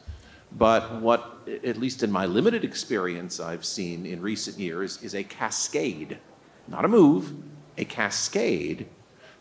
[0.52, 5.24] But what, at least in my limited experience, I've seen in recent years is a
[5.24, 6.18] cascade,
[6.68, 7.34] not a move,
[7.78, 8.88] a cascade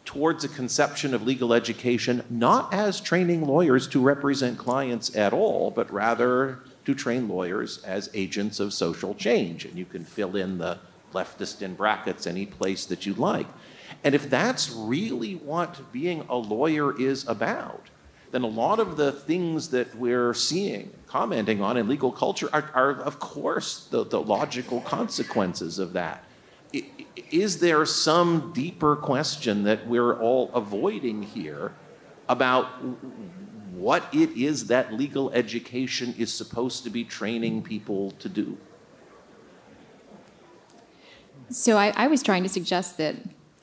[0.05, 5.70] towards a conception of legal education not as training lawyers to represent clients at all,
[5.70, 9.65] but rather to train lawyers as agents of social change.
[9.65, 10.79] And you can fill in the
[11.12, 13.47] leftist in brackets any place that you like.
[14.03, 17.89] And if that's really what being a lawyer is about,
[18.33, 22.71] then a lot of the things that we're seeing, commenting on in legal culture are,
[22.73, 26.25] are of course, the, the logical consequences of that.
[27.31, 31.75] Is there some deeper question that we're all avoiding here
[32.31, 32.65] about
[33.75, 38.57] what it is that legal education is supposed to be training people to do?
[41.51, 43.17] So I, I was trying to suggest that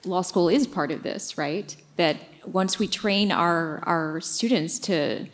[0.06, 1.76] law school is part of this, right?
[1.96, 5.26] That once we train our, our students to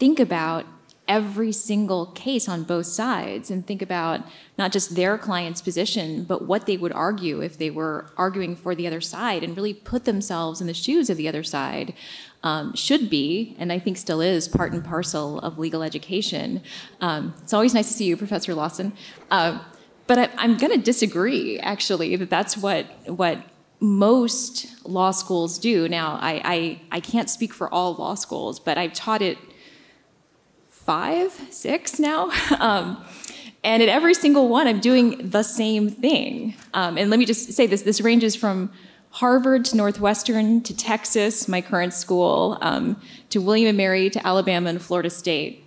[0.00, 0.66] think about
[1.10, 4.20] every single case on both sides and think about
[4.56, 8.76] not just their client's position, but what they would argue if they were arguing for
[8.76, 11.94] the other side and really put themselves in the shoes of the other side
[12.44, 16.62] um, should be, and I think still is, part and parcel of legal education.
[17.00, 18.92] Um, it's always nice to see you, Professor Lawson.
[19.32, 19.58] Uh,
[20.06, 23.42] but I, I'm going to disagree, actually, that that's what, what
[23.80, 25.88] most law schools do.
[25.88, 29.38] Now, I, I, I can't speak for all law schools, but I've taught it
[30.84, 32.30] five, six now.
[32.60, 33.04] Um,
[33.62, 36.54] and at every single one, I'm doing the same thing.
[36.72, 38.70] Um, and let me just say this this ranges from
[39.10, 44.70] Harvard to Northwestern to Texas, my current school, um, to William and Mary to Alabama
[44.70, 45.64] and Florida State.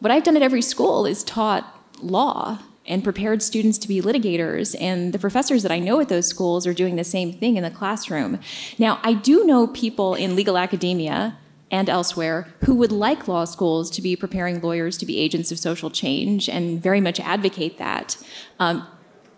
[0.00, 1.64] What I've done at every school is taught
[2.00, 4.76] law and prepared students to be litigators.
[4.80, 7.64] And the professors that I know at those schools are doing the same thing in
[7.64, 8.38] the classroom.
[8.78, 11.36] Now, I do know people in legal academia
[11.70, 15.58] and elsewhere who would like law schools to be preparing lawyers to be agents of
[15.58, 18.16] social change and very much advocate that.
[18.58, 18.86] Um,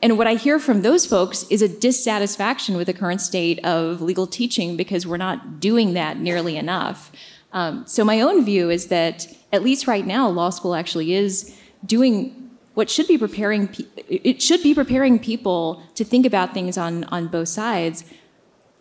[0.01, 4.01] and what I hear from those folks is a dissatisfaction with the current state of
[4.01, 7.11] legal teaching because we're not doing that nearly enough.
[7.53, 11.57] Um, so, my own view is that, at least right now, law school actually is
[11.85, 13.75] doing what should be preparing
[14.09, 18.05] it should be preparing people to think about things on, on both sides.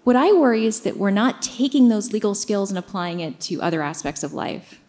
[0.08, 3.62] What I worry is that we're not taking those legal skills and applying it to
[3.62, 4.80] other aspects of life.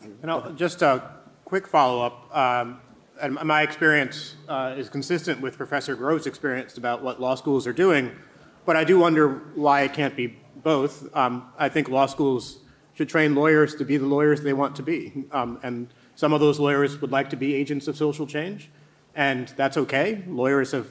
[0.00, 1.02] You know, just a
[1.44, 2.30] quick follow-up.
[2.32, 2.80] Um,
[3.20, 7.72] and my experience uh, is consistent with Professor Grove's experience about what law schools are
[7.72, 8.12] doing,
[8.64, 11.12] but I do wonder why it can't be both.
[11.16, 12.58] Um, I think law schools
[12.94, 15.24] should train lawyers to be the lawyers they want to be.
[15.32, 18.70] Um, and some of those lawyers would like to be agents of social change,
[19.16, 20.22] and that's okay.
[20.28, 20.86] Lawyers have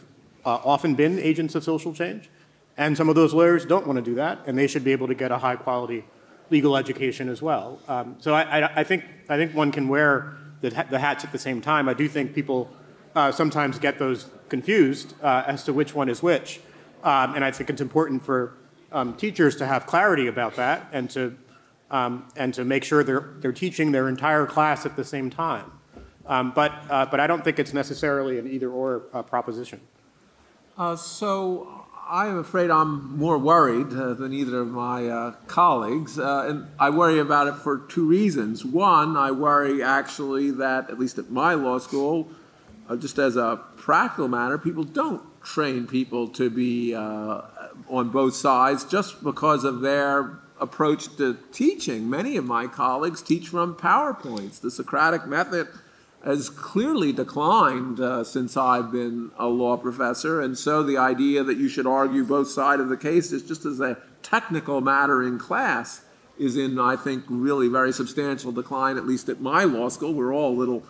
[0.46, 2.30] uh, often been agents of social change,
[2.78, 5.08] and some of those lawyers don't want to do that, and they should be able
[5.08, 6.06] to get a high quality
[6.50, 7.80] legal education as well.
[7.88, 11.32] Um, so I, I, I, think, I think one can wear the, the hats at
[11.32, 11.90] the same time.
[11.90, 12.70] I do think people
[13.16, 16.60] uh, sometimes get those confused uh, as to which one is which.
[17.04, 18.54] Um, and I think it's important for
[18.92, 21.36] um, teachers to have clarity about that and to,
[21.92, 25.72] um, and to make sure they're, they're teaching their entire class at the same time.
[26.26, 29.82] Um, but, uh, but I don't think it's necessarily an either or uh, proposition.
[30.76, 36.48] Uh, so I'm afraid I'm more worried uh, than either of my uh, colleagues, uh,
[36.48, 38.66] and I worry about it for two reasons.
[38.66, 42.28] One, I worry actually that, at least at my law school,
[42.90, 47.42] uh, just as a practical matter, people don't train people to be uh,
[47.88, 52.10] on both sides just because of their approach to teaching.
[52.10, 54.60] Many of my colleagues teach from PowerPoints.
[54.60, 55.68] The Socratic method
[56.24, 60.42] has clearly declined uh, since I've been a law professor.
[60.42, 63.66] And so the idea that you should argue both sides of the case is just
[63.66, 66.02] as a technical matter in class
[66.40, 70.14] is in, I think, really very substantial decline, at least at my law school.
[70.14, 70.84] We're all a little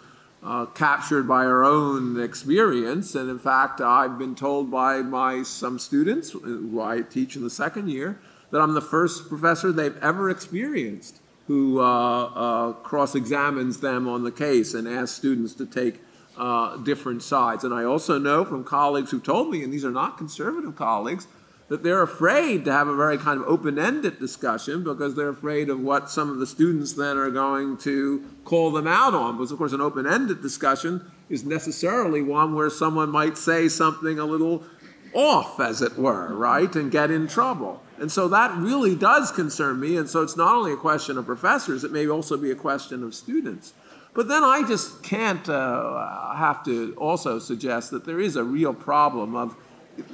[0.44, 3.16] uh, captured by our own experience.
[3.16, 7.50] And in fact, I've been told by my some students who I teach in the
[7.50, 8.20] second year
[8.52, 14.32] that I'm the first professor they've ever experienced who uh, uh, cross-examines them on the
[14.32, 16.00] case and asks students to take
[16.38, 17.64] uh, different sides.
[17.64, 21.28] And I also know from colleagues who told me, and these are not conservative colleagues,
[21.70, 25.80] that they're afraid to have a very kind of open-ended discussion because they're afraid of
[25.80, 29.38] what some of the students then are going to call them out on.
[29.38, 34.26] Because of course, an open-ended discussion is necessarily one where someone might say something a
[34.26, 34.64] little
[35.14, 37.83] off, as it were, right, and get in trouble.
[38.00, 39.98] And so that really does concern me.
[39.98, 43.04] And so it's not only a question of professors, it may also be a question
[43.04, 43.74] of students.
[44.14, 48.74] But then I just can't uh, have to also suggest that there is a real
[48.74, 49.56] problem of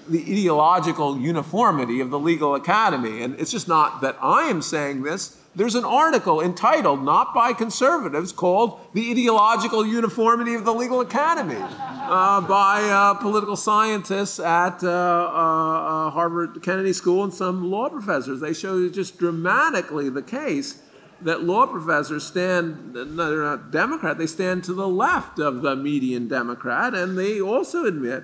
[0.08, 3.22] the ideological uniformity of the legal academy.
[3.22, 7.54] And it's just not that I am saying this, there's an article entitled, not by
[7.54, 14.84] conservatives, called The Ideological Uniformity of the Legal Academy uh, by uh, political scientists at
[14.84, 18.40] uh, uh, uh, Harvard Kennedy School and some law professors.
[18.40, 20.82] They show just dramatically the case
[21.22, 26.28] that law professors stand, they're not Democrat, they stand to the left of the median
[26.28, 28.24] Democrat, and they also admit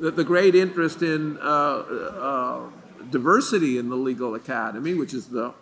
[0.00, 2.62] that the great interest in uh,
[3.10, 5.54] diversity in the legal academy, which is the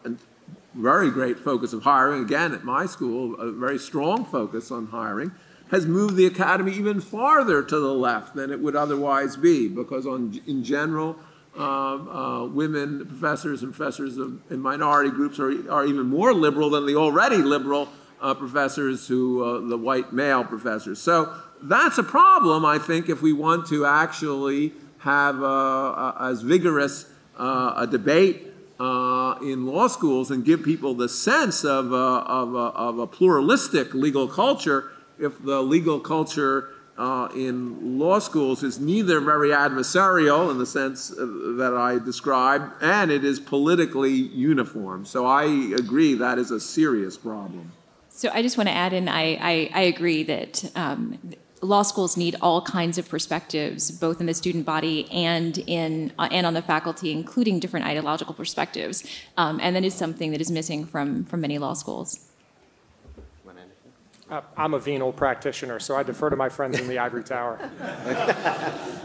[0.74, 2.22] very great focus of hiring.
[2.22, 5.32] Again, at my school, a very strong focus on hiring
[5.70, 10.06] has moved the academy even farther to the left than it would otherwise be, because
[10.06, 11.16] on, in general,
[11.56, 16.70] uh, uh, women professors and professors of, in minority groups are, are even more liberal
[16.70, 17.88] than the already liberal
[18.20, 21.00] uh, professors who, uh, the white male professors.
[21.00, 27.10] So that's a problem, I think, if we want to actually have uh, as vigorous
[27.38, 28.49] uh, a debate
[28.80, 33.06] uh, in law schools and give people the sense of a, of, a, of a
[33.06, 40.50] pluralistic legal culture if the legal culture uh, in law schools is neither very adversarial
[40.50, 45.04] in the sense that I described, and it is politically uniform.
[45.04, 45.44] So I
[45.76, 47.72] agree that is a serious problem.
[48.08, 51.18] So I just want to add in, I, I, I agree that um,
[51.60, 56.28] law schools need all kinds of perspectives, both in the student body and in uh,
[56.30, 59.04] and on the faculty, including different ideological perspectives.
[59.36, 62.30] Um, and that is something that is missing from from many law schools.
[64.30, 67.58] Uh, I'm a venal practitioner, so I defer to my friends in the ivory tower.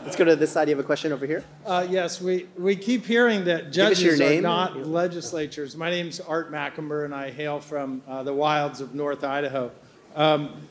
[0.04, 0.70] Let's go to this side.
[0.70, 1.44] You have a question over here?
[1.66, 5.76] Uh, yes, we, we keep hearing that Give your judges are not legislatures.
[5.76, 9.72] My name's Art Macomber, and I hail from uh, the wilds of North Idaho.
[10.16, 10.62] Um,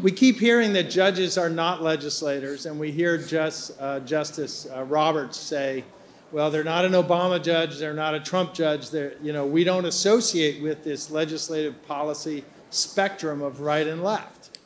[0.00, 4.82] we keep hearing that judges are not legislators, and we hear just, uh, Justice uh,
[4.84, 5.84] Roberts say,
[6.32, 8.90] well, they're not an Obama judge, they're not a Trump judge.
[8.90, 14.58] They're, you know, we don't associate with this legislative policy spectrum of right and left.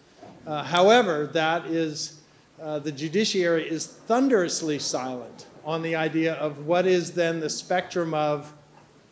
[0.46, 2.20] Uh, however, that is,
[2.62, 8.14] uh, the judiciary is thunderously silent on the idea of what is then the spectrum
[8.14, 8.52] of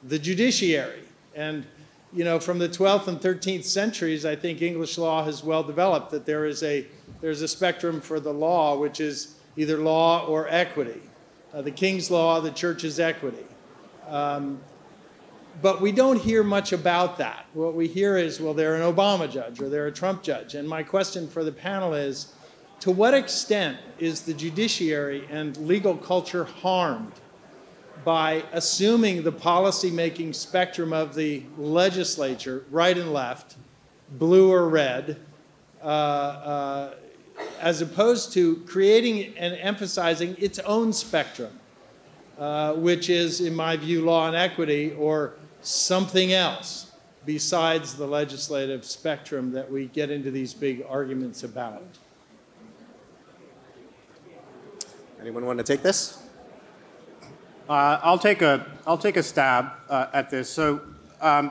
[0.05, 1.03] the judiciary.
[1.35, 1.67] And,
[2.15, 6.11] you know, from the 12th and 13th centuries, I think English law has well developed
[6.13, 6.87] that there is a,
[7.21, 11.03] there's a spectrum for the law, which is either law or equity.
[11.53, 13.45] Uh, the king's law, the church's equity.
[14.07, 14.61] Um,
[15.61, 17.47] but we don't hear much about that.
[17.53, 20.55] What we hear is, well, they're an Obama judge or they're a Trump judge.
[20.55, 22.33] And my question for the panel is
[22.81, 27.13] to what extent is the judiciary and legal culture harmed
[28.05, 33.57] by assuming the policymaking spectrum of the legislature, right and left,
[34.19, 35.19] blue or red,
[35.83, 36.95] uh, uh,
[37.61, 41.59] as opposed to creating and emphasizing its own spectrum,
[42.39, 46.93] uh, which is, in my view, law and equity or something else
[47.27, 51.83] besides the legislative spectrum that we get into these big arguments about.
[55.21, 56.24] Anyone want to take this?
[57.67, 60.51] Uh, I'll take a I'll take a stab uh, at this.
[60.51, 60.83] So
[61.23, 61.51] um,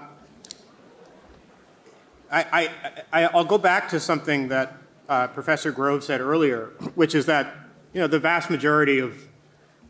[2.31, 2.69] I,
[3.11, 4.77] I, I will go back to something that
[5.09, 7.55] uh, Professor Grove said earlier, which is that
[7.93, 9.27] you know the vast majority of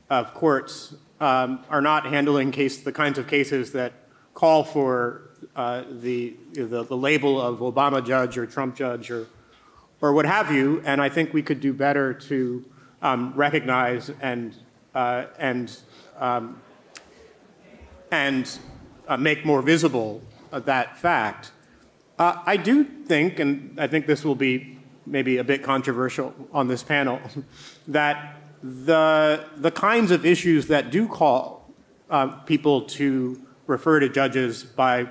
[0.10, 3.92] of courts um, are not handling case the kinds of cases that
[4.34, 5.24] call for
[5.58, 9.28] uh, the, the the label of Obama judge or Trump judge or
[10.00, 10.82] or what have you.
[10.86, 12.64] And I think we could do better to
[13.02, 14.56] um, recognize and
[14.96, 15.76] uh, and
[16.18, 16.62] um,
[18.12, 18.60] and
[19.08, 20.22] uh, make more visible
[20.52, 21.52] uh, that fact.
[22.20, 26.68] Uh, I do think, and I think this will be maybe a bit controversial on
[26.68, 27.20] this panel,
[27.88, 31.70] that the the kinds of issues that do call
[32.10, 35.08] uh, people to refer to judges by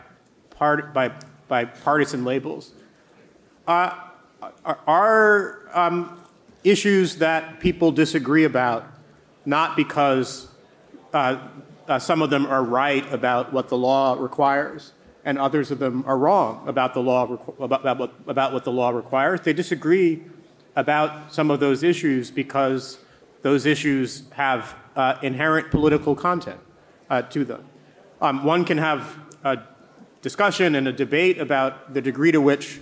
[0.50, 1.12] part by
[1.48, 2.72] by partisan labels
[3.66, 3.94] uh,
[4.86, 6.18] are, um,
[6.64, 8.86] issues that people disagree about,
[9.44, 10.48] not because
[11.12, 11.48] uh,
[11.88, 14.92] uh, some of them are right about what the law requires,
[15.24, 17.24] and others of them are wrong about the law
[17.58, 19.40] about, about, what, about what the law requires.
[19.40, 20.22] They disagree
[20.74, 22.98] about some of those issues because
[23.42, 26.60] those issues have uh, inherent political content
[27.10, 27.64] uh, to them.
[28.20, 29.58] Um, one can have a
[30.22, 32.80] discussion and a debate about the degree to which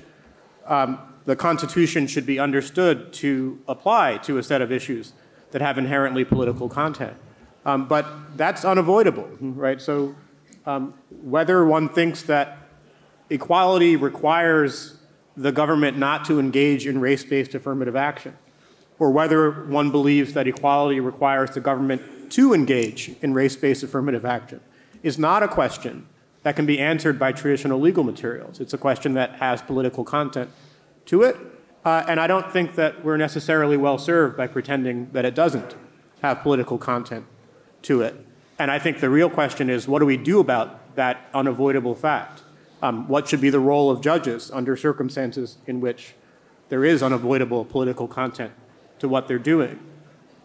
[0.67, 5.15] um, the Constitution should be understood to apply to a set of issues
[5.51, 7.17] that have inherently political content.
[7.65, 8.07] Um, but
[8.37, 9.81] that's unavoidable, right?
[9.81, 10.15] So
[10.67, 12.59] um, whether one thinks that
[13.29, 14.97] equality requires
[15.37, 18.37] the government not to engage in race based affirmative action,
[18.99, 24.25] or whether one believes that equality requires the government to engage in race based affirmative
[24.25, 24.61] action,
[25.03, 26.07] is not a question
[26.43, 28.61] that can be answered by traditional legal materials.
[28.61, 30.51] It's a question that has political content
[31.07, 31.37] to it.
[31.85, 35.75] Uh, and I don't think that we're necessarily well served by pretending that it doesn't
[36.23, 37.27] have political content
[37.83, 38.15] to it.
[38.59, 42.43] And I think the real question is what do we do about that unavoidable fact?
[42.83, 46.15] Um, what should be the role of judges under circumstances in which
[46.69, 48.53] there is unavoidable political content
[48.99, 49.79] to what they're doing?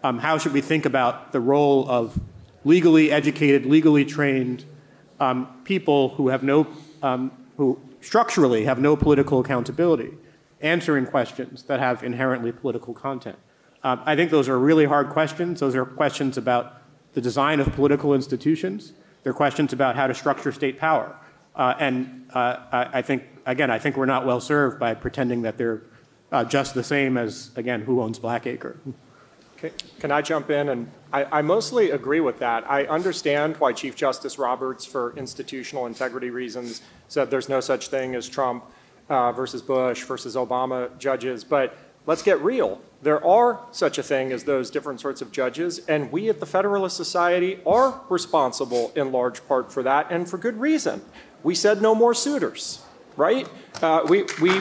[0.03, 2.19] Um, how should we think about the role of
[2.63, 4.65] legally educated, legally trained
[5.19, 6.67] um, people who have no,
[7.01, 10.11] um, who structurally have no political accountability,
[10.61, 13.37] answering questions that have inherently political content?
[13.83, 15.59] Um, I think those are really hard questions.
[15.59, 16.81] Those are questions about
[17.15, 18.93] the design of political institutions.
[19.23, 21.15] They're questions about how to structure state power.
[21.55, 22.57] Uh, and uh,
[22.93, 25.81] I, think, again, I think we're not well served by pretending that they're
[26.31, 28.77] uh, just the same as, again, who owns Blackacre.
[29.57, 30.67] Can, can I jump in?
[30.67, 32.69] And I, I mostly agree with that.
[32.69, 38.13] I understand why Chief Justice Roberts, for institutional integrity reasons, said there's no such thing
[38.15, 38.65] as Trump
[39.07, 41.45] uh, versus Bush versus Obama judges.
[41.45, 42.81] But let's get real.
[43.05, 46.47] There are such a thing as those different sorts of judges, and we at the
[46.47, 51.03] Federalist Society are responsible in large part for that, and for good reason.
[51.43, 52.79] We said no more Souters,
[53.15, 53.47] right?
[53.79, 54.57] Uh, we, we,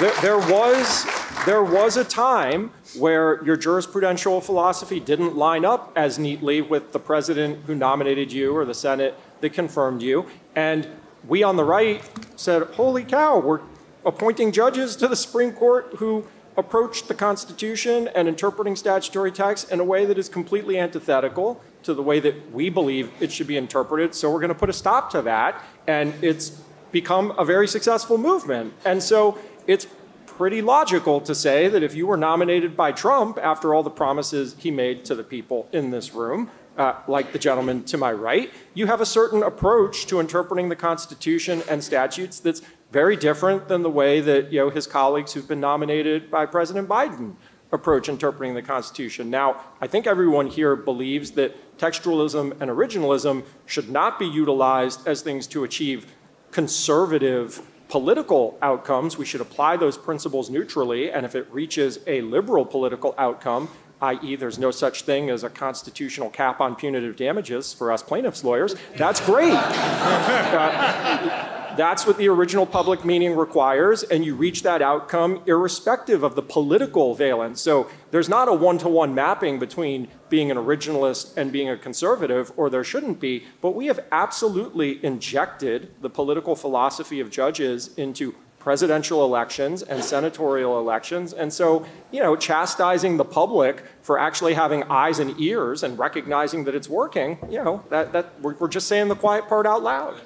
[0.00, 1.06] there, there was
[1.46, 6.98] there was a time where your jurisprudential philosophy didn't line up as neatly with the
[6.98, 10.26] president who nominated you or the Senate that confirmed you.
[10.56, 10.88] And
[11.28, 12.02] we on the right
[12.34, 13.60] said, holy cow, we're,
[14.04, 16.26] appointing judges to the Supreme Court who
[16.58, 21.94] approach the Constitution and interpreting statutory text in a way that is completely antithetical to
[21.94, 24.12] the way that we believe it should be interpreted.
[24.14, 25.62] So we're going to put a stop to that.
[25.86, 26.60] And it's
[26.90, 28.74] become a very successful movement.
[28.84, 29.86] And so it's
[30.26, 34.56] pretty logical to say that if you were nominated by Trump after all the promises
[34.58, 38.52] he made to the people in this room, uh, like the gentleman to my right,
[38.74, 43.82] you have a certain approach to interpreting the Constitution and statutes that's very different than
[43.82, 47.34] the way that you know, his colleagues who've been nominated by President Biden
[47.70, 49.28] approach interpreting the Constitution.
[49.28, 55.20] Now, I think everyone here believes that textualism and originalism should not be utilized as
[55.20, 56.06] things to achieve
[56.50, 59.18] conservative political outcomes.
[59.18, 63.68] We should apply those principles neutrally, and if it reaches a liberal political outcome,
[64.00, 68.44] i.e., there's no such thing as a constitutional cap on punitive damages for us plaintiffs'
[68.44, 69.52] lawyers, that's great.
[69.54, 76.34] uh, that's what the original public meaning requires, and you reach that outcome irrespective of
[76.34, 77.60] the political valence.
[77.60, 81.76] So there's not a one to one mapping between being an originalist and being a
[81.76, 87.96] conservative, or there shouldn't be, but we have absolutely injected the political philosophy of judges
[87.96, 88.34] into
[88.68, 91.32] presidential elections and senatorial elections.
[91.32, 96.64] And so, you know, chastising the public for actually having eyes and ears and recognizing
[96.64, 99.82] that it's working, you know, that, that we're, we're just saying the quiet part out
[99.82, 100.20] loud.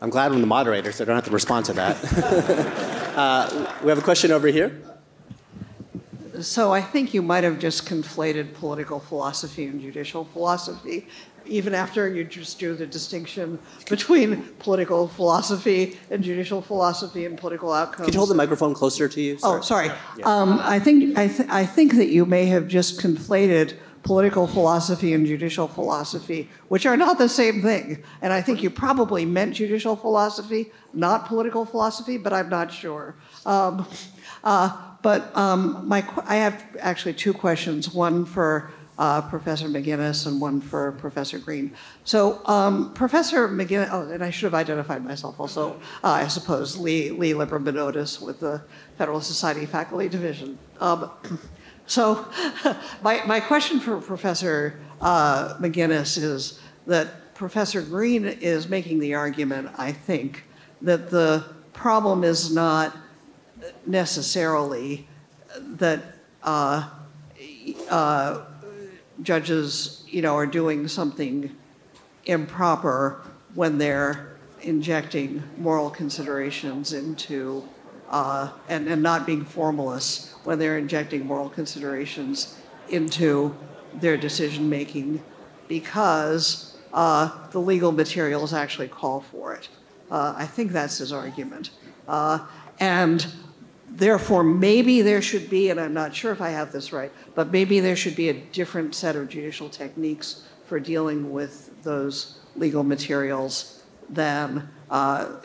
[0.00, 1.96] I'm glad I'm the moderator, so I don't have to respond to that.
[3.18, 4.80] uh, we have a question over here.
[6.40, 11.06] So I think you might have just conflated political philosophy and judicial philosophy,
[11.48, 13.58] even after you just drew the distinction
[13.88, 18.06] between political philosophy and judicial philosophy and political outcomes.
[18.06, 19.38] Could you hold the microphone closer to you?
[19.38, 19.58] Sorry.
[19.58, 19.90] Oh, sorry.
[20.18, 20.24] Yeah.
[20.26, 25.12] Um, I think I, th- I think that you may have just conflated political philosophy
[25.12, 28.02] and judicial philosophy, which are not the same thing.
[28.22, 33.16] And I think you probably meant judicial philosophy, not political philosophy, but I'm not sure.
[33.44, 33.86] Um,
[34.44, 40.40] uh, but um, my, I have actually two questions one for uh, Professor McGinnis and
[40.40, 41.72] one for Professor Greene.
[42.04, 46.76] So, um, Professor McGinnis, oh, and I should have identified myself also, uh, I suppose,
[46.76, 48.62] Lee, Lee Liberman with the
[48.96, 50.58] Federal Society Faculty Division.
[50.80, 51.10] Um,
[51.86, 52.26] so,
[53.02, 59.68] my, my question for Professor uh, McGinnis is that Professor Green is making the argument,
[59.76, 60.44] I think,
[60.80, 61.44] that the
[61.74, 62.96] problem is not
[63.84, 65.06] necessarily
[65.58, 66.02] that
[66.42, 66.88] uh,
[67.90, 68.44] uh,
[69.22, 71.54] judges, you know, are doing something
[72.24, 73.20] improper
[73.54, 77.66] when they're injecting moral considerations into
[78.10, 82.56] uh, and, and not being formalists when they're injecting moral considerations
[82.88, 83.54] into
[83.94, 85.22] their decision making
[85.68, 89.68] because uh, the legal materials actually call for it.
[90.10, 91.70] Uh, I think that's his argument.
[92.06, 92.46] Uh,
[92.78, 93.26] and
[93.96, 97.50] therefore, maybe there should be, and I'm not sure if I have this right, but
[97.50, 102.82] maybe there should be a different set of judicial techniques for dealing with those legal
[102.82, 105.36] materials than uh,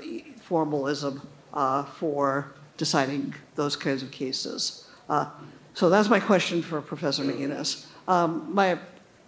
[0.42, 4.88] formalism uh, for deciding those kinds of cases.
[5.10, 5.30] Uh,
[5.74, 7.86] so that's my question for Professor McGinnis.
[8.08, 8.78] Um, my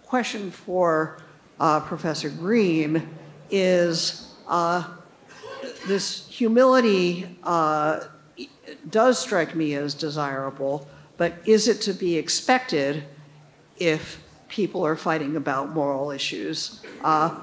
[0.02, 1.18] question for
[1.60, 3.08] uh, Professor Greene
[3.50, 4.84] is uh,
[5.86, 8.00] this humility uh,
[8.90, 13.04] does strike me as desirable, but is it to be expected
[13.78, 16.82] if people are fighting about moral issues?
[17.02, 17.40] Uh,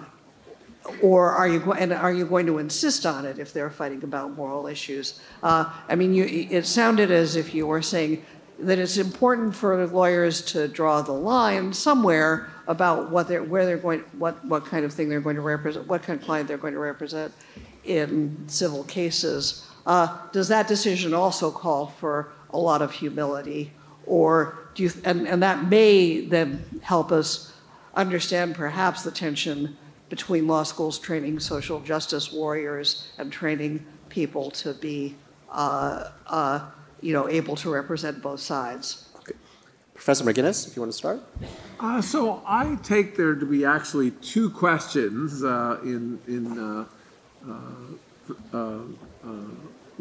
[1.01, 4.35] or are you and are you going to insist on it if they're fighting about
[4.35, 5.21] moral issues?
[5.43, 8.25] Uh, I mean, you, it sounded as if you were saying
[8.59, 13.77] that it's important for lawyers to draw the line somewhere about what they're, where they're
[13.77, 16.57] going, what, what kind of thing they're going to represent, what kind of client they're
[16.57, 17.33] going to represent
[17.83, 19.67] in civil cases.
[19.85, 23.71] Uh, does that decision also call for a lot of humility,
[24.05, 24.91] or do you?
[25.03, 27.53] And, and that may then help us
[27.95, 29.77] understand perhaps the tension
[30.09, 35.15] between law schools training social justice warriors and training people to be,
[35.49, 39.07] uh, uh, you know, able to represent both sides.
[39.19, 39.37] Okay.
[39.93, 41.21] Professor McGinnis, if you want to start.
[41.79, 46.85] Uh, so I take there to be actually two questions uh, in in uh,
[47.49, 48.79] uh, uh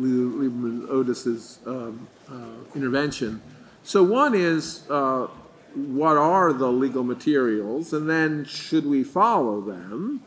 [0.01, 2.09] Liberman Otis's um,
[2.75, 3.43] intervention.
[3.83, 4.85] So one is
[5.75, 10.23] what are the legal materials, and then should we follow them?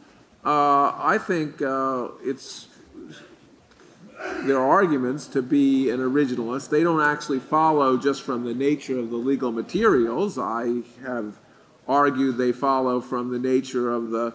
[0.46, 2.68] Uh, I think uh, it's
[4.44, 6.70] there are arguments to be an originalist.
[6.70, 10.38] They don't actually follow just from the nature of the legal materials.
[10.38, 11.40] I have
[11.88, 14.34] argued they follow from the nature of the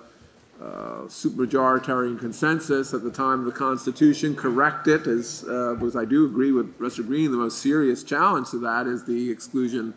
[0.60, 6.04] uh, supermajority consensus at the time of the Constitution, correct it, as, uh, because I
[6.04, 9.94] do agree with Professor Greene, the most serious challenge to that is the exclusion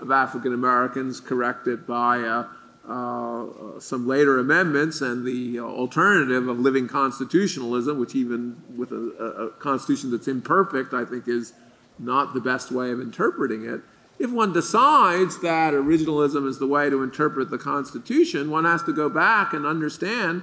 [0.00, 2.48] of African Americans, correct it by uh,
[2.88, 9.50] uh, some later amendments and the alternative of living constitutionalism, which even with a, a
[9.60, 11.52] constitution that's imperfect, I think is
[11.98, 13.82] not the best way of interpreting it.
[14.20, 18.92] If one decides that originalism is the way to interpret the Constitution, one has to
[18.92, 20.42] go back and understand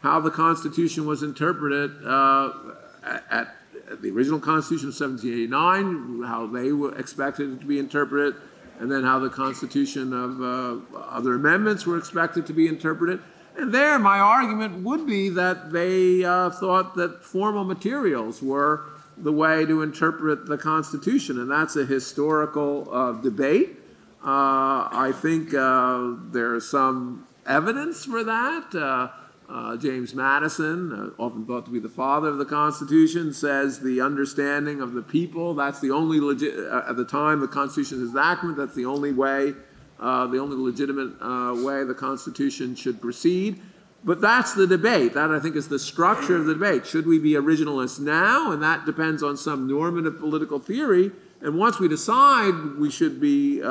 [0.00, 2.52] how the Constitution was interpreted uh,
[3.04, 3.54] at, at,
[4.00, 8.34] the original Constitution of 1789, how they were expected it to be interpreted,
[8.80, 13.20] and then how the Constitution of uh, other amendments were expected to be interpreted.
[13.58, 18.84] And there, my argument would be that they uh, thought that formal materials were
[19.22, 23.76] the way to interpret the Constitution, and that's a historical uh, debate.
[24.22, 28.74] Uh, I think uh, there's some evidence for that.
[28.74, 29.08] Uh,
[29.48, 34.00] uh, James Madison, uh, often thought to be the father of the Constitution, says the
[34.00, 38.58] understanding of the people, that's the only legit, at the time the Constitution is enactment,
[38.58, 39.54] that's the only way,
[39.98, 41.18] the only legitimate
[41.64, 43.60] way the Constitution should proceed.
[44.04, 45.14] But that's the debate.
[45.14, 46.86] That, I think, is the structure of the debate.
[46.86, 48.52] Should we be originalists now?
[48.52, 51.10] And that depends on some normative political theory.
[51.40, 53.66] And once we decide we should be uh,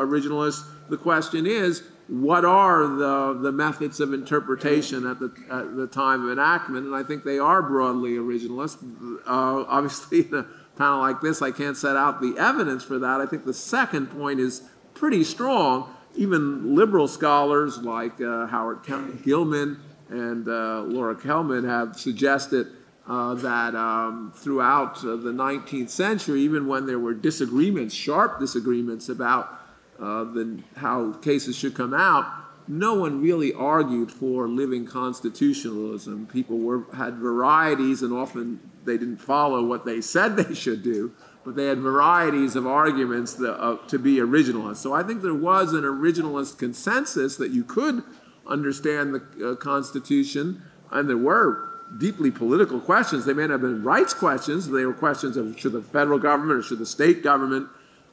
[0.00, 5.86] originalists, the question is what are the, the methods of interpretation at the, at the
[5.86, 6.86] time of enactment?
[6.86, 8.82] And I think they are broadly originalist.
[9.26, 10.46] Uh, obviously, in a
[10.76, 13.20] panel like this, I can't set out the evidence for that.
[13.20, 14.62] I think the second point is
[14.94, 18.80] pretty strong even liberal scholars like uh, Howard
[19.24, 22.66] Gillman and uh, Laura Kalman have suggested
[23.06, 29.08] uh, that um, throughout uh, the 19th century, even when there were disagreements, sharp disagreements
[29.08, 29.54] about
[29.98, 32.26] the, how cases should come out,
[32.66, 36.26] no one really argued for living constitutionalism.
[36.26, 41.12] People were, had varieties, and often they didn't follow what they said they should do
[41.48, 44.76] but they had varieties of arguments that, uh, to be originalist.
[44.76, 48.02] So I think there was an originalist consensus that you could
[48.46, 50.60] understand the uh, Constitution,
[50.90, 53.24] and there were deeply political questions.
[53.24, 56.58] They may not have been rights questions, they were questions of should the federal government
[56.58, 57.68] or should the state government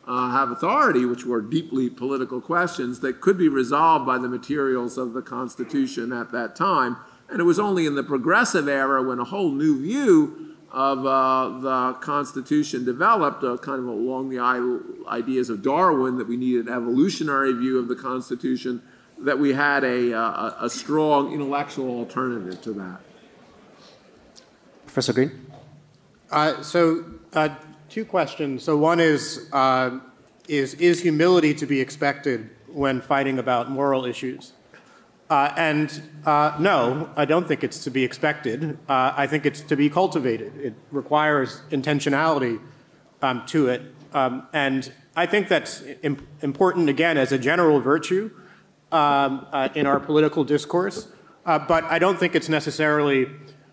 [0.07, 4.97] uh, have authority, which were deeply political questions that could be resolved by the materials
[4.97, 6.95] of the Constitution at that time.
[7.29, 11.59] And it was only in the progressive era when a whole new view of uh,
[11.59, 14.39] the Constitution developed, uh, kind of along the
[15.07, 18.81] ideas of Darwin, that we need an evolutionary view of the Constitution,
[19.17, 22.99] that we had a, uh, a, a strong intellectual alternative to that.
[24.85, 25.31] Professor Greene?
[26.29, 27.49] Uh, so, uh,
[27.89, 28.61] two questions.
[28.63, 29.99] So, one is, uh,
[30.49, 34.51] is Is humility to be expected when fighting about moral issues?
[35.29, 38.77] Uh, and uh, no, I don't think it's to be expected.
[38.87, 40.55] Uh, I think it's to be cultivated.
[40.57, 42.61] It requires intentionality
[43.21, 43.81] um, to it.
[44.13, 48.29] Um, and I think that's Im- important, again, as a general virtue
[48.91, 51.07] um, uh, in our political discourse.
[51.45, 53.27] Uh, but I don't think it's necessarily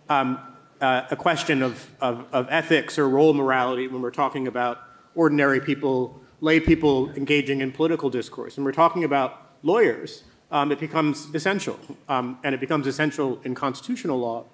[0.09, 0.39] um,
[0.81, 4.81] uh, a question of, of, of ethics or role morality when we're talking about
[5.15, 8.57] ordinary people, lay people engaging in political discourse.
[8.57, 11.79] And we're talking about lawyers um, it becomes essential.
[12.09, 14.45] Um, and it becomes essential in constitutional law,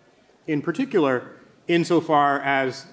[0.46, 1.32] in particular,
[1.66, 2.86] insofar as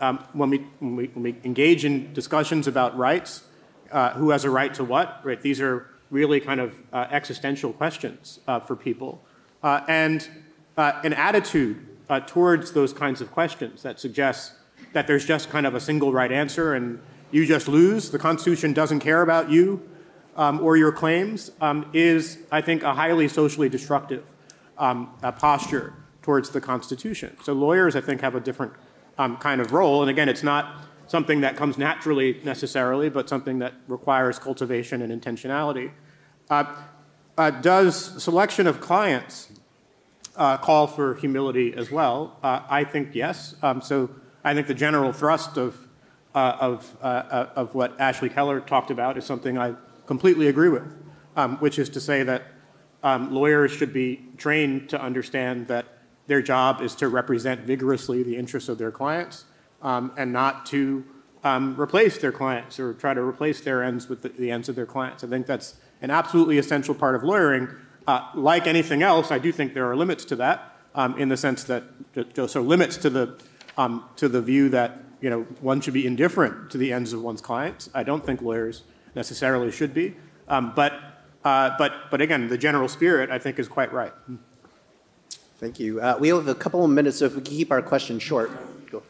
[0.00, 3.42] um, when, we, when, we, when, we, engage in discussions about rights,
[3.90, 5.40] uh, who has a right to what, right?
[5.42, 9.22] These are really kind of uh, existential questions uh, for people.
[9.62, 10.28] Uh, and
[10.76, 14.54] uh, an attitude uh, towards those kinds of questions that suggests
[14.92, 18.72] that there's just kind of a single right answer and you just lose, the Constitution
[18.72, 19.88] doesn't care about you,
[20.36, 24.24] um, or your claims um, is, I think, a highly socially destructive
[24.78, 27.36] um, posture towards the Constitution.
[27.42, 28.72] So lawyers, I think, have a different
[29.18, 30.02] um, kind of role.
[30.02, 35.22] And again, it's not something that comes naturally necessarily, but something that requires cultivation and
[35.22, 35.90] intentionality.
[36.48, 36.64] Uh,
[37.36, 39.50] uh, does selection of clients
[40.36, 42.38] uh, call for humility as well?
[42.42, 43.54] Uh, I think yes.
[43.62, 44.10] Um, so
[44.44, 45.86] I think the general thrust of,
[46.34, 49.74] uh, of, of what Ashley Keller talked about is something I
[50.12, 50.86] completely agree with,
[51.36, 52.42] um, which is to say that
[53.02, 55.86] um, lawyers should be trained to understand that
[56.26, 59.46] their job is to represent vigorously the interests of their clients
[59.80, 61.02] um, and not to
[61.44, 64.76] um, replace their clients or try to replace their ends with the, the, ends of
[64.76, 65.24] their clients.
[65.24, 67.68] I think that's an absolutely essential part of lawyering.
[68.06, 71.38] Uh, like anything else, I do think there are limits to that um, in the
[71.38, 71.84] sense that,
[72.34, 73.40] so limits to the,
[73.78, 77.22] um, to the view that you know, one should be indifferent to the ends of
[77.22, 77.88] one's clients.
[77.94, 78.82] I don't think lawyers
[79.14, 80.14] necessarily should be.
[80.48, 80.92] Um, but,
[81.44, 84.12] uh, but, but again, the general spirit, I think, is quite right.
[85.58, 86.00] Thank you.
[86.00, 88.50] Uh, we have a couple of minutes, so if we can keep our questions short.
[88.90, 89.02] Go.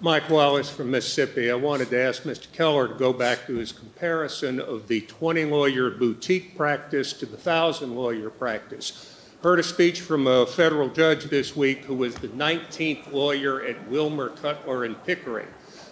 [0.00, 1.50] Mike Wallace from Mississippi.
[1.50, 2.50] I wanted to ask Mr.
[2.52, 7.36] Keller to go back to his comparison of the 20 lawyer boutique practice to the
[7.36, 9.06] 1,000 lawyer practice.
[9.42, 13.88] Heard a speech from a federal judge this week who was the 19th lawyer at
[13.88, 15.48] Wilmer, Cutler, and Pickering.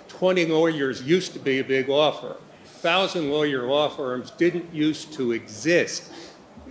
[0.09, 2.37] 20 lawyers used to be a big law firm.
[2.83, 6.13] 1,000 lawyer law firms didn't used to exist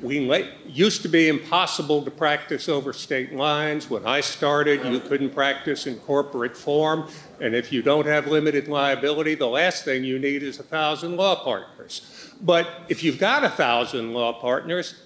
[0.01, 0.29] we
[0.67, 3.89] used to be impossible to practice over state lines.
[3.89, 7.09] When I started, you couldn't practice in corporate form.
[7.41, 11.17] And if you don't have limited liability, the last thing you need is a thousand
[11.17, 12.34] law partners.
[12.41, 15.01] But if you've got a thousand law partners,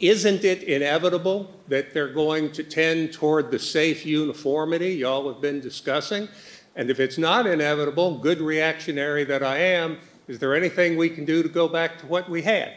[0.00, 5.60] isn't it inevitable that they're going to tend toward the safe uniformity y'all have been
[5.60, 6.28] discussing?
[6.74, 9.98] And if it's not inevitable, good reactionary that I am,
[10.32, 12.72] is there anything we can do to go back to what we had?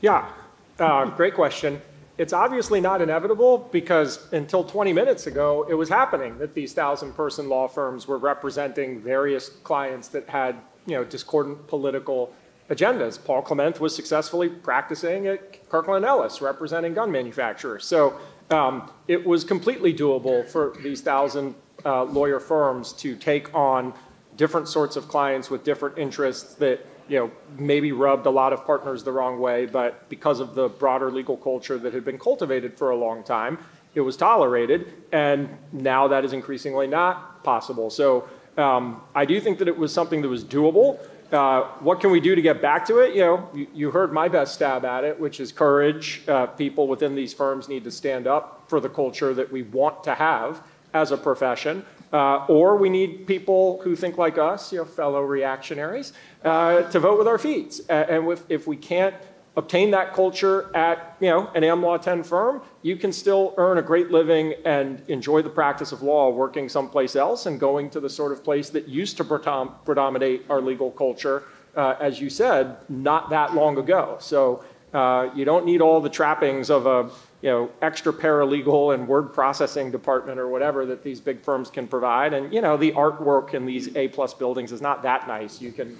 [0.00, 0.30] Yeah,
[0.78, 1.82] uh, great question.
[2.18, 7.14] It's obviously not inevitable because until 20 minutes ago, it was happening that these thousand
[7.14, 10.54] person law firms were representing various clients that had
[10.86, 12.32] you know, discordant political
[12.70, 13.18] agendas.
[13.22, 17.84] Paul Clement was successfully practicing at Kirkland Ellis, representing gun manufacturers.
[17.84, 18.20] So
[18.50, 23.92] um, it was completely doable for these thousand uh, lawyer firms to take on
[24.36, 28.64] different sorts of clients with different interests that you know, maybe rubbed a lot of
[28.64, 32.78] partners the wrong way, but because of the broader legal culture that had been cultivated
[32.78, 33.58] for a long time,
[33.94, 37.90] it was tolerated, and now that is increasingly not possible.
[37.90, 40.98] So um, I do think that it was something that was doable.
[41.30, 43.14] Uh, what can we do to get back to it?
[43.14, 46.22] You know, you, you heard my best stab at it, which is courage.
[46.26, 50.04] Uh, people within these firms need to stand up for the culture that we want
[50.04, 50.62] to have
[50.92, 51.84] as a profession.
[52.14, 56.12] Uh, or we need people who think like us, you know, fellow reactionaries,
[56.44, 57.80] uh, to vote with our feet.
[57.88, 59.16] And if, if we can't
[59.56, 63.78] obtain that culture at you know an Am Law 10 firm, you can still earn
[63.78, 67.98] a great living and enjoy the practice of law working someplace else and going to
[67.98, 71.42] the sort of place that used to predominate our legal culture,
[71.74, 74.18] uh, as you said, not that long ago.
[74.20, 77.10] So uh, you don't need all the trappings of a
[77.44, 81.86] you know, extra paralegal and word processing department or whatever that these big firms can
[81.86, 82.32] provide.
[82.32, 85.60] And you know, the artwork in these A plus buildings is not that nice.
[85.60, 85.98] You can,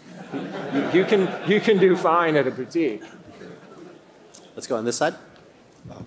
[0.72, 3.02] you, you can, you can do fine at a boutique.
[4.56, 5.16] Let's go on this side.
[5.90, 6.06] Um,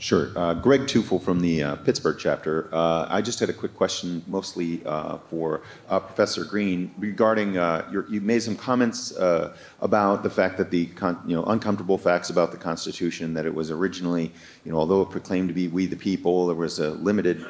[0.00, 0.30] Sure.
[0.36, 2.68] Uh, Greg Tufel from the uh, Pittsburgh chapter.
[2.72, 7.84] Uh, I just had a quick question, mostly uh, for uh, Professor Greene, regarding uh,
[7.90, 9.12] your, you made some comments
[9.80, 13.52] about the fact that the con, you know uncomfortable facts about the Constitution that it
[13.52, 14.30] was originally
[14.64, 17.44] you know although it proclaimed to be we the people, there was a limited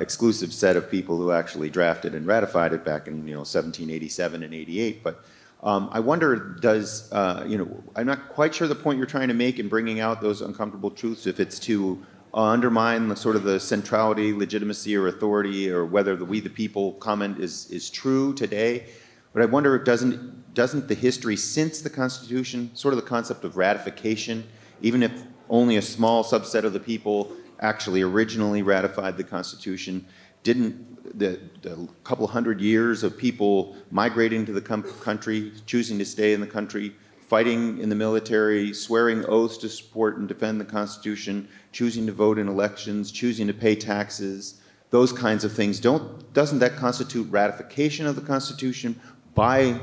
[0.00, 4.42] exclusive set of people who actually drafted and ratified it back in you know 1787
[4.42, 5.22] and 88, but
[5.62, 9.28] um, I wonder, does, uh, you know, I'm not quite sure the point you're trying
[9.28, 12.04] to make in bringing out those uncomfortable truths, if it's to
[12.34, 16.50] uh, undermine the sort of the centrality, legitimacy, or authority, or whether the we the
[16.50, 18.86] people comment is, is true today.
[19.32, 23.56] But I wonder, doesn't, doesn't the history since the Constitution, sort of the concept of
[23.56, 24.46] ratification,
[24.82, 25.12] even if
[25.48, 30.06] only a small subset of the people actually originally ratified the Constitution,
[30.42, 36.32] didn't the, the couple hundred years of people migrating to the country, choosing to stay
[36.32, 36.94] in the country,
[37.28, 42.38] fighting in the military, swearing oaths to support and defend the Constitution, choosing to vote
[42.38, 44.60] in elections, choosing to pay taxes,
[44.90, 45.80] those kinds of things.
[45.80, 48.98] Don't, doesn't that constitute ratification of the Constitution
[49.34, 49.80] by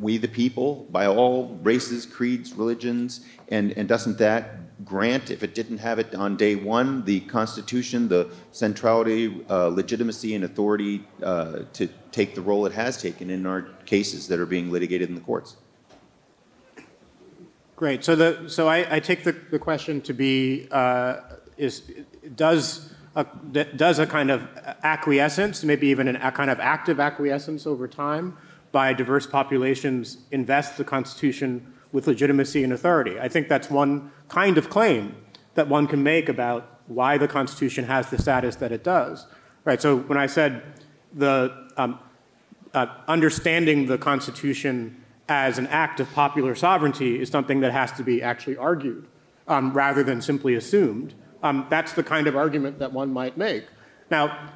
[0.00, 5.54] we the people, by all races, creeds, religions, and, and doesn't that grant, if it
[5.54, 11.60] didn't have it on day one, the Constitution, the centrality, uh, legitimacy, and authority uh,
[11.72, 15.14] to take the role it has taken in our cases that are being litigated in
[15.14, 15.56] the courts.
[17.76, 18.04] Great.
[18.04, 21.20] So, the, so I, I take the, the question to be uh,
[21.56, 21.82] is
[22.34, 23.24] does a,
[23.76, 24.48] does a kind of
[24.82, 28.36] acquiescence, maybe even an, a kind of active acquiescence over time
[28.72, 33.20] by diverse populations, invest the Constitution with legitimacy and authority.
[33.20, 35.16] I think that's one kind of claim
[35.54, 39.26] that one can make about why the Constitution has the status that it does.
[39.64, 39.80] Right.
[39.80, 40.62] So when I said
[41.12, 41.98] the um,
[42.74, 48.02] uh, understanding the Constitution as an act of popular sovereignty is something that has to
[48.02, 49.06] be actually argued
[49.48, 51.14] um, rather than simply assumed.
[51.42, 53.64] Um, that's the kind of argument that one might make.
[54.10, 54.50] Now,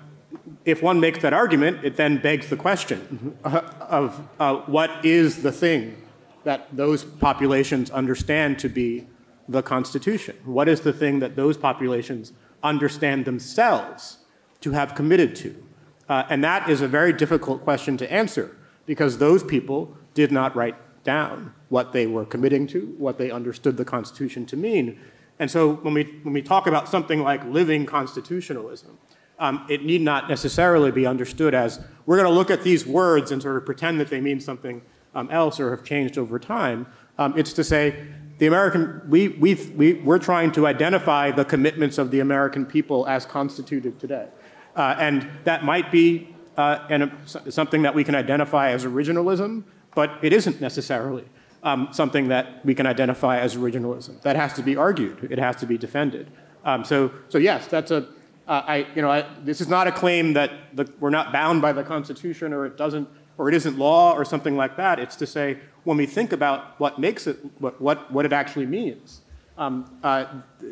[0.65, 5.53] if one makes that argument, it then begs the question of uh, what is the
[5.53, 5.97] thing
[6.45, 9.07] that those populations understand to be
[9.49, 10.37] the Constitution?
[10.45, 14.19] What is the thing that those populations understand themselves
[14.61, 15.65] to have committed to?
[16.09, 18.57] Uh, and that is a very difficult question to answer
[18.87, 23.77] because those people did not write down what they were committing to, what they understood
[23.77, 24.99] the Constitution to mean.
[25.39, 28.99] And so when we, when we talk about something like living constitutionalism,
[29.39, 33.31] um, it need not necessarily be understood as we're going to look at these words
[33.31, 34.83] and sort of pretend that they mean something
[35.15, 36.87] um, else or have changed over time.
[37.19, 38.07] Um, it's to say
[38.39, 43.07] the American, we, we, we, we're trying to identify the commitments of the American people
[43.07, 44.29] as constituted today.
[44.77, 47.13] Uh, and that might be uh, and
[47.49, 49.63] something that we can identify as originalism,
[49.95, 51.25] but it isn't necessarily
[51.63, 54.21] um, something that we can identify as originalism.
[54.23, 55.29] That has to be argued.
[55.31, 56.31] It has to be defended.
[56.65, 58.09] Um, so, so yes, that's a.
[58.47, 61.61] Uh, I, you know, I, this is not a claim that the, we're not bound
[61.61, 63.07] by the Constitution or it doesn't,
[63.39, 64.99] or it isn't law or something like that.
[64.99, 68.67] It's to say when we think about what makes it, what, what, what it actually
[68.67, 69.23] means,
[69.57, 70.27] um, uh,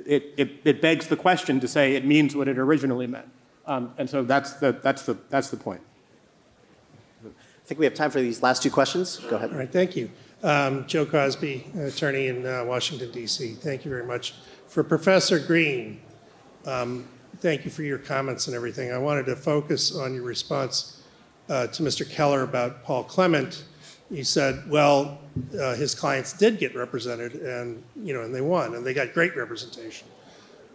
[0.05, 3.28] it, it, it, begs the question to say it means what it originally meant.
[3.66, 5.80] Um, and so that's the, that's, the, that's the point.
[7.24, 9.18] I think we have time for these last two questions.
[9.28, 9.51] Go ahead.
[9.51, 10.10] All right, thank you.
[10.43, 13.55] Um, Joe Cosby, attorney in uh, Washington, D.C.
[13.55, 14.34] Thank you very much.
[14.68, 16.01] For Professor Greene,
[16.64, 18.93] um, thank you for your comments and everything.
[18.93, 20.95] I wanted to focus on your response
[21.48, 22.09] uh, to Mr.
[22.09, 23.64] Keller about Paul Clement.
[24.10, 25.18] he said, well,
[25.60, 29.12] uh, his clients did get represented, and you know, and they won, and they got
[29.12, 30.09] great representation.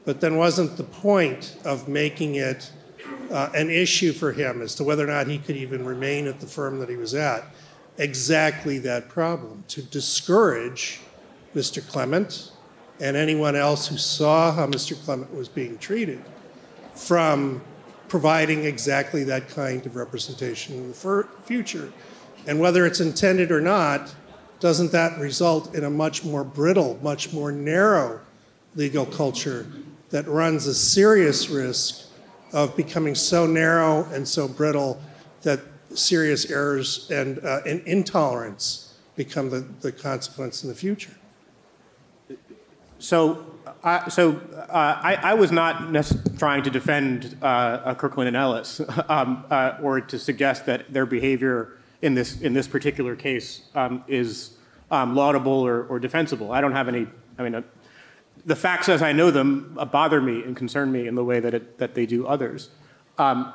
[0.06, 2.72] But then, wasn't the point of making it
[3.30, 6.40] uh, an issue for him as to whether or not he could even remain at
[6.40, 7.46] the firm that he was at?
[7.98, 11.00] exactly that problem to discourage
[11.56, 11.86] Mr.
[11.88, 12.52] Clement
[13.00, 15.02] and anyone else who saw how Mr.
[15.04, 16.24] Clement was being treated
[16.96, 17.62] from
[18.12, 21.94] providing exactly that kind of representation in the future.
[22.46, 24.14] And whether it's intended or not,
[24.60, 28.20] doesn't that result in a much more brittle, much more narrow
[28.76, 29.66] legal culture
[30.10, 32.10] that runs a serious risk
[32.52, 35.02] of becoming so narrow and so brittle
[35.44, 35.62] that
[35.96, 41.16] serious errors and, uh, and intolerance become the, the consequence in the future.
[43.00, 43.46] So,
[43.84, 44.40] uh, so
[44.70, 45.94] uh, I, I, was not
[46.38, 48.80] trying to defend uh, Kirkland and Ellis
[49.10, 54.04] um, uh, or to suggest that their behavior in this in this particular case um,
[54.08, 54.58] is
[54.92, 56.52] um, laudable or, or, defensible.
[56.52, 57.08] I don't have any.
[57.40, 57.62] I mean, uh,
[58.46, 61.54] the facts as I know them bother me and concern me in the way that
[61.54, 62.70] it, that they do others.
[63.18, 63.54] Um,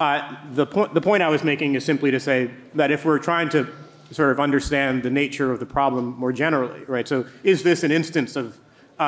[0.00, 3.18] uh, the, point, the point I was making is simply to say that if we're
[3.18, 3.68] trying to
[4.10, 7.06] sort of understand the nature of the problem more generally, right?
[7.06, 8.58] So is this an instance of,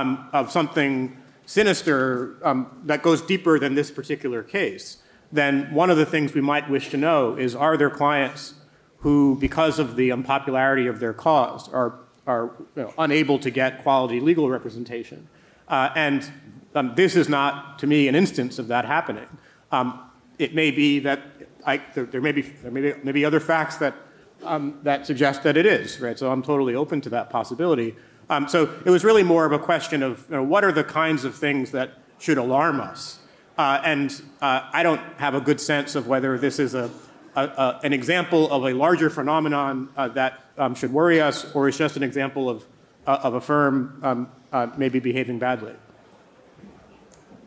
[0.00, 1.16] um, of something
[1.46, 4.98] sinister um, that goes deeper than this particular case?
[5.32, 8.54] Then one of the things we might wish to know is are there clients
[8.98, 13.82] who, because of the unpopularity of their cause, are, are you know, unable to get
[13.82, 15.28] quality legal representation?
[15.68, 16.30] Uh, and
[16.74, 19.26] um, this is not, to me, an instance of that happening.
[19.70, 20.00] Um,
[20.38, 21.20] it may be that
[21.66, 23.94] I, there, there, may be there may be, other facts that
[24.42, 26.18] um, that suggest that it is right.
[26.18, 27.94] So I'm totally open to that possibility.
[28.30, 30.84] Um, so it was really more of a question of you know, what are the
[30.84, 33.18] kinds of things that should alarm us,
[33.58, 34.10] uh, and
[34.40, 36.90] uh, I don't have a good sense of whether this is a,
[37.36, 41.68] a, a an example of a larger phenomenon uh, that um, should worry us, or
[41.68, 42.64] is just an example of
[43.06, 45.74] uh, of a firm um, uh, maybe behaving badly.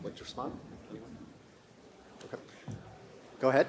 [0.03, 0.53] Would you respond?
[3.39, 3.67] Go ahead.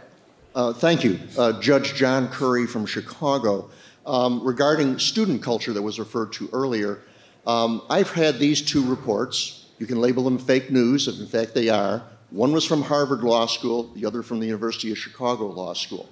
[0.55, 1.20] Uh, thank you.
[1.36, 3.70] Uh, Judge John Curry from Chicago.
[4.09, 7.02] Um, regarding student culture that was referred to earlier,
[7.47, 9.66] um, I've had these two reports.
[9.78, 12.02] You can label them fake news, if in fact they are.
[12.30, 16.09] One was from Harvard Law School, the other from the University of Chicago Law School.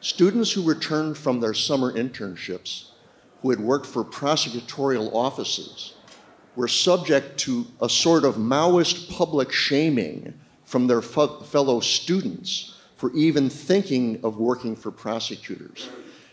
[0.00, 2.90] Students who returned from their summer internships,
[3.40, 5.94] who had worked for prosecutorial offices,
[6.54, 10.34] were subject to a sort of Maoist public shaming
[10.66, 15.88] from their fellow students for even thinking of working for prosecutors.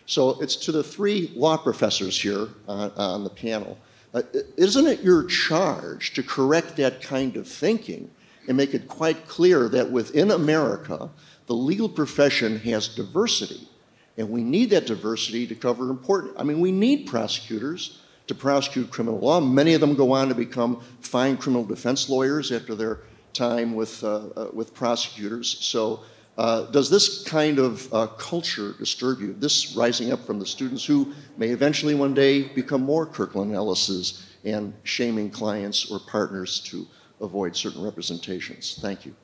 [0.06, 3.76] So it's to the three law professors here on, on the panel.
[4.14, 4.22] Uh,
[4.56, 8.10] isn't it your charge to correct that kind of thinking
[8.48, 11.10] and make it quite clear that within America,
[11.46, 13.68] the legal profession has diversity?
[14.16, 16.34] And we need that diversity to cover important.
[16.38, 19.40] I mean, we need prosecutors to prosecute criminal law.
[19.40, 23.00] Many of them go on to become fine criminal defense lawyers after their
[23.32, 25.58] time with, uh, uh, with prosecutors.
[25.60, 26.02] So
[26.38, 29.32] uh, does this kind of uh, culture disturb you?
[29.32, 34.26] This rising up from the students who may eventually one day become more Kirkland Ellis's
[34.44, 36.86] and shaming clients or partners to
[37.20, 38.78] avoid certain representations.
[38.80, 39.14] Thank you.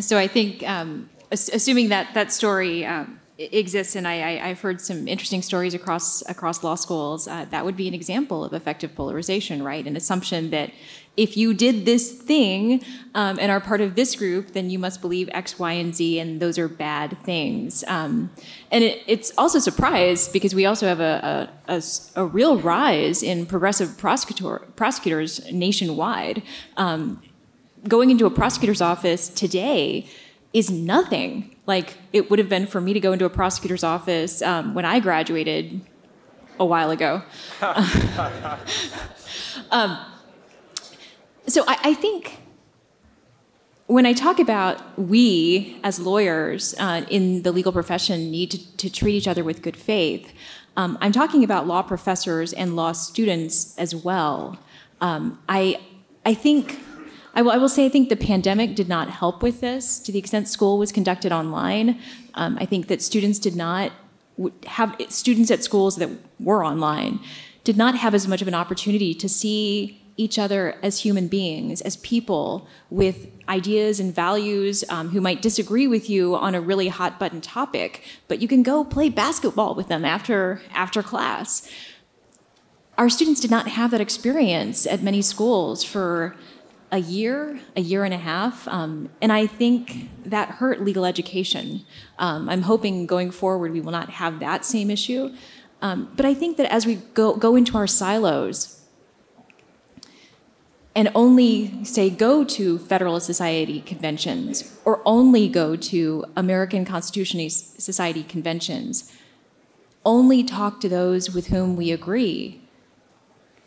[0.00, 5.06] So I think, um, assuming that that story um, exists, and I, have heard some
[5.06, 7.28] interesting stories across across law schools.
[7.28, 9.86] Uh, that would be an example of affective polarization, right?
[9.86, 10.70] An assumption that
[11.16, 12.84] if you did this thing
[13.14, 16.18] um, and are part of this group, then you must believe X, Y, and Z,
[16.18, 17.84] and those are bad things.
[17.88, 18.30] Um,
[18.70, 21.82] and it, it's also a surprise because we also have a, a, a,
[22.16, 26.42] a real rise in progressive prosecutor, prosecutors nationwide.
[26.76, 27.22] Um,
[27.88, 30.06] going into a prosecutor's office today
[30.52, 34.42] is nothing like it would have been for me to go into a prosecutor's office
[34.42, 35.80] um, when I graduated
[36.58, 37.22] a while ago.
[41.48, 42.38] so I, I, think
[43.86, 48.90] when I talk about we as lawyers uh, in the legal profession need to, to,
[48.90, 50.32] treat each other with good faith,
[50.76, 54.58] um, I'm talking about law professors and law students as well.
[55.00, 55.80] Um, I,
[56.24, 56.80] I think
[57.34, 60.10] I will, I will, say I think the pandemic did not help with this to
[60.10, 62.00] the extent school was conducted online.
[62.34, 63.92] Um, I think that students did not
[64.66, 66.10] have students at schools that
[66.40, 67.20] were online
[67.64, 71.80] did not have as much of an opportunity to see each other as human beings,
[71.82, 76.88] as people with ideas and values um, who might disagree with you on a really
[76.88, 81.70] hot button topic, but you can go play basketball with them after after class.
[82.96, 86.34] Our students did not have that experience at many schools for
[86.90, 91.84] a year, a year and a half, um, and I think that hurt legal education.
[92.18, 95.34] Um, I'm hoping going forward we will not have that same issue.
[95.82, 98.75] Um, but I think that as we go, go into our silos
[100.96, 108.22] and only say go to Federalist Society conventions or only go to American Constitution Society
[108.22, 109.12] conventions,
[110.06, 112.62] only talk to those with whom we agree,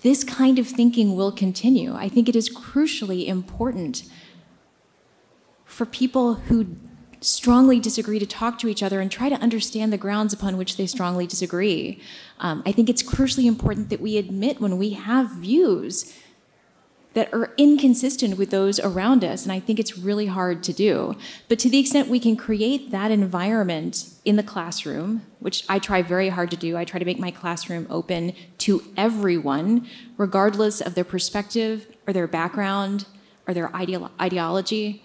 [0.01, 1.93] this kind of thinking will continue.
[1.93, 4.10] I think it is crucially important
[5.65, 6.77] for people who
[7.22, 10.77] strongly disagree to talk to each other and try to understand the grounds upon which
[10.77, 12.01] they strongly disagree.
[12.39, 16.11] Um, I think it's crucially important that we admit when we have views
[17.14, 19.44] that are inconsistent with those around us.
[19.44, 21.15] And I think it's really hard to do.
[21.48, 26.02] But to the extent we can create that environment in the classroom, which I try
[26.03, 29.88] very hard to do, I try to make my classroom open to everyone,
[30.18, 33.06] regardless of their perspective or their background
[33.48, 35.03] or their ideolo- ideology.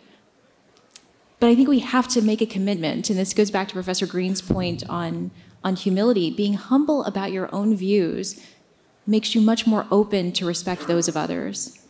[1.40, 4.06] But I think we have to make a commitment, and this goes back to Professor
[4.06, 5.30] Greene's point on,
[5.62, 6.30] on humility.
[6.30, 8.44] Being humble about your own views
[9.06, 11.83] makes you much more open to respect those of others.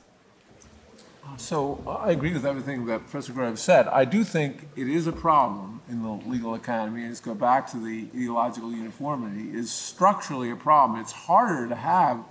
[1.36, 3.88] So I agree with everything that Professor Graham said.
[3.88, 7.70] I do think it is a problem in the legal economy, and let's go back
[7.72, 11.00] to the ideological uniformity, is structurally a problem.
[11.00, 12.24] It's harder to have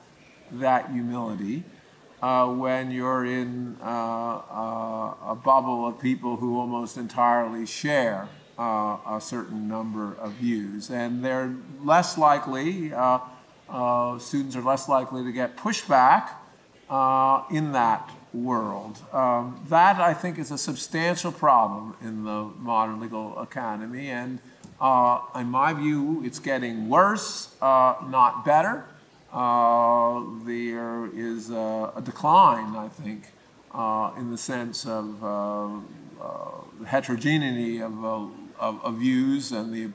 [0.51, 1.63] that humility
[2.21, 8.97] uh, when you're in uh, uh, a bubble of people who almost entirely share uh,
[9.07, 10.89] a certain number of views.
[10.89, 11.53] And they're
[11.83, 13.19] less likely, uh,
[13.67, 16.29] uh, students are less likely to get pushback
[17.51, 18.99] in that world.
[19.13, 24.09] Um, that, I think, is a substantial problem in the modern legal economy.
[24.09, 24.39] and
[24.81, 28.85] uh, in my view, it's getting worse, uh, not better.
[29.31, 33.31] Uh, there is a, a, decline, I think,
[33.73, 35.77] uh, in the sense of uh,
[36.21, 39.89] uh, heterogeneity of, of, of, views and the,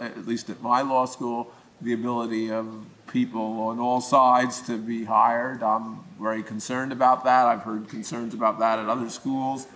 [0.00, 5.04] at least at my law school, the ability of people on all sides to be
[5.04, 5.62] hired.
[5.62, 7.46] I'm very concerned about that.
[7.46, 9.66] I've heard concerns about that at other schools.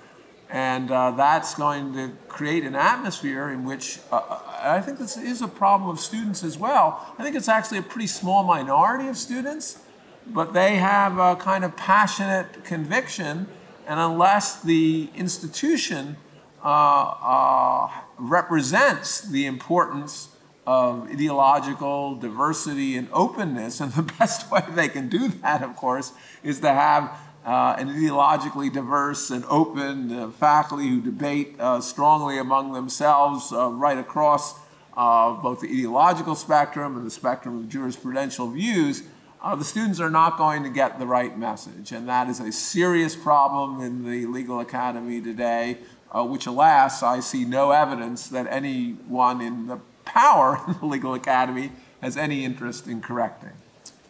[0.48, 5.16] And uh, that's going to create an atmosphere in which uh, uh, I think this
[5.16, 7.05] is a problem of students as well.
[7.18, 9.81] I think it's actually a pretty small minority of students,
[10.24, 13.48] but they have a kind of passionate conviction,
[13.89, 16.16] and unless the institution
[16.64, 20.35] uh, uh represents the importance
[20.66, 23.80] of ideological diversity and openness.
[23.80, 26.12] And the best way they can do that, of course,
[26.43, 27.16] is to have
[27.47, 33.68] uh, an ideologically diverse and open uh, faculty who debate uh, strongly among themselves uh,
[33.68, 34.59] right across
[34.97, 39.05] uh, both the ideological spectrum and the spectrum of jurisprudential views.
[39.40, 41.93] Uh, the students are not going to get the right message.
[41.93, 45.78] And that is a serious problem in the legal academy today,
[46.12, 51.72] which, alas, I see no evidence that anyone in the power in the legal academy
[52.00, 53.50] has any interest in correcting.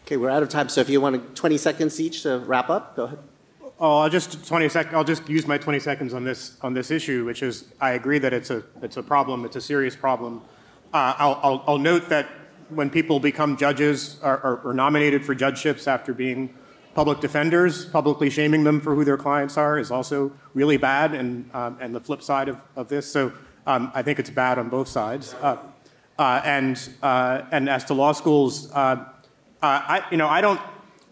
[0.05, 2.95] Okay, we're out of time, so if you want 20 seconds each to wrap up,
[2.95, 3.19] go ahead.
[3.79, 6.89] Oh, I'll just 20 sec- I'll just use my 20 seconds on this on this
[6.89, 10.41] issue, which is I agree that it's a it's a problem, it's a serious problem.
[10.93, 12.27] Uh, I'll, I'll, I'll, note that
[12.69, 16.55] when people become judges or, or, or, nominated for judgeships after being
[16.95, 21.53] public defenders, publicly shaming them for who their clients are is also really bad, and
[21.53, 23.05] um, and the flip side of, of this.
[23.11, 23.33] So
[23.67, 25.35] um, I think it's bad on both sides.
[25.41, 25.57] Uh,
[26.17, 29.05] Uh, and, uh, and as to law schools, uh, uh,
[29.61, 30.59] I, you know, I don't,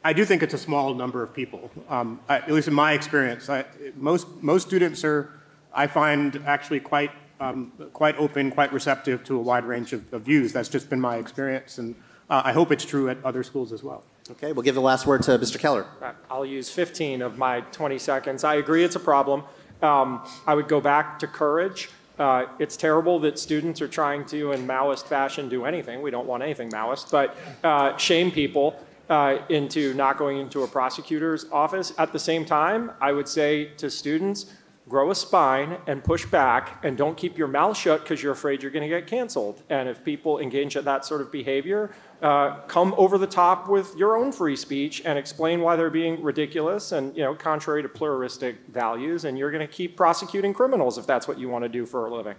[0.04, 1.70] I do think it's a small number of people.
[1.90, 3.66] Um, I, at least in my experience, I,
[3.96, 5.32] most, most students are,
[5.74, 10.24] I find, actually quite, um, quite open, quite receptive to a wide range of, of
[10.24, 10.54] views.
[10.54, 11.96] That's just been my experience, and
[12.30, 14.04] uh, I hope it's true at other schools as well.
[14.32, 15.60] Okay, we'll give the last word to Mr.
[15.60, 15.86] Keller.
[16.32, 18.44] I'll use 15 of my 20 seconds.
[18.44, 19.44] I agree it's a problem.
[19.84, 21.90] Um, I would go back to courage.
[22.18, 26.02] Uh, it's terrible that students are trying to, in Maoist fashion, do anything.
[26.02, 28.80] We don't want anything Maoist, but uh, shame people
[29.10, 31.94] uh, into not going into a prosecutor's office.
[31.98, 34.48] At the same time, I would say to students,
[34.88, 38.62] grow a spine and push back and don't keep your mouth shut because you're afraid
[38.62, 39.64] you're going to get canceled.
[39.70, 43.96] And if people engage in that sort of behavior, uh, come over the top with
[43.98, 47.90] your own free speech and explain why they're being ridiculous and you know contrary to
[47.90, 49.26] pluralistic values.
[49.26, 52.08] And you're going to keep prosecuting criminals if that's what you want to do for
[52.08, 52.36] a living.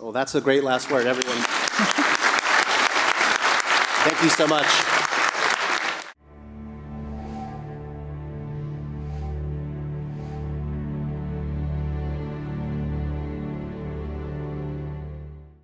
[0.00, 1.38] Well, that's a great last word, everyone.
[4.04, 4.87] Thank you so much.